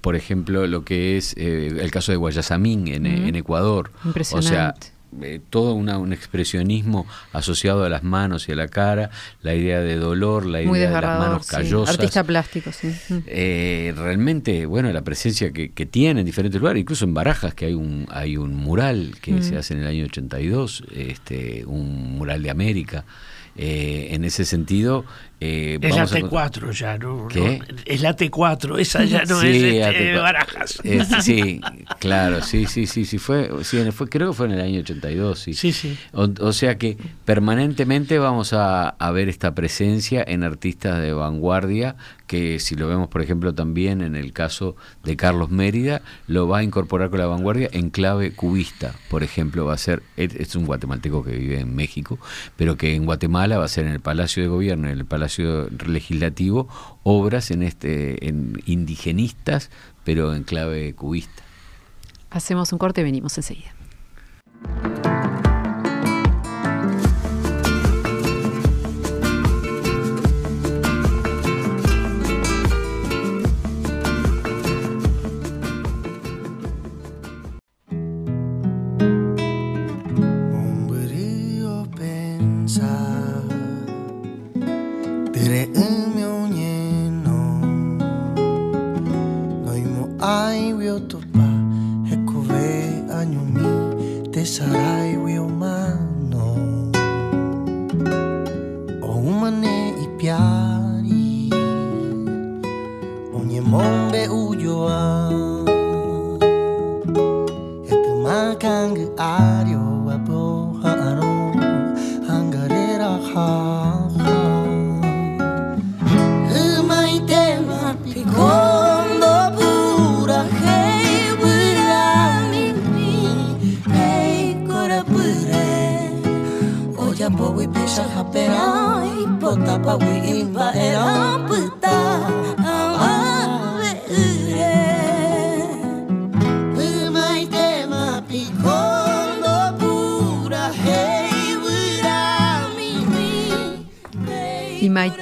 por 0.00 0.14
ejemplo, 0.14 0.64
lo 0.68 0.84
que 0.84 1.16
es 1.16 1.34
eh, 1.36 1.76
el 1.80 1.90
caso 1.90 2.12
de 2.12 2.18
Guayasamín 2.18 2.86
en, 2.86 3.04
en 3.06 3.34
Ecuador. 3.34 3.90
Impresionante. 4.04 4.95
Eh, 5.22 5.40
todo 5.50 5.74
un 5.74 6.12
expresionismo 6.12 7.06
asociado 7.32 7.84
a 7.84 7.88
las 7.88 8.02
manos 8.02 8.48
y 8.48 8.52
a 8.52 8.56
la 8.56 8.68
cara, 8.68 9.10
la 9.40 9.54
idea 9.54 9.80
de 9.80 9.96
dolor, 9.96 10.44
la 10.44 10.60
idea 10.60 10.90
de 10.90 11.00
las 11.00 11.18
manos 11.18 11.46
callosas. 11.46 11.94
Artista 11.94 12.24
plástico, 12.24 12.70
sí. 12.72 12.92
Eh, 13.26 13.94
realmente, 13.96 14.66
bueno, 14.66 14.92
la 14.92 15.02
presencia 15.02 15.52
que, 15.52 15.68
tiene 15.86 16.20
en 16.20 16.26
diferentes 16.26 16.60
lugares, 16.60 16.80
incluso 16.80 17.04
en 17.04 17.14
Barajas, 17.14 17.54
que 17.54 17.66
hay 17.66 17.74
un, 17.74 18.06
hay 18.10 18.36
un 18.36 18.54
mural 18.56 19.14
que 19.22 19.42
se 19.42 19.56
hace 19.56 19.74
en 19.74 19.80
el 19.80 19.86
año 19.86 20.04
82, 20.04 20.84
este, 20.94 21.64
un 21.64 22.16
mural 22.18 22.42
de 22.42 22.50
América. 22.50 23.04
Eh, 23.58 24.08
en 24.10 24.24
ese 24.24 24.44
sentido, 24.44 25.06
eh, 25.40 25.78
es 25.80 25.96
la 25.96 26.06
T4 26.06 26.72
ya, 26.72 26.98
¿no? 26.98 27.28
Es 27.86 28.02
la 28.02 28.14
T4, 28.14 28.78
esa 28.78 29.04
ya 29.04 29.24
no 29.24 29.40
es 29.40 29.56
este, 29.62 30.14
Barajas. 30.16 30.78
sí, 31.22 31.60
claro, 31.98 32.42
sí, 32.42 32.66
sí, 32.66 32.86
sí, 32.86 33.06
sí, 33.06 33.16
fue, 33.16 33.50
sí, 33.64 33.78
fue, 33.92 34.08
creo 34.10 34.30
que 34.30 34.36
fue 34.36 34.46
en 34.46 34.52
el 34.52 34.60
año 34.60 34.80
82, 34.80 35.38
sí. 35.38 35.54
Sí, 35.54 35.72
sí. 35.72 35.96
O, 36.12 36.52
sea 36.52 36.76
que 36.76 36.98
permanentemente 37.24 38.18
vamos 38.18 38.52
a, 38.52 38.90
a, 38.90 39.10
ver 39.10 39.30
esta 39.30 39.54
presencia 39.54 40.22
en 40.26 40.42
artistas 40.42 41.00
de 41.00 41.14
vanguardia, 41.14 41.96
que 42.26 42.58
si 42.58 42.74
lo 42.74 42.88
vemos, 42.88 43.08
por 43.08 43.22
ejemplo, 43.22 43.54
también 43.54 44.02
en 44.02 44.16
el 44.16 44.32
caso 44.32 44.76
de 45.04 45.16
Carlos 45.16 45.50
Mérida, 45.50 46.02
lo 46.26 46.48
va 46.48 46.58
a 46.58 46.62
incorporar 46.62 47.10
con 47.10 47.18
la 47.20 47.26
vanguardia 47.26 47.68
en 47.72 47.90
clave 47.90 48.32
cubista, 48.32 48.94
por 49.08 49.22
ejemplo, 49.22 49.64
va 49.64 49.74
a 49.74 49.78
ser, 49.78 50.02
es 50.16 50.56
un 50.56 50.66
guatemalteco 50.66 51.22
que 51.24 51.32
vive 51.32 51.60
en 51.60 51.74
México, 51.74 52.18
pero 52.56 52.76
que 52.76 52.94
en 52.94 53.04
Guatemala 53.04 53.58
va 53.58 53.64
a 53.64 53.68
ser 53.68 53.86
en 53.86 53.92
el 53.92 54.00
Palacio 54.00 54.42
de 54.42 54.48
Gobierno, 54.48 54.88
en 54.88 54.98
el 54.98 55.06
Palacio 55.06 55.68
Legislativo 55.86 56.68
obras 57.02 57.50
en 57.50 57.62
este 57.62 58.28
en 58.28 58.60
indigenistas, 58.66 59.70
pero 60.04 60.34
en 60.34 60.42
clave 60.42 60.92
cubista. 60.94 61.42
Hacemos 62.30 62.72
un 62.72 62.78
corte 62.78 63.00
y 63.00 63.04
venimos 63.04 63.36
enseguida. 63.38 63.72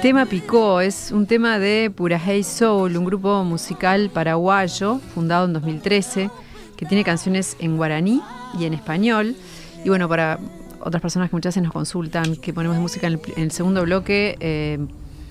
Tema 0.05 0.27
Picó 0.27 0.81
es 0.81 1.11
un 1.11 1.25
tema 1.25 1.57
de 1.57 1.89
Pura 1.89 2.21
Hey 2.23 2.43
Soul, 2.43 2.95
un 2.95 3.05
grupo 3.05 3.43
musical 3.43 4.11
paraguayo 4.13 4.99
fundado 5.15 5.45
en 5.45 5.53
2013 5.53 6.29
que 6.77 6.85
tiene 6.85 7.03
canciones 7.03 7.57
en 7.57 7.75
guaraní 7.75 8.21
y 8.59 8.65
en 8.65 8.75
español. 8.75 9.35
Y 9.83 9.89
bueno, 9.89 10.07
para 10.07 10.37
otras 10.85 11.01
personas 11.01 11.29
que 11.29 11.35
muchas 11.35 11.55
veces 11.55 11.63
nos 11.63 11.73
consultan 11.73 12.35
que 12.35 12.53
ponemos 12.53 12.77
música 12.77 13.07
en 13.07 13.19
el, 13.35 13.51
segundo 13.51 13.81
bloque, 13.83 14.37
eh, 14.39 14.77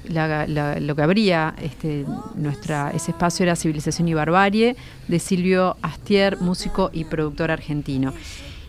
lo 0.09 0.96
que 0.96 1.02
abría 1.02 1.55
este, 1.62 2.05
nuestra, 2.34 2.90
ese 2.90 3.12
espacio 3.12 3.44
era 3.44 3.55
Civilización 3.55 4.09
y 4.09 4.14
Barbarie 4.14 4.76
de 5.07 5.18
Silvio 5.20 5.76
Astier, 5.80 6.38
músico 6.40 6.90
y 6.92 7.05
productor 7.05 7.52
argentino. 7.52 8.12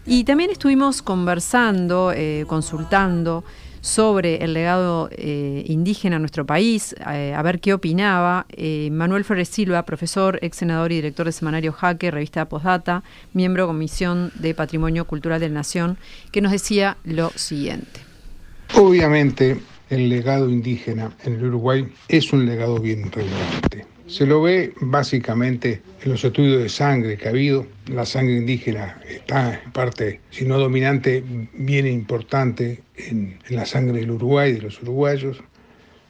Y 0.06 0.24
también 0.24 0.52
estuvimos 0.52 1.02
conversando, 1.02 2.12
eh, 2.16 2.46
consultando 2.48 3.44
sobre 3.86 4.44
el 4.44 4.56
legado 4.56 5.10
eh, 5.12 5.64
indígena 5.68 6.16
en 6.16 6.24
nuestro 6.24 6.44
país, 6.44 6.96
eh, 7.14 7.36
a 7.36 7.42
ver 7.44 7.60
qué 7.60 7.72
opinaba. 7.72 8.48
Eh, 8.50 8.90
Manuel 8.92 9.24
Flores 9.24 9.48
Silva, 9.48 9.86
profesor, 9.86 10.40
ex 10.42 10.58
senador 10.58 10.92
y 10.92 10.96
director 10.96 11.28
de 11.28 11.32
Semanario 11.32 11.72
Jaque, 11.72 12.10
revista 12.10 12.50
Postdata, 12.50 13.04
miembro 13.34 13.68
Comisión 13.68 14.32
de 14.40 14.56
Patrimonio 14.56 15.06
Cultural 15.06 15.40
de 15.40 15.50
la 15.50 15.54
Nación, 15.54 16.00
que 16.32 16.42
nos 16.42 16.52
decía 16.52 16.98
lo 17.04 17.30
siguiente. 17.36 18.00
Obviamente, 18.74 19.62
el 19.92 20.10
legado 20.10 20.50
indígena 20.50 21.12
en 21.24 21.34
el 21.36 21.46
Uruguay 21.46 21.88
es 22.08 22.34
un 22.34 22.48
legado 22.48 22.80
bien 22.80 23.12
relevante. 23.12 23.86
Se 24.08 24.28
lo 24.28 24.44
ve 24.44 24.72
básicamente 24.82 25.82
en 26.04 26.12
los 26.12 26.24
estudios 26.24 26.62
de 26.62 26.70
sangre 26.70 27.18
que 27.18 27.28
ha 27.28 27.32
habido. 27.32 27.66
La 27.88 28.06
sangre 28.06 28.38
indígena 28.38 29.02
está 29.10 29.60
en 29.64 29.72
parte, 29.72 30.22
si 30.30 30.46
no 30.46 30.60
dominante, 30.60 31.24
bien 31.54 31.88
importante 31.88 32.84
en, 32.98 33.40
la 33.50 33.66
sangre 33.66 34.02
del 34.02 34.12
Uruguay, 34.12 34.54
de 34.54 34.62
los 34.62 34.80
uruguayos. 34.84 35.42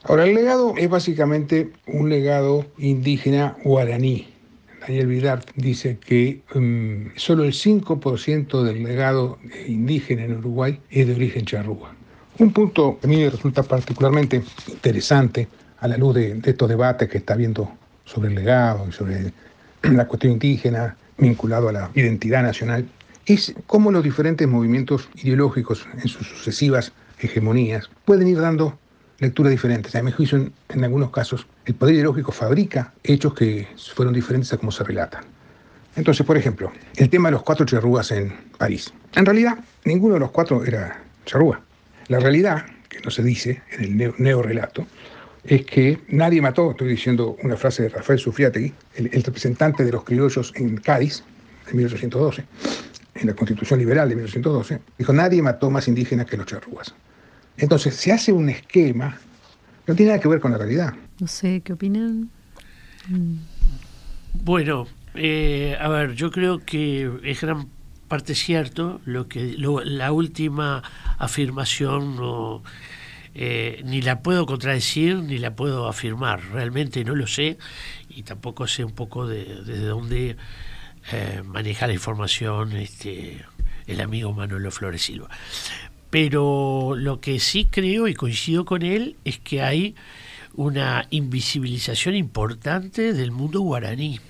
Ahora, 0.04 0.26
el 0.26 0.36
legado 0.36 0.74
es 0.78 0.90
básicamente 0.90 1.72
un 1.88 2.10
legado 2.10 2.66
indígena 2.78 3.56
guaraní. 3.64 4.28
Daniel 4.82 5.08
Vidar 5.08 5.46
dice 5.56 5.98
que 5.98 6.42
um, 6.54 7.10
solo 7.16 7.46
el 7.46 7.54
5% 7.54 8.62
del 8.62 8.84
legado 8.84 9.40
indígena 9.68 10.26
en 10.26 10.38
Uruguay 10.38 10.80
es 10.92 11.08
de 11.08 11.16
origen 11.16 11.46
charrúa. 11.46 11.96
Un 12.40 12.52
punto 12.52 13.00
que 13.00 13.08
a 13.08 13.10
mí 13.10 13.16
me 13.16 13.30
resulta 13.30 13.64
particularmente 13.64 14.44
interesante 14.68 15.48
a 15.80 15.88
la 15.88 15.98
luz 15.98 16.14
de, 16.16 16.36
de 16.36 16.52
estos 16.52 16.70
debates 16.70 17.10
que 17.10 17.18
está 17.18 17.34
habiendo 17.34 17.72
sobre 18.06 18.30
el 18.30 18.36
legado 18.36 18.86
y 18.88 18.92
sobre 18.92 19.34
la 19.84 20.08
cuestión 20.08 20.34
indígena 20.34 20.96
vinculado 21.18 21.70
a 21.70 21.72
la 21.72 21.92
identidad 21.94 22.44
nacional, 22.44 22.88
es 23.26 23.54
cómo 23.66 23.92
los 23.92 24.04
diferentes 24.04 24.48
movimientos 24.48 25.10
ideológicos 25.16 25.88
en 26.02 26.08
sus 26.08 26.28
sucesivas 26.28 26.92
hegemonías 27.20 27.90
pueden 28.06 28.28
ir 28.28 28.40
dando 28.40 28.78
lecturas 29.20 29.52
diferentes. 29.52 29.96
A 29.96 30.04
mi 30.04 30.12
juicio, 30.12 30.52
en, 30.70 30.84
algunos 30.84 31.10
casos, 31.12 31.48
el 31.66 31.76
poder 31.76 31.96
ideológico 31.96 32.32
fabrica 32.32 32.94
hechos 33.04 33.34
que 33.34 33.68
fueron 33.94 34.14
diferentes 34.14 34.52
a 34.54 34.58
cómo 34.58 34.72
se 34.72 34.84
relatan. 34.84 35.24
Entonces, 35.96 36.26
por 36.26 36.38
ejemplo, 36.38 36.72
el 36.98 37.10
tema 37.10 37.30
de 37.30 37.34
los 37.34 37.44
cuatro 37.44 37.66
charrúas 37.66 38.12
en 38.12 38.34
París. 38.58 38.94
En 39.16 39.26
realidad, 39.26 39.58
ninguno 39.86 40.16
de 40.16 40.20
los 40.20 40.32
cuatro 40.32 40.66
era 40.66 41.02
charrúa. 41.26 41.62
La 42.08 42.20
realidad, 42.20 42.66
que 42.90 43.00
no 43.00 43.10
se 43.10 43.24
dice 43.24 43.62
en 43.72 43.84
el 43.84 43.98
neo, 43.98 44.14
neo 44.18 44.44
es 45.48 45.66
que 45.66 46.00
nadie 46.10 46.42
mató, 46.42 46.72
estoy 46.72 46.90
diciendo 46.90 47.38
una 47.44 47.56
frase 47.56 47.84
de 47.84 47.90
Rafael 47.90 48.20
Sufriategui, 48.20 48.74
el, 48.96 49.10
el 49.14 49.24
representante 49.24 49.84
de 49.84 49.92
los 49.92 50.04
criollos 50.04 50.52
en 50.56 50.78
Cádiz, 50.78 51.24
en 51.70 51.78
1812, 51.78 52.44
en 53.16 53.28
la 53.28 53.34
Constitución 53.34 53.80
Liberal 53.80 54.10
de 54.10 54.16
1812, 54.16 54.80
dijo, 54.98 55.14
nadie 55.14 55.42
mató 55.42 55.70
más 55.70 55.88
indígenas 55.88 56.26
que 56.26 56.38
los 56.38 56.46
charrúas. 56.46 56.94
Entonces 57.58 57.96
se 57.96 58.12
hace 58.12 58.32
un 58.32 58.50
esquema, 58.50 59.18
no 59.88 59.96
tiene 59.96 60.12
nada 60.12 60.22
que 60.22 60.28
ver 60.28 60.40
con 60.40 60.52
la 60.52 60.58
realidad. 60.58 60.94
No 61.20 61.28
sé, 61.28 61.62
¿qué 61.64 61.74
opinan? 61.74 62.30
Mm. 63.08 63.36
Bueno, 64.44 64.88
eh, 65.14 65.78
a 65.80 65.88
ver, 65.88 66.14
yo 66.14 66.32
creo 66.32 66.60
que 66.60 67.10
es 67.24 67.42
gran 67.42 67.68
parte 68.08 68.36
cierto 68.36 69.02
lo 69.06 69.28
que 69.28 69.54
lo, 69.58 69.84
la 69.84 70.12
última 70.12 70.84
afirmación 71.18 72.18
no, 72.18 72.64
eh, 73.38 73.82
ni 73.84 74.02
la 74.02 74.22
puedo 74.22 74.46
contradecir 74.46 75.18
ni 75.18 75.38
la 75.38 75.56
puedo 75.56 75.88
afirmar. 75.90 76.42
Realmente 76.54 77.04
no 77.04 77.16
lo 77.16 77.28
sé 77.28 77.58
y 78.10 78.24
tampoco 78.24 78.66
sé 78.66 78.86
un 78.86 78.94
poco 78.94 79.28
de, 79.28 79.44
desde 79.44 79.86
dónde 79.86 80.38
eh, 81.12 81.42
maneja 81.44 81.86
la 81.86 81.94
información 81.94 82.72
este, 82.78 83.44
el 83.88 84.00
amigo 84.00 84.32
Manuelo 84.32 84.72
Flores 84.72 85.02
Silva. 85.02 85.30
Pero 86.10 86.96
lo 86.96 87.20
que 87.20 87.40
sí 87.40 87.66
creo 87.66 88.08
y 88.08 88.14
coincido 88.14 88.64
con 88.64 88.84
él 88.84 89.18
es 89.26 89.38
que 89.40 89.62
hay 89.62 89.96
una 90.54 91.06
invisibilización 91.10 92.16
importante 92.16 93.12
del 93.12 93.32
mundo 93.32 93.60
guaraní, 93.60 94.22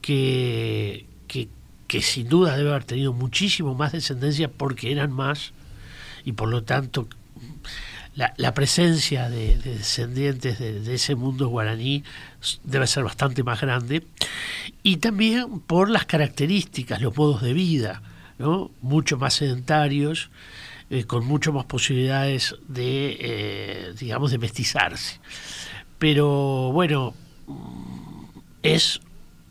que, 0.00 1.04
que, 1.28 1.48
que, 1.86 2.00
sin 2.00 2.30
duda 2.30 2.56
debe 2.56 2.70
haber 2.70 2.84
tenido 2.84 3.12
muchísimo 3.12 3.74
más 3.74 3.92
descendencia 3.92 4.50
porque 4.50 4.92
eran 4.92 5.12
más 5.12 5.52
y 6.24 6.32
por 6.32 6.48
lo 6.48 6.64
tanto 6.64 7.06
la, 8.14 8.54
presencia 8.54 9.28
de, 9.28 9.58
de 9.58 9.76
descendientes 9.76 10.58
de, 10.58 10.80
de, 10.80 10.94
ese 10.94 11.14
mundo 11.16 11.48
guaraní 11.48 12.04
debe 12.62 12.86
ser 12.86 13.04
bastante 13.04 13.42
más 13.42 13.60
grande 13.60 14.06
y 14.82 14.98
también 14.98 15.60
por 15.60 15.90
las 15.90 16.06
características, 16.06 17.00
los 17.00 17.16
modos 17.16 17.42
de 17.42 17.52
vida, 17.52 18.02
¿no? 18.38 18.70
mucho 18.82 19.16
más 19.16 19.34
sedentarios 19.34 20.30
eh, 20.90 21.04
con 21.04 21.26
mucho 21.26 21.52
más 21.52 21.64
posibilidades 21.64 22.54
de, 22.68 23.16
eh, 23.18 23.94
digamos, 23.98 24.30
de 24.30 24.38
mestizarse. 24.38 25.18
Pero 25.98 26.70
bueno, 26.72 27.14
es 28.62 29.00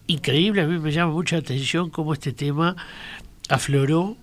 increíble, 0.05 0.61
a 0.61 0.67
mí 0.67 0.77
me 0.77 0.91
llama 0.91 1.11
mucha 1.11 1.37
atención 1.37 1.89
cómo 1.89 2.13
este 2.13 2.33
tema 2.33 2.75
afloró 3.49 4.15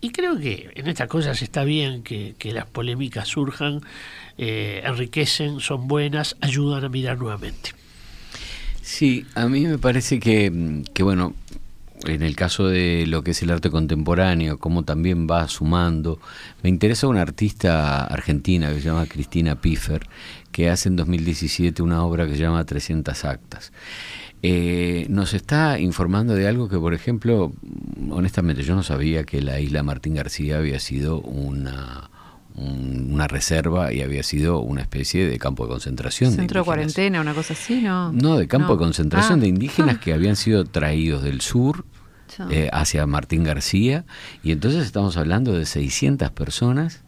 y 0.00 0.10
creo 0.10 0.38
que 0.38 0.70
en 0.74 0.88
estas 0.88 1.08
cosas 1.08 1.40
está 1.42 1.64
bien 1.64 2.02
que, 2.02 2.34
que 2.38 2.52
las 2.52 2.66
polémicas 2.66 3.28
surjan, 3.28 3.80
eh, 4.38 4.82
enriquecen, 4.84 5.60
son 5.60 5.88
buenas, 5.88 6.36
ayudan 6.40 6.84
a 6.84 6.88
mirar 6.88 7.18
nuevamente. 7.18 7.70
Sí, 8.82 9.26
a 9.34 9.46
mí 9.48 9.66
me 9.66 9.78
parece 9.78 10.20
que, 10.20 10.82
que 10.94 11.02
bueno, 11.02 11.34
en 12.04 12.22
el 12.22 12.36
caso 12.36 12.68
de 12.68 13.04
lo 13.06 13.22
que 13.22 13.32
es 13.32 13.42
el 13.42 13.50
arte 13.50 13.70
contemporáneo, 13.70 14.58
cómo 14.58 14.84
también 14.84 15.26
va 15.28 15.48
sumando. 15.48 16.20
Me 16.62 16.68
interesa 16.68 17.08
una 17.08 17.22
artista 17.22 18.04
argentina 18.04 18.68
que 18.68 18.80
se 18.80 18.86
llama 18.88 19.06
Cristina 19.06 19.60
Piffer, 19.60 20.06
que 20.52 20.70
hace 20.70 20.88
en 20.88 20.96
2017 20.96 21.82
una 21.82 22.04
obra 22.04 22.26
que 22.26 22.32
se 22.32 22.38
llama 22.38 22.64
300 22.64 23.24
actas. 23.24 23.72
Eh, 24.48 25.06
nos 25.08 25.34
está 25.34 25.80
informando 25.80 26.36
de 26.36 26.46
algo 26.46 26.68
que, 26.68 26.78
por 26.78 26.94
ejemplo, 26.94 27.52
honestamente 28.10 28.62
yo 28.62 28.76
no 28.76 28.84
sabía 28.84 29.24
que 29.24 29.42
la 29.42 29.58
isla 29.58 29.82
Martín 29.82 30.14
García 30.14 30.58
había 30.58 30.78
sido 30.78 31.20
una, 31.20 32.10
una 32.54 33.26
reserva 33.26 33.92
y 33.92 34.02
había 34.02 34.22
sido 34.22 34.60
una 34.60 34.82
especie 34.82 35.28
de 35.28 35.36
campo 35.40 35.64
de 35.64 35.70
concentración. 35.70 36.30
Centro 36.30 36.60
de, 36.60 36.60
de 36.60 36.64
cuarentena, 36.64 37.20
una 37.20 37.34
cosa 37.34 37.54
así, 37.54 37.80
¿no? 37.80 38.12
No, 38.12 38.36
de 38.36 38.46
campo 38.46 38.68
no. 38.68 38.74
de 38.74 38.78
concentración 38.78 39.40
ah. 39.40 39.42
de 39.42 39.48
indígenas 39.48 39.96
ah. 39.96 40.00
que 40.00 40.12
habían 40.14 40.36
sido 40.36 40.64
traídos 40.64 41.24
del 41.24 41.40
sur 41.40 41.84
eh, 42.50 42.70
hacia 42.72 43.04
Martín 43.06 43.42
García 43.42 44.04
y 44.44 44.52
entonces 44.52 44.84
estamos 44.86 45.16
hablando 45.16 45.54
de 45.54 45.66
600 45.66 46.30
personas 46.30 47.02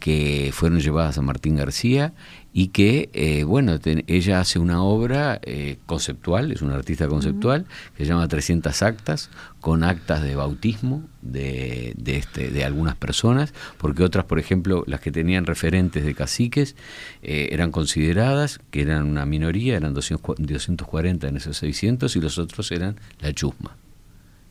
que 0.00 0.50
fueron 0.52 0.80
llevadas 0.80 1.16
a 1.16 1.22
Martín 1.22 1.56
García 1.56 2.12
y 2.52 2.68
que, 2.68 3.10
eh, 3.12 3.44
bueno, 3.44 3.78
ella 4.06 4.40
hace 4.40 4.58
una 4.58 4.82
obra 4.82 5.38
eh, 5.42 5.78
conceptual, 5.86 6.50
es 6.50 6.62
una 6.62 6.76
artista 6.76 7.06
conceptual, 7.06 7.66
que 7.96 8.04
se 8.04 8.10
llama 8.10 8.26
300 8.26 8.82
actas, 8.82 9.30
con 9.60 9.84
actas 9.84 10.22
de 10.22 10.34
bautismo 10.34 11.04
de, 11.20 11.92
de, 11.96 12.16
este, 12.16 12.50
de 12.50 12.64
algunas 12.64 12.96
personas, 12.96 13.52
porque 13.76 14.02
otras, 14.02 14.24
por 14.24 14.38
ejemplo, 14.38 14.82
las 14.86 15.00
que 15.00 15.12
tenían 15.12 15.46
referentes 15.46 16.04
de 16.04 16.14
caciques, 16.14 16.74
eh, 17.22 17.50
eran 17.52 17.70
consideradas, 17.70 18.60
que 18.70 18.82
eran 18.82 19.06
una 19.06 19.26
minoría, 19.26 19.76
eran 19.76 19.94
200, 19.94 20.36
240 20.38 21.28
en 21.28 21.36
esos 21.36 21.56
600, 21.58 22.16
y 22.16 22.20
los 22.20 22.38
otros 22.38 22.72
eran 22.72 22.96
la 23.20 23.32
chusma 23.32 23.76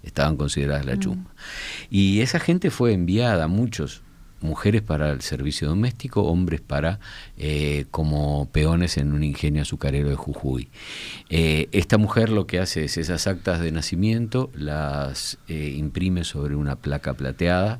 estaban 0.04 0.38
consideradas 0.38 0.86
la 0.86 0.98
chusma. 0.98 1.24
Mm. 1.24 1.28
Y 1.90 2.22
esa 2.22 2.40
gente 2.40 2.72
fue 2.72 2.94
enviada, 2.94 3.50
muchos, 3.50 4.04
mujeres 4.42 4.82
para 4.82 5.12
el 5.12 5.22
servicio 5.22 5.68
doméstico, 5.68 6.24
hombres 6.24 6.62
para 6.62 7.00
eh, 7.38 7.86
como 7.92 8.50
peones 8.52 8.98
en 8.98 9.14
un 9.14 9.24
ingenio 9.24 9.62
azucarero 9.62 10.10
de 10.10 10.16
Jujuy. 10.16 10.70
Eh, 11.30 11.70
esta 11.72 11.98
mujer 11.98 12.30
lo 12.30 12.48
que 12.48 12.60
hace 12.60 12.86
es 12.86 12.98
esas 12.98 13.28
actas 13.28 13.60
de 13.60 13.72
nacimiento, 13.72 14.50
las 14.54 15.38
eh, 15.48 15.74
imprime 15.78 16.24
sobre 16.24 16.56
una 16.56 16.76
placa 16.76 17.14
plateada, 17.14 17.80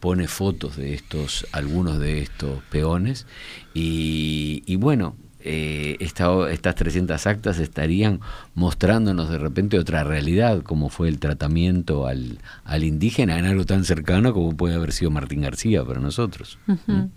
pone 0.00 0.28
fotos 0.28 0.76
de 0.76 0.94
estos, 0.94 1.46
algunos 1.52 1.98
de 1.98 2.20
estos 2.20 2.62
peones, 2.64 3.26
y, 3.74 4.62
y 4.66 4.76
bueno, 4.76 5.16
eh, 5.46 5.96
esta, 6.00 6.50
estas 6.50 6.74
300 6.74 7.26
actas 7.26 7.58
estarían 7.58 8.20
mostrándonos 8.54 9.30
de 9.30 9.38
repente 9.38 9.78
otra 9.78 10.04
realidad, 10.04 10.62
como 10.62 10.88
fue 10.88 11.08
el 11.08 11.18
tratamiento 11.18 12.06
al, 12.06 12.38
al, 12.64 12.84
indígena 12.84 13.38
en 13.38 13.44
algo 13.44 13.64
tan 13.64 13.84
cercano 13.84 14.32
como 14.32 14.56
puede 14.56 14.74
haber 14.74 14.92
sido 14.92 15.10
Martín 15.10 15.42
García 15.42 15.84
para 15.84 16.00
nosotros. 16.00 16.58
Uh 16.66 16.72
-huh. 16.72 17.04
¿Mm? 17.04 17.10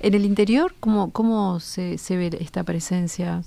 En 0.00 0.14
el 0.14 0.26
interior, 0.26 0.74
¿cómo, 0.80 1.10
cómo 1.12 1.60
se, 1.60 1.96
se, 1.96 2.16
ve 2.16 2.36
esta 2.38 2.62
presencia 2.62 3.42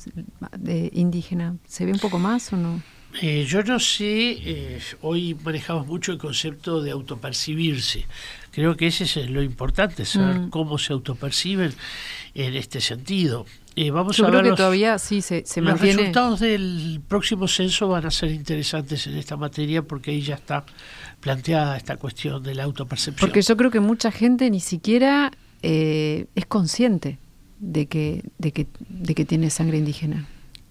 de 0.58 0.90
indígena? 0.94 1.56
¿Se 1.68 1.86
ve 1.86 1.92
un 1.92 2.00
poco 2.00 2.18
más 2.18 2.52
o 2.52 2.58
no? 2.58 2.82
Eh, 3.22 3.46
yo 3.48 3.64
no 3.64 3.80
sé, 3.80 4.38
eh, 4.44 4.80
hoy 5.02 5.36
manejamos 5.44 5.88
mucho 5.88 6.12
el 6.12 6.18
concepto 6.18 6.82
de 6.82 6.92
autopercibirse. 6.92 8.06
Creo 8.52 8.76
que 8.76 8.88
ese 8.88 9.04
es 9.06 9.30
lo 9.30 9.42
importante, 9.42 10.06
saber 10.06 10.40
mm. 10.40 10.50
cómo 10.50 10.78
se 10.78 10.94
autoperciben 10.94 11.74
en 12.34 12.56
este 12.56 12.82
sentido. 12.82 13.46
Eh, 13.80 13.92
vamos 13.92 14.18
Yo 14.18 14.26
a 14.26 14.30
creo 14.30 14.38
ver 14.40 14.46
que 14.46 14.50
los, 14.50 14.58
todavía 14.58 14.98
sí 14.98 15.22
se, 15.22 15.46
se 15.46 15.62
los 15.62 15.74
mantiene. 15.74 15.98
resultados 15.98 16.40
del 16.40 17.00
próximo 17.08 17.48
censo 17.48 17.88
van 17.88 18.08
a 18.08 18.12
ser 18.12 18.32
interesantes 18.32 19.06
en 19.06 19.16
esta 19.18 19.38
materia 19.38 19.84
porque 19.84 20.10
ahí 20.10 20.22
ya 20.22 20.34
está 20.34 20.66
planteada 21.20 21.78
esta 21.78 21.96
cuestión 21.98 22.42
de 22.42 22.56
la 22.56 22.64
autopercepción. 22.64 23.20
Porque 23.20 23.44
yo 23.44 23.56
creo 23.56 23.70
que 23.70 23.80
mucha 23.80 24.12
gente 24.12 24.50
ni 24.50 24.62
siquiera 24.62 25.32
eh, 25.62 26.26
es 26.34 26.46
consciente 26.48 27.20
de 27.60 27.86
que, 27.86 28.24
de 28.40 28.52
que, 28.52 28.66
de 28.90 29.14
que 29.14 29.26
tiene 29.26 29.52
sangre 29.52 29.78
indígena. 29.78 30.26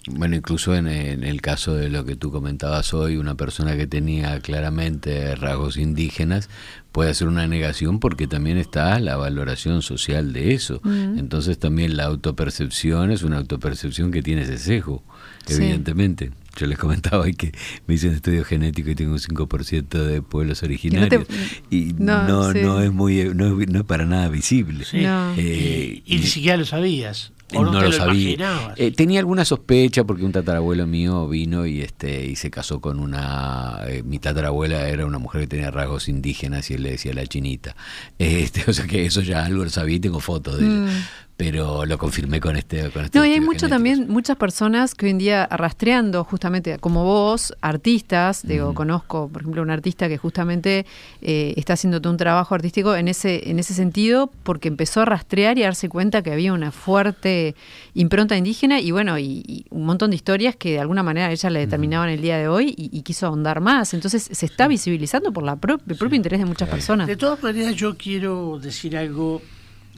Bueno, 0.09 0.37
incluso 0.37 0.75
en, 0.75 0.87
en, 0.87 1.25
el 1.25 1.41
caso 1.41 1.75
de 1.75 1.89
lo 1.89 2.05
que 2.05 2.17
tú 2.17 2.31
comentabas 2.31 2.95
hoy, 2.95 3.17
una 3.17 3.35
persona 3.35 3.77
que 3.77 3.87
tenía 3.87 4.39
claramente 4.41 5.35
rasgos 5.35 5.77
indígenas 5.77 6.49
puede 6.97 7.11
hacer 7.11 7.29
una 7.29 7.47
negación 7.47 8.01
porque 8.01 8.27
también 8.27 8.57
está 8.57 8.99
la 9.01 9.17
valoración 9.19 9.83
social 9.83 10.33
de 10.33 10.55
eso. 10.55 10.81
Entonces 10.83 11.59
también 11.59 11.95
la 11.95 12.05
autopercepción 12.05 13.11
es 13.11 13.23
una 13.23 13.37
autopercepción 13.37 14.11
que 14.11 14.23
tiene 14.23 14.43
ese 14.43 14.57
sesgo, 14.57 15.05
evidentemente. 15.47 16.31
Yo 16.57 16.67
les 16.67 16.79
comentaba 16.79 17.25
hoy 17.25 17.35
que 17.35 17.53
me 17.87 17.97
hice 17.97 18.09
un 18.09 18.15
estudio 18.15 18.47
genético 18.47 18.89
y 18.89 18.95
tengo 18.95 19.13
un 19.13 19.19
5% 19.19 19.89
de 19.89 20.23
pueblos 20.23 20.63
originarios 20.63 21.27
y 21.69 21.93
no, 21.99 22.55
no, 22.55 22.81
es 22.81 22.93
muy 22.93 23.31
no 23.35 23.61
es, 23.61 23.85
para 23.85 24.07
nada 24.07 24.29
visible. 24.29 24.87
Eh, 24.91 26.03
y, 26.07 26.15
y, 26.15 26.19
ni 26.19 26.27
siquiera 26.27 26.57
lo 26.57 26.65
sabías. 26.65 27.31
No, 27.53 27.81
lo, 27.81 27.93
sabía. 27.93 28.75
Eh, 28.77 28.91
tenía 28.91 29.21
alguna 29.21 29.45
sospecha 29.45 30.05
porque 30.05 30.25
un 30.25 30.33
tatarabuelo 30.33 30.87
mío 30.87 31.29
vino 31.29 31.67
y 31.67 31.81
este 31.81 32.27
y 32.27 32.37
se 32.37 32.51
casó 32.51 32.81
con 32.81 32.99
una 32.99 33.81
eh, 33.87 34.03
mi 34.03 34.19
tatarabuela 34.19 34.89
era 34.89 35.07
una 35.07 35.19
mujer 35.19 35.43
que 35.43 35.47
tenía 35.47 35.71
rasgos 35.71 36.09
indígenas 36.09 36.71
y 36.71 36.75
él 36.75 36.83
le 36.83 36.93
decía 36.93 37.15
la 37.15 37.27
chinita. 37.27 37.77
Este, 38.19 38.69
o 38.69 38.73
sea 38.73 38.87
que 38.87 39.07
eso 39.07 39.21
ya 39.21 39.45
algo 39.45 39.65
lo 39.65 39.71
sabía 39.71 39.97
y 39.97 40.01
tengo 40.01 40.21
fotos 40.21 40.59
de 40.59 40.67
ella. 40.67 41.09
Pero 41.37 41.85
lo 41.85 41.99
confirmé 41.99 42.41
con 42.41 42.57
este. 42.57 42.91
Con 42.91 43.05
este 43.05 43.19
no, 43.19 43.27
y 43.27 43.33
hay 43.33 43.41
mucho 43.41 43.69
también, 43.69 44.09
muchas 44.09 44.39
personas 44.39 44.95
que 44.95 45.05
hoy 45.05 45.11
en 45.11 45.19
día 45.19 45.47
rastreando 45.51 46.25
justamente, 46.25 46.79
como 46.79 47.05
vos, 47.05 47.53
artistas, 47.61 48.47
digo, 48.47 48.73
conozco, 48.73 49.29
por 49.29 49.43
ejemplo, 49.43 49.61
un 49.61 49.71
artista 49.71 50.09
que 50.09 50.17
justamente 50.17 50.87
eh, 51.21 51.53
está 51.59 51.75
haciendo 51.75 52.01
todo 52.01 52.11
un 52.11 52.17
trabajo 52.17 52.55
artístico 52.55 52.97
en 52.97 53.09
ese, 53.09 53.51
en 53.51 53.59
ese 53.59 53.75
sentido, 53.75 54.31
porque 54.45 54.69
empezó 54.69 55.03
a 55.03 55.05
rastrear 55.05 55.59
y 55.59 55.63
a 55.63 55.67
darse 55.67 55.91
cuenta 55.91 56.23
que 56.23 56.33
había 56.33 56.55
una 56.55 56.73
fuerte 56.73 57.55
impronta 57.93 58.35
indígena 58.35 58.81
y 58.81 58.91
bueno, 58.91 59.19
y, 59.19 59.67
un 59.69 59.85
montón 59.85 60.11
de 60.11 60.17
historias 60.17 60.57
que 60.57 60.71
de 60.71 60.79
alguna 60.81 61.03
manera 61.03 61.31
ella 61.31 61.51
le 61.51 61.61
determinaban 61.61 62.09
el 62.09 62.23
día 62.23 62.39
de 62.39 62.49
hoy 62.49 62.75
y, 62.79 63.03
quiso 63.03 63.27
ahondar 63.27 63.61
más. 63.61 63.93
Entonces 63.93 64.27
se 64.33 64.47
está 64.47 64.69
visibilizando 64.69 65.33
por 65.33 65.45
la 65.45 65.53
el 65.53 65.97
propio 65.97 66.17
interés 66.17 66.41
de 66.41 66.47
muchas 66.47 66.69
personas. 66.69 67.07
De 67.07 67.17
todas 67.17 67.43
maneras, 67.43 67.75
yo 67.75 67.95
quiero 67.97 68.59
decir 68.59 68.97
algo. 68.97 69.43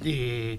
de 0.02 0.58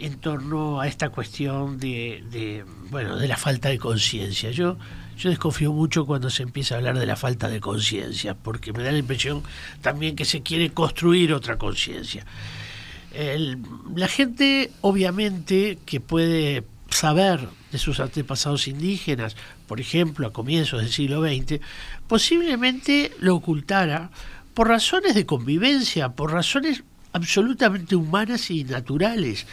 en 0.00 0.18
torno 0.18 0.80
a 0.80 0.88
esta 0.88 1.10
cuestión 1.10 1.78
de, 1.78 2.64
bueno 2.90 3.16
de 3.16 3.28
la 3.28 3.36
falta 3.36 3.68
de 3.68 3.78
conciencia. 3.78 4.50
Yo 4.50 4.76
yo 5.20 5.28
desconfío 5.28 5.70
mucho 5.70 6.06
cuando 6.06 6.30
se 6.30 6.42
empieza 6.42 6.74
a 6.74 6.78
hablar 6.78 6.98
de 6.98 7.04
la 7.04 7.14
falta 7.14 7.48
de 7.50 7.60
conciencia, 7.60 8.34
porque 8.34 8.72
me 8.72 8.82
da 8.82 8.90
la 8.90 8.96
impresión 8.96 9.42
también 9.82 10.16
que 10.16 10.24
se 10.24 10.40
quiere 10.40 10.70
construir 10.70 11.34
otra 11.34 11.58
conciencia. 11.58 12.24
La 13.94 14.08
gente, 14.08 14.70
obviamente, 14.80 15.78
que 15.84 16.00
puede 16.00 16.64
saber 16.88 17.48
de 17.70 17.76
sus 17.76 18.00
antepasados 18.00 18.66
indígenas, 18.66 19.36
por 19.66 19.78
ejemplo, 19.78 20.26
a 20.26 20.32
comienzos 20.32 20.80
del 20.80 20.90
siglo 20.90 21.22
XX, 21.22 21.60
posiblemente 22.08 23.12
lo 23.20 23.36
ocultara 23.36 24.10
por 24.54 24.68
razones 24.68 25.14
de 25.14 25.26
convivencia, 25.26 26.10
por 26.10 26.32
razones 26.32 26.82
absolutamente 27.12 27.96
humanas 27.96 28.50
y 28.50 28.64
naturales. 28.64 29.46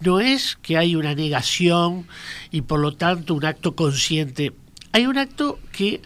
No 0.00 0.20
es 0.20 0.56
que 0.60 0.76
hay 0.76 0.96
una 0.96 1.14
negación 1.14 2.06
y 2.50 2.62
por 2.62 2.80
lo 2.80 2.92
tanto 2.92 3.34
un 3.34 3.44
acto 3.44 3.74
consciente. 3.74 4.52
Hay 4.92 5.06
un 5.06 5.18
acto 5.18 5.58
que... 5.72 6.00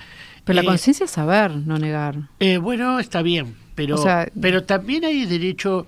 Pero 0.44 0.56
la 0.56 0.62
eh, 0.62 0.66
conciencia 0.66 1.04
es 1.04 1.10
saber, 1.10 1.54
no 1.54 1.78
negar. 1.78 2.16
Eh, 2.40 2.58
bueno, 2.58 2.98
está 3.00 3.22
bien, 3.22 3.54
pero, 3.74 4.02
pero 4.40 4.64
también 4.64 5.04
hay 5.04 5.26
derecho 5.26 5.86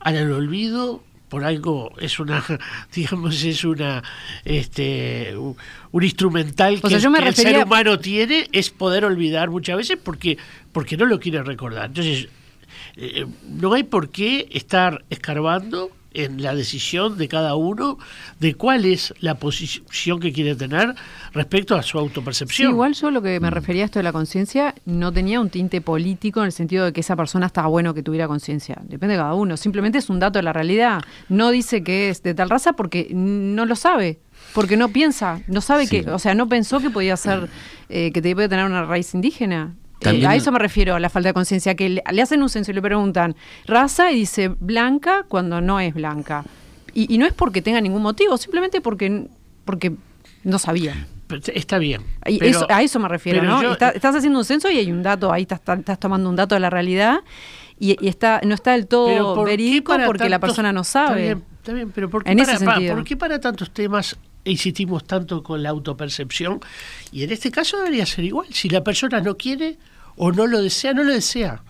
al 0.00 0.30
olvido 0.32 1.02
por 1.32 1.44
algo 1.44 1.92
es 1.98 2.20
una 2.20 2.44
digamos 2.94 3.42
es 3.42 3.64
una 3.64 4.02
este 4.44 5.34
un 5.34 6.04
instrumental 6.04 6.78
que, 6.82 6.94
el 6.94 7.00
ser 7.34 7.64
humano 7.64 7.98
tiene 7.98 8.48
es 8.52 8.68
poder 8.68 9.06
olvidar 9.06 9.48
muchas 9.48 9.78
veces 9.78 9.96
porque 9.96 10.36
porque 10.72 10.98
no 10.98 11.06
lo 11.06 11.18
quiere 11.18 11.42
recordar 11.42 11.86
entonces 11.86 12.28
eh, 12.96 13.26
no 13.48 13.72
hay 13.72 13.84
por 13.84 14.10
qué 14.10 14.48
estar 14.52 15.04
escarbando 15.10 15.90
en 16.14 16.42
la 16.42 16.54
decisión 16.54 17.16
de 17.16 17.28
cada 17.28 17.54
uno 17.54 17.98
de 18.38 18.54
cuál 18.54 18.84
es 18.84 19.14
la 19.20 19.36
posición 19.36 20.20
que 20.20 20.32
quiere 20.32 20.54
tener 20.54 20.94
respecto 21.32 21.74
a 21.74 21.82
su 21.82 21.98
autopercepción. 21.98 22.72
igual 22.72 22.94
yo 22.94 23.10
lo 23.10 23.22
que 23.22 23.40
me 23.40 23.48
mm. 23.48 23.52
refería 23.52 23.82
a 23.82 23.86
esto 23.86 23.98
de 23.98 24.02
la 24.02 24.12
conciencia 24.12 24.74
no 24.84 25.12
tenía 25.12 25.40
un 25.40 25.50
tinte 25.50 25.80
político 25.80 26.40
en 26.40 26.46
el 26.46 26.52
sentido 26.52 26.84
de 26.84 26.92
que 26.92 27.00
esa 27.00 27.16
persona 27.16 27.46
estaba 27.46 27.68
bueno 27.68 27.94
que 27.94 28.02
tuviera 28.02 28.28
conciencia. 28.28 28.78
Depende 28.84 29.14
de 29.14 29.20
cada 29.20 29.34
uno. 29.34 29.56
Simplemente 29.56 29.98
es 29.98 30.10
un 30.10 30.20
dato 30.20 30.38
de 30.38 30.42
la 30.42 30.52
realidad. 30.52 31.02
No 31.28 31.50
dice 31.50 31.82
que 31.82 32.10
es 32.10 32.22
de 32.22 32.34
tal 32.34 32.50
raza 32.50 32.74
porque 32.74 33.08
no 33.12 33.64
lo 33.66 33.76
sabe. 33.76 34.20
Porque 34.54 34.76
no 34.76 34.88
piensa, 34.88 35.40
no 35.46 35.60
sabe 35.60 35.86
que, 35.86 36.00
o 36.10 36.18
sea, 36.18 36.34
no 36.34 36.48
pensó 36.48 36.80
que 36.80 36.90
podía 36.90 37.16
ser, 37.16 37.48
eh, 37.88 38.10
que 38.12 38.20
te 38.20 38.34
podía 38.34 38.48
tener 38.48 38.66
una 38.66 38.84
raíz 38.84 39.14
indígena. 39.14 39.76
Eh, 40.04 40.26
a 40.26 40.34
eso 40.34 40.52
me 40.52 40.58
refiero, 40.58 40.94
a 40.94 41.00
la 41.00 41.08
falta 41.08 41.28
de 41.30 41.34
conciencia, 41.34 41.74
que 41.74 41.88
le, 41.88 42.22
hacen 42.22 42.42
un 42.42 42.48
censo 42.48 42.70
y 42.70 42.74
le 42.74 42.82
preguntan 42.82 43.36
raza 43.66 44.12
y 44.12 44.16
dice 44.16 44.48
blanca 44.48 45.24
cuando 45.28 45.60
no 45.60 45.80
es 45.80 45.94
blanca. 45.94 46.44
Y, 46.94 47.16
no 47.16 47.24
es 47.26 47.32
porque 47.32 47.62
tenga 47.62 47.80
ningún 47.80 48.02
motivo, 48.02 48.36
simplemente 48.36 48.80
porque, 48.80 49.26
porque 49.64 49.92
no 50.44 50.58
sabía. 50.58 51.06
Está 51.54 51.78
bien. 51.78 52.02
a 52.68 52.82
eso 52.82 52.98
me 52.98 53.08
refiero, 53.08 53.42
¿no? 53.42 53.72
estás 53.72 54.14
haciendo 54.16 54.38
un 54.38 54.44
censo 54.44 54.70
y 54.70 54.76
hay 54.76 54.92
un 54.92 55.02
dato, 55.02 55.32
ahí 55.32 55.42
estás, 55.42 55.60
estás 55.78 55.98
tomando 55.98 56.28
un 56.28 56.36
dato 56.36 56.54
de 56.54 56.60
la 56.60 56.68
realidad 56.68 57.20
y, 57.78 58.06
está 58.06 58.40
no 58.44 58.54
está 58.54 58.72
del 58.72 58.86
todo 58.86 59.44
verídico 59.44 59.94
porque 60.06 60.28
la 60.28 60.38
persona 60.38 60.72
no 60.72 60.84
sabe. 60.84 61.38
Está 61.58 61.72
bien, 61.72 61.90
pero 61.92 62.10
¿por 62.10 62.24
qué, 62.24 62.36
para, 62.36 62.94
¿por 62.94 63.04
qué 63.04 63.16
para 63.16 63.40
tantos 63.40 63.70
temas 63.70 64.16
insistimos 64.44 65.04
tanto 65.04 65.42
con 65.42 65.62
la 65.62 65.70
autopercepción? 65.70 66.60
Y 67.10 67.22
en 67.22 67.30
este 67.32 67.50
caso 67.50 67.78
debería 67.78 68.06
ser 68.06 68.24
igual. 68.24 68.46
Si 68.50 68.68
la 68.68 68.84
persona 68.84 69.20
no 69.20 69.36
quiere, 69.36 69.78
o 70.16 70.32
no 70.32 70.46
lo 70.46 70.62
desea, 70.62 70.94
no 70.94 71.04
lo 71.04 71.12
desea. 71.12 71.62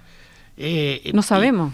Eh, 0.56 1.10
no 1.14 1.22
sabemos. 1.22 1.72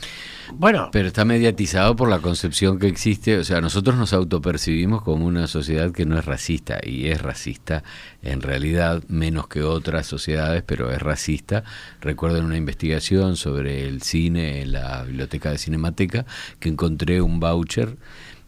bueno. 0.52 0.88
Pero 0.92 1.08
está 1.08 1.24
mediatizado 1.24 1.96
por 1.96 2.08
la 2.08 2.20
concepción 2.20 2.78
que 2.78 2.86
existe. 2.86 3.38
O 3.38 3.44
sea, 3.44 3.60
nosotros 3.60 3.96
nos 3.96 4.12
autopercibimos 4.12 5.02
como 5.02 5.26
una 5.26 5.46
sociedad 5.46 5.90
que 5.92 6.06
no 6.06 6.18
es 6.18 6.24
racista 6.24 6.78
y 6.82 7.08
es 7.08 7.20
racista 7.20 7.82
en 8.22 8.40
realidad 8.40 9.02
menos 9.08 9.48
que 9.48 9.62
otras 9.62 10.06
sociedades, 10.06 10.62
pero 10.64 10.92
es 10.92 11.02
racista. 11.02 11.64
Recuerdo 12.00 12.38
en 12.38 12.44
una 12.44 12.56
investigación 12.56 13.36
sobre 13.36 13.86
el 13.86 14.02
cine 14.02 14.62
en 14.62 14.72
la 14.72 15.02
biblioteca 15.02 15.50
de 15.50 15.58
Cinemateca 15.58 16.24
que 16.60 16.68
encontré 16.68 17.20
un 17.20 17.40
voucher 17.40 17.96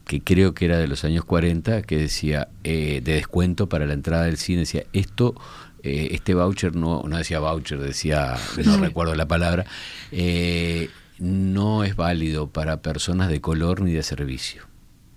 que 0.07 0.23
creo 0.23 0.55
que 0.55 0.65
era 0.65 0.79
de 0.79 0.89
los 0.89 1.05
años 1.05 1.25
40 1.25 1.83
que 1.83 1.97
decía 1.97 2.49
eh, 2.65 3.01
de 3.05 3.15
descuento 3.15 3.69
para 3.69 3.87
la 3.87 3.93
entrada 3.93 4.25
del 4.25 4.39
cine 4.39 4.61
decía 4.61 4.83
esto 4.93 5.37
eh, 5.83 6.09
este 6.13 6.35
voucher 6.35 6.77
no, 6.77 7.03
no 7.07 7.17
decía 7.17 7.41
voucher, 7.41 7.79
decía, 7.79 8.37
no 8.65 8.77
recuerdo 8.79 9.15
la 9.15 9.27
palabra, 9.27 9.65
eh, 10.13 10.91
no 11.19 11.85
es 11.85 11.97
válido 11.97 12.49
para 12.49 12.83
personas 12.83 13.29
de 13.29 13.41
color 13.41 13.81
ni 13.81 13.93
de 13.93 14.03
servicio. 14.03 14.67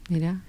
Mira. 0.10 0.42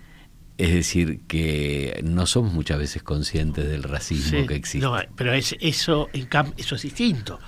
Es 0.56 0.72
decir, 0.72 1.20
que 1.26 2.00
no 2.04 2.26
somos 2.26 2.52
muchas 2.52 2.78
veces 2.78 3.02
conscientes 3.02 3.66
del 3.66 3.82
racismo 3.82 4.46
que 4.46 4.54
existe. 4.54 4.86
No, 4.86 4.96
pero 5.16 5.32
es, 5.32 5.56
eso, 5.60 6.08
eso 6.12 6.74
es 6.76 6.82
distinto, 6.82 7.40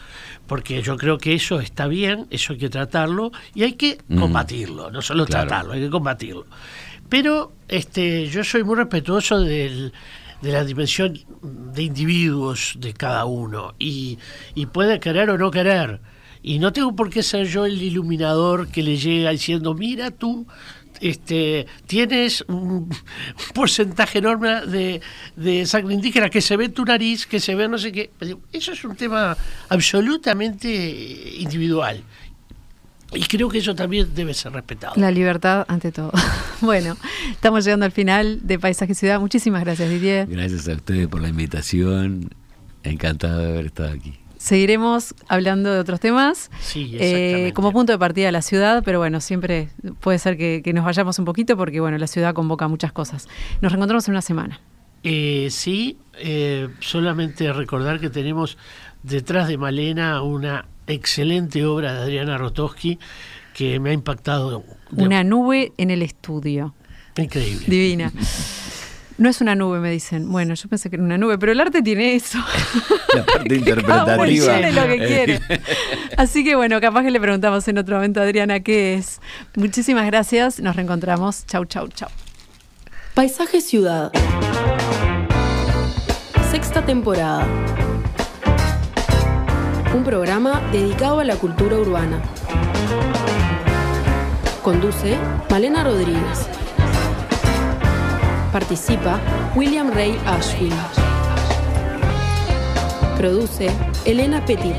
porque 0.49 0.83
yo 0.83 0.97
creo 0.97 1.17
que 1.19 1.35
eso 1.35 1.61
está 1.61 1.87
bien, 1.87 2.27
eso 2.31 2.55
hay 2.55 2.59
que 2.59 2.69
tratarlo 2.69 3.31
y 3.55 3.63
hay 3.63 3.75
que 3.75 3.99
combatirlo, 4.09 4.91
no 4.91 5.03
solo 5.03 5.25
tratarlo, 5.25 5.75
hay 5.75 5.83
que 5.83 5.91
combatirlo. 5.91 6.47
Pero 7.09 7.53
este, 7.69 8.27
yo 8.27 8.43
soy 8.43 8.65
muy 8.65 8.75
respetuoso 8.75 9.39
del, 9.41 9.93
de 10.43 10.53
la 10.53 10.65
dimensión 10.65 11.19
de 11.43 11.83
individuos 11.83 12.75
de 12.79 12.93
cada 12.93 13.25
uno 13.25 13.75
y, 13.79 14.19
puede 14.73 15.01
querer 15.01 15.31
o 15.31 15.39
no 15.39 15.51
querer. 15.51 16.01
Y 16.43 16.59
no 16.59 16.73
tengo 16.73 16.95
por 16.95 17.11
qué 17.11 17.23
ser 17.23 17.47
yo 17.47 17.67
el 17.67 17.83
iluminador 17.83 18.69
que 18.69 18.83
le 18.83 18.97
llega 18.97 19.31
diciendo, 19.31 19.75
mira 19.75 20.11
tú, 20.11 20.47
este, 21.01 21.67
tienes 21.87 22.45
un, 22.49 22.89
porcentaje 23.55 24.19
enorme 24.19 24.67
de, 24.67 25.01
de, 25.35 25.67
sangre 25.67 25.95
indígena 25.95 26.31
que 26.31 26.41
se 26.41 26.57
ve 26.57 26.67
en 26.67 26.73
tu 26.73 26.85
nariz, 26.85 27.27
que 27.27 27.41
se 27.41 27.55
ve 27.55 27.69
no 27.69 27.79
sé 27.79 27.91
qué. 27.91 28.11
Eso 28.53 28.73
es 28.73 28.85
un 28.85 28.97
tema 28.97 29.37
absolutamente 29.69 30.69
individual. 31.39 32.03
Y 33.17 33.25
creo 33.25 33.49
que 33.49 33.59
eso 33.59 33.75
también 33.75 34.15
debe 34.15 34.35
ser 34.35 34.53
respetado. 34.53 34.95
La 34.97 35.11
libertad 35.11 35.65
ante 35.69 35.93
todo. 35.93 36.13
bueno, 36.61 36.97
estamos 37.31 37.65
llegando 37.65 37.87
al 37.87 37.93
final 37.93 38.41
de 38.43 38.59
Paisaje 38.59 38.95
Ciudad. 38.95 39.19
Muchísimas 39.21 39.65
gracias, 39.65 39.89
Didier. 39.89 40.27
Gracias 40.27 40.69
a 40.69 40.73
ustedes 40.73 41.09
por 41.09 41.21
la 41.21 41.29
invitación. 41.29 42.31
Encantado 42.83 43.39
de 43.39 43.49
haber 43.49 43.67
estado 43.67 43.93
aquí. 43.93 44.15
Seguiremos 44.39 45.15
hablando 45.29 45.73
de 45.73 45.81
otros 45.81 45.99
temas 45.99 46.51
sí, 46.61 46.95
eh, 47.01 47.53
como 47.55 47.73
punto 47.73 47.91
de 47.91 47.99
partida 47.99 48.27
de 48.27 48.33
la 48.33 48.43
ciudad, 48.43 48.83
pero 48.85 48.99
bueno, 48.99 49.21
siempre 49.21 49.71
puede 50.01 50.19
ser 50.19 50.37
que, 50.37 50.63
nos 50.73 50.85
vayamos 50.85 51.19
un 51.19 51.25
poquito 51.25 51.57
porque 51.57 51.81
bueno, 51.81 51.99
la 51.99 52.07
ciudad 52.07 52.35
convoca 52.35 52.69
muchas 52.69 52.93
cosas. 52.93 53.29
Nos 53.61 53.73
reencontramos 53.73 54.07
en 54.07 54.13
una 54.13 54.23
semana. 54.23 54.61
Eh, 55.03 55.49
sí, 55.51 55.99
eh, 56.19 56.69
solamente 56.81 57.53
recordar 57.53 57.99
que 57.99 58.11
tenemos 58.11 58.59
detrás 59.03 59.49
de 59.49 59.57
Malena 59.57 60.23
una 60.23 60.67
excelente 60.87 61.65
obra 61.65 61.95
de 61.95 62.01
Adriana 62.01 62.39
Rotowski 62.39 62.99
que 63.55 63.81
me 63.81 63.91
ha 63.91 63.93
impactado. 63.93 64.65
Una 64.93 65.25
nube 65.25 65.73
en 65.79 65.91
el 65.91 66.03
estudio. 66.03 66.75
Increíble. 67.17 67.65
Divina. 67.67 68.13
No 69.19 69.31
es 69.31 69.41
una 69.41 69.55
nube, 69.55 69.81
me 69.81 69.91
dicen. 69.91 70.31
Bueno, 70.31 70.53
yo 70.55 70.69
pensé 70.69 70.91
que 70.91 70.97
era 70.97 71.03
una 71.05 71.17
nube, 71.17 71.39
pero 71.39 71.53
el 71.53 71.61
arte 71.61 71.81
tiene 71.81 72.15
eso. 72.15 72.39
La 73.15 73.25
parte 73.25 73.61
Que 73.65 73.75
cada 73.83 74.17
uno 74.19 74.27
interpretativa. 74.27 74.57
llene 74.57 74.73
lo 74.73 74.87
que 74.87 75.07
quiere. 75.07 75.41
Así 76.19 76.45
que 76.45 76.55
bueno, 76.55 76.81
capaz 76.83 77.03
que 77.03 77.11
le 77.11 77.21
preguntamos 77.21 77.67
en 77.69 77.79
otro 77.79 77.97
momento 77.97 78.21
a 78.21 78.25
Adriana 78.25 78.61
qué 78.61 78.95
es. 78.95 79.21
Muchísimas 79.55 80.05
gracias. 80.07 80.61
Nos 80.61 80.77
reencontramos. 80.77 81.47
Chau, 81.47 81.65
chau, 81.65 81.89
chau. 81.89 82.11
Paisaje 83.15 83.63
Ciudad. 83.63 84.13
Sexta 86.51 86.85
temporada. 86.85 87.47
Un 89.95 90.05
programa 90.05 90.61
dedicado 90.73 91.21
a 91.21 91.25
la 91.25 91.37
cultura 91.37 91.77
urbana. 91.77 92.21
Conduce 94.63 95.17
Malena 95.51 95.85
Rodríguez. 95.85 96.49
Participa 98.53 99.19
William 99.55 99.91
Ray 99.93 100.19
Ashwin. 100.27 100.73
Produce 103.17 103.71
Elena 104.05 104.45
Petit. 104.45 104.77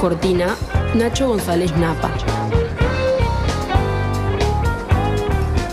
Cortina 0.00 0.56
Nacho 0.94 1.28
González 1.28 1.76
Napa. 1.76 2.10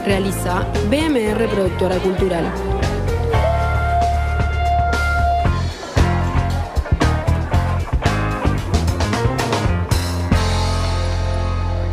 Realiza 0.05 0.65
BMR 0.89 1.47
Productora 1.47 1.97
Cultural. 1.99 2.78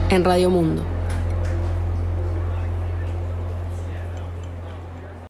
En 0.08 0.24
Radio 0.24 0.50
Mundo. 0.50 0.95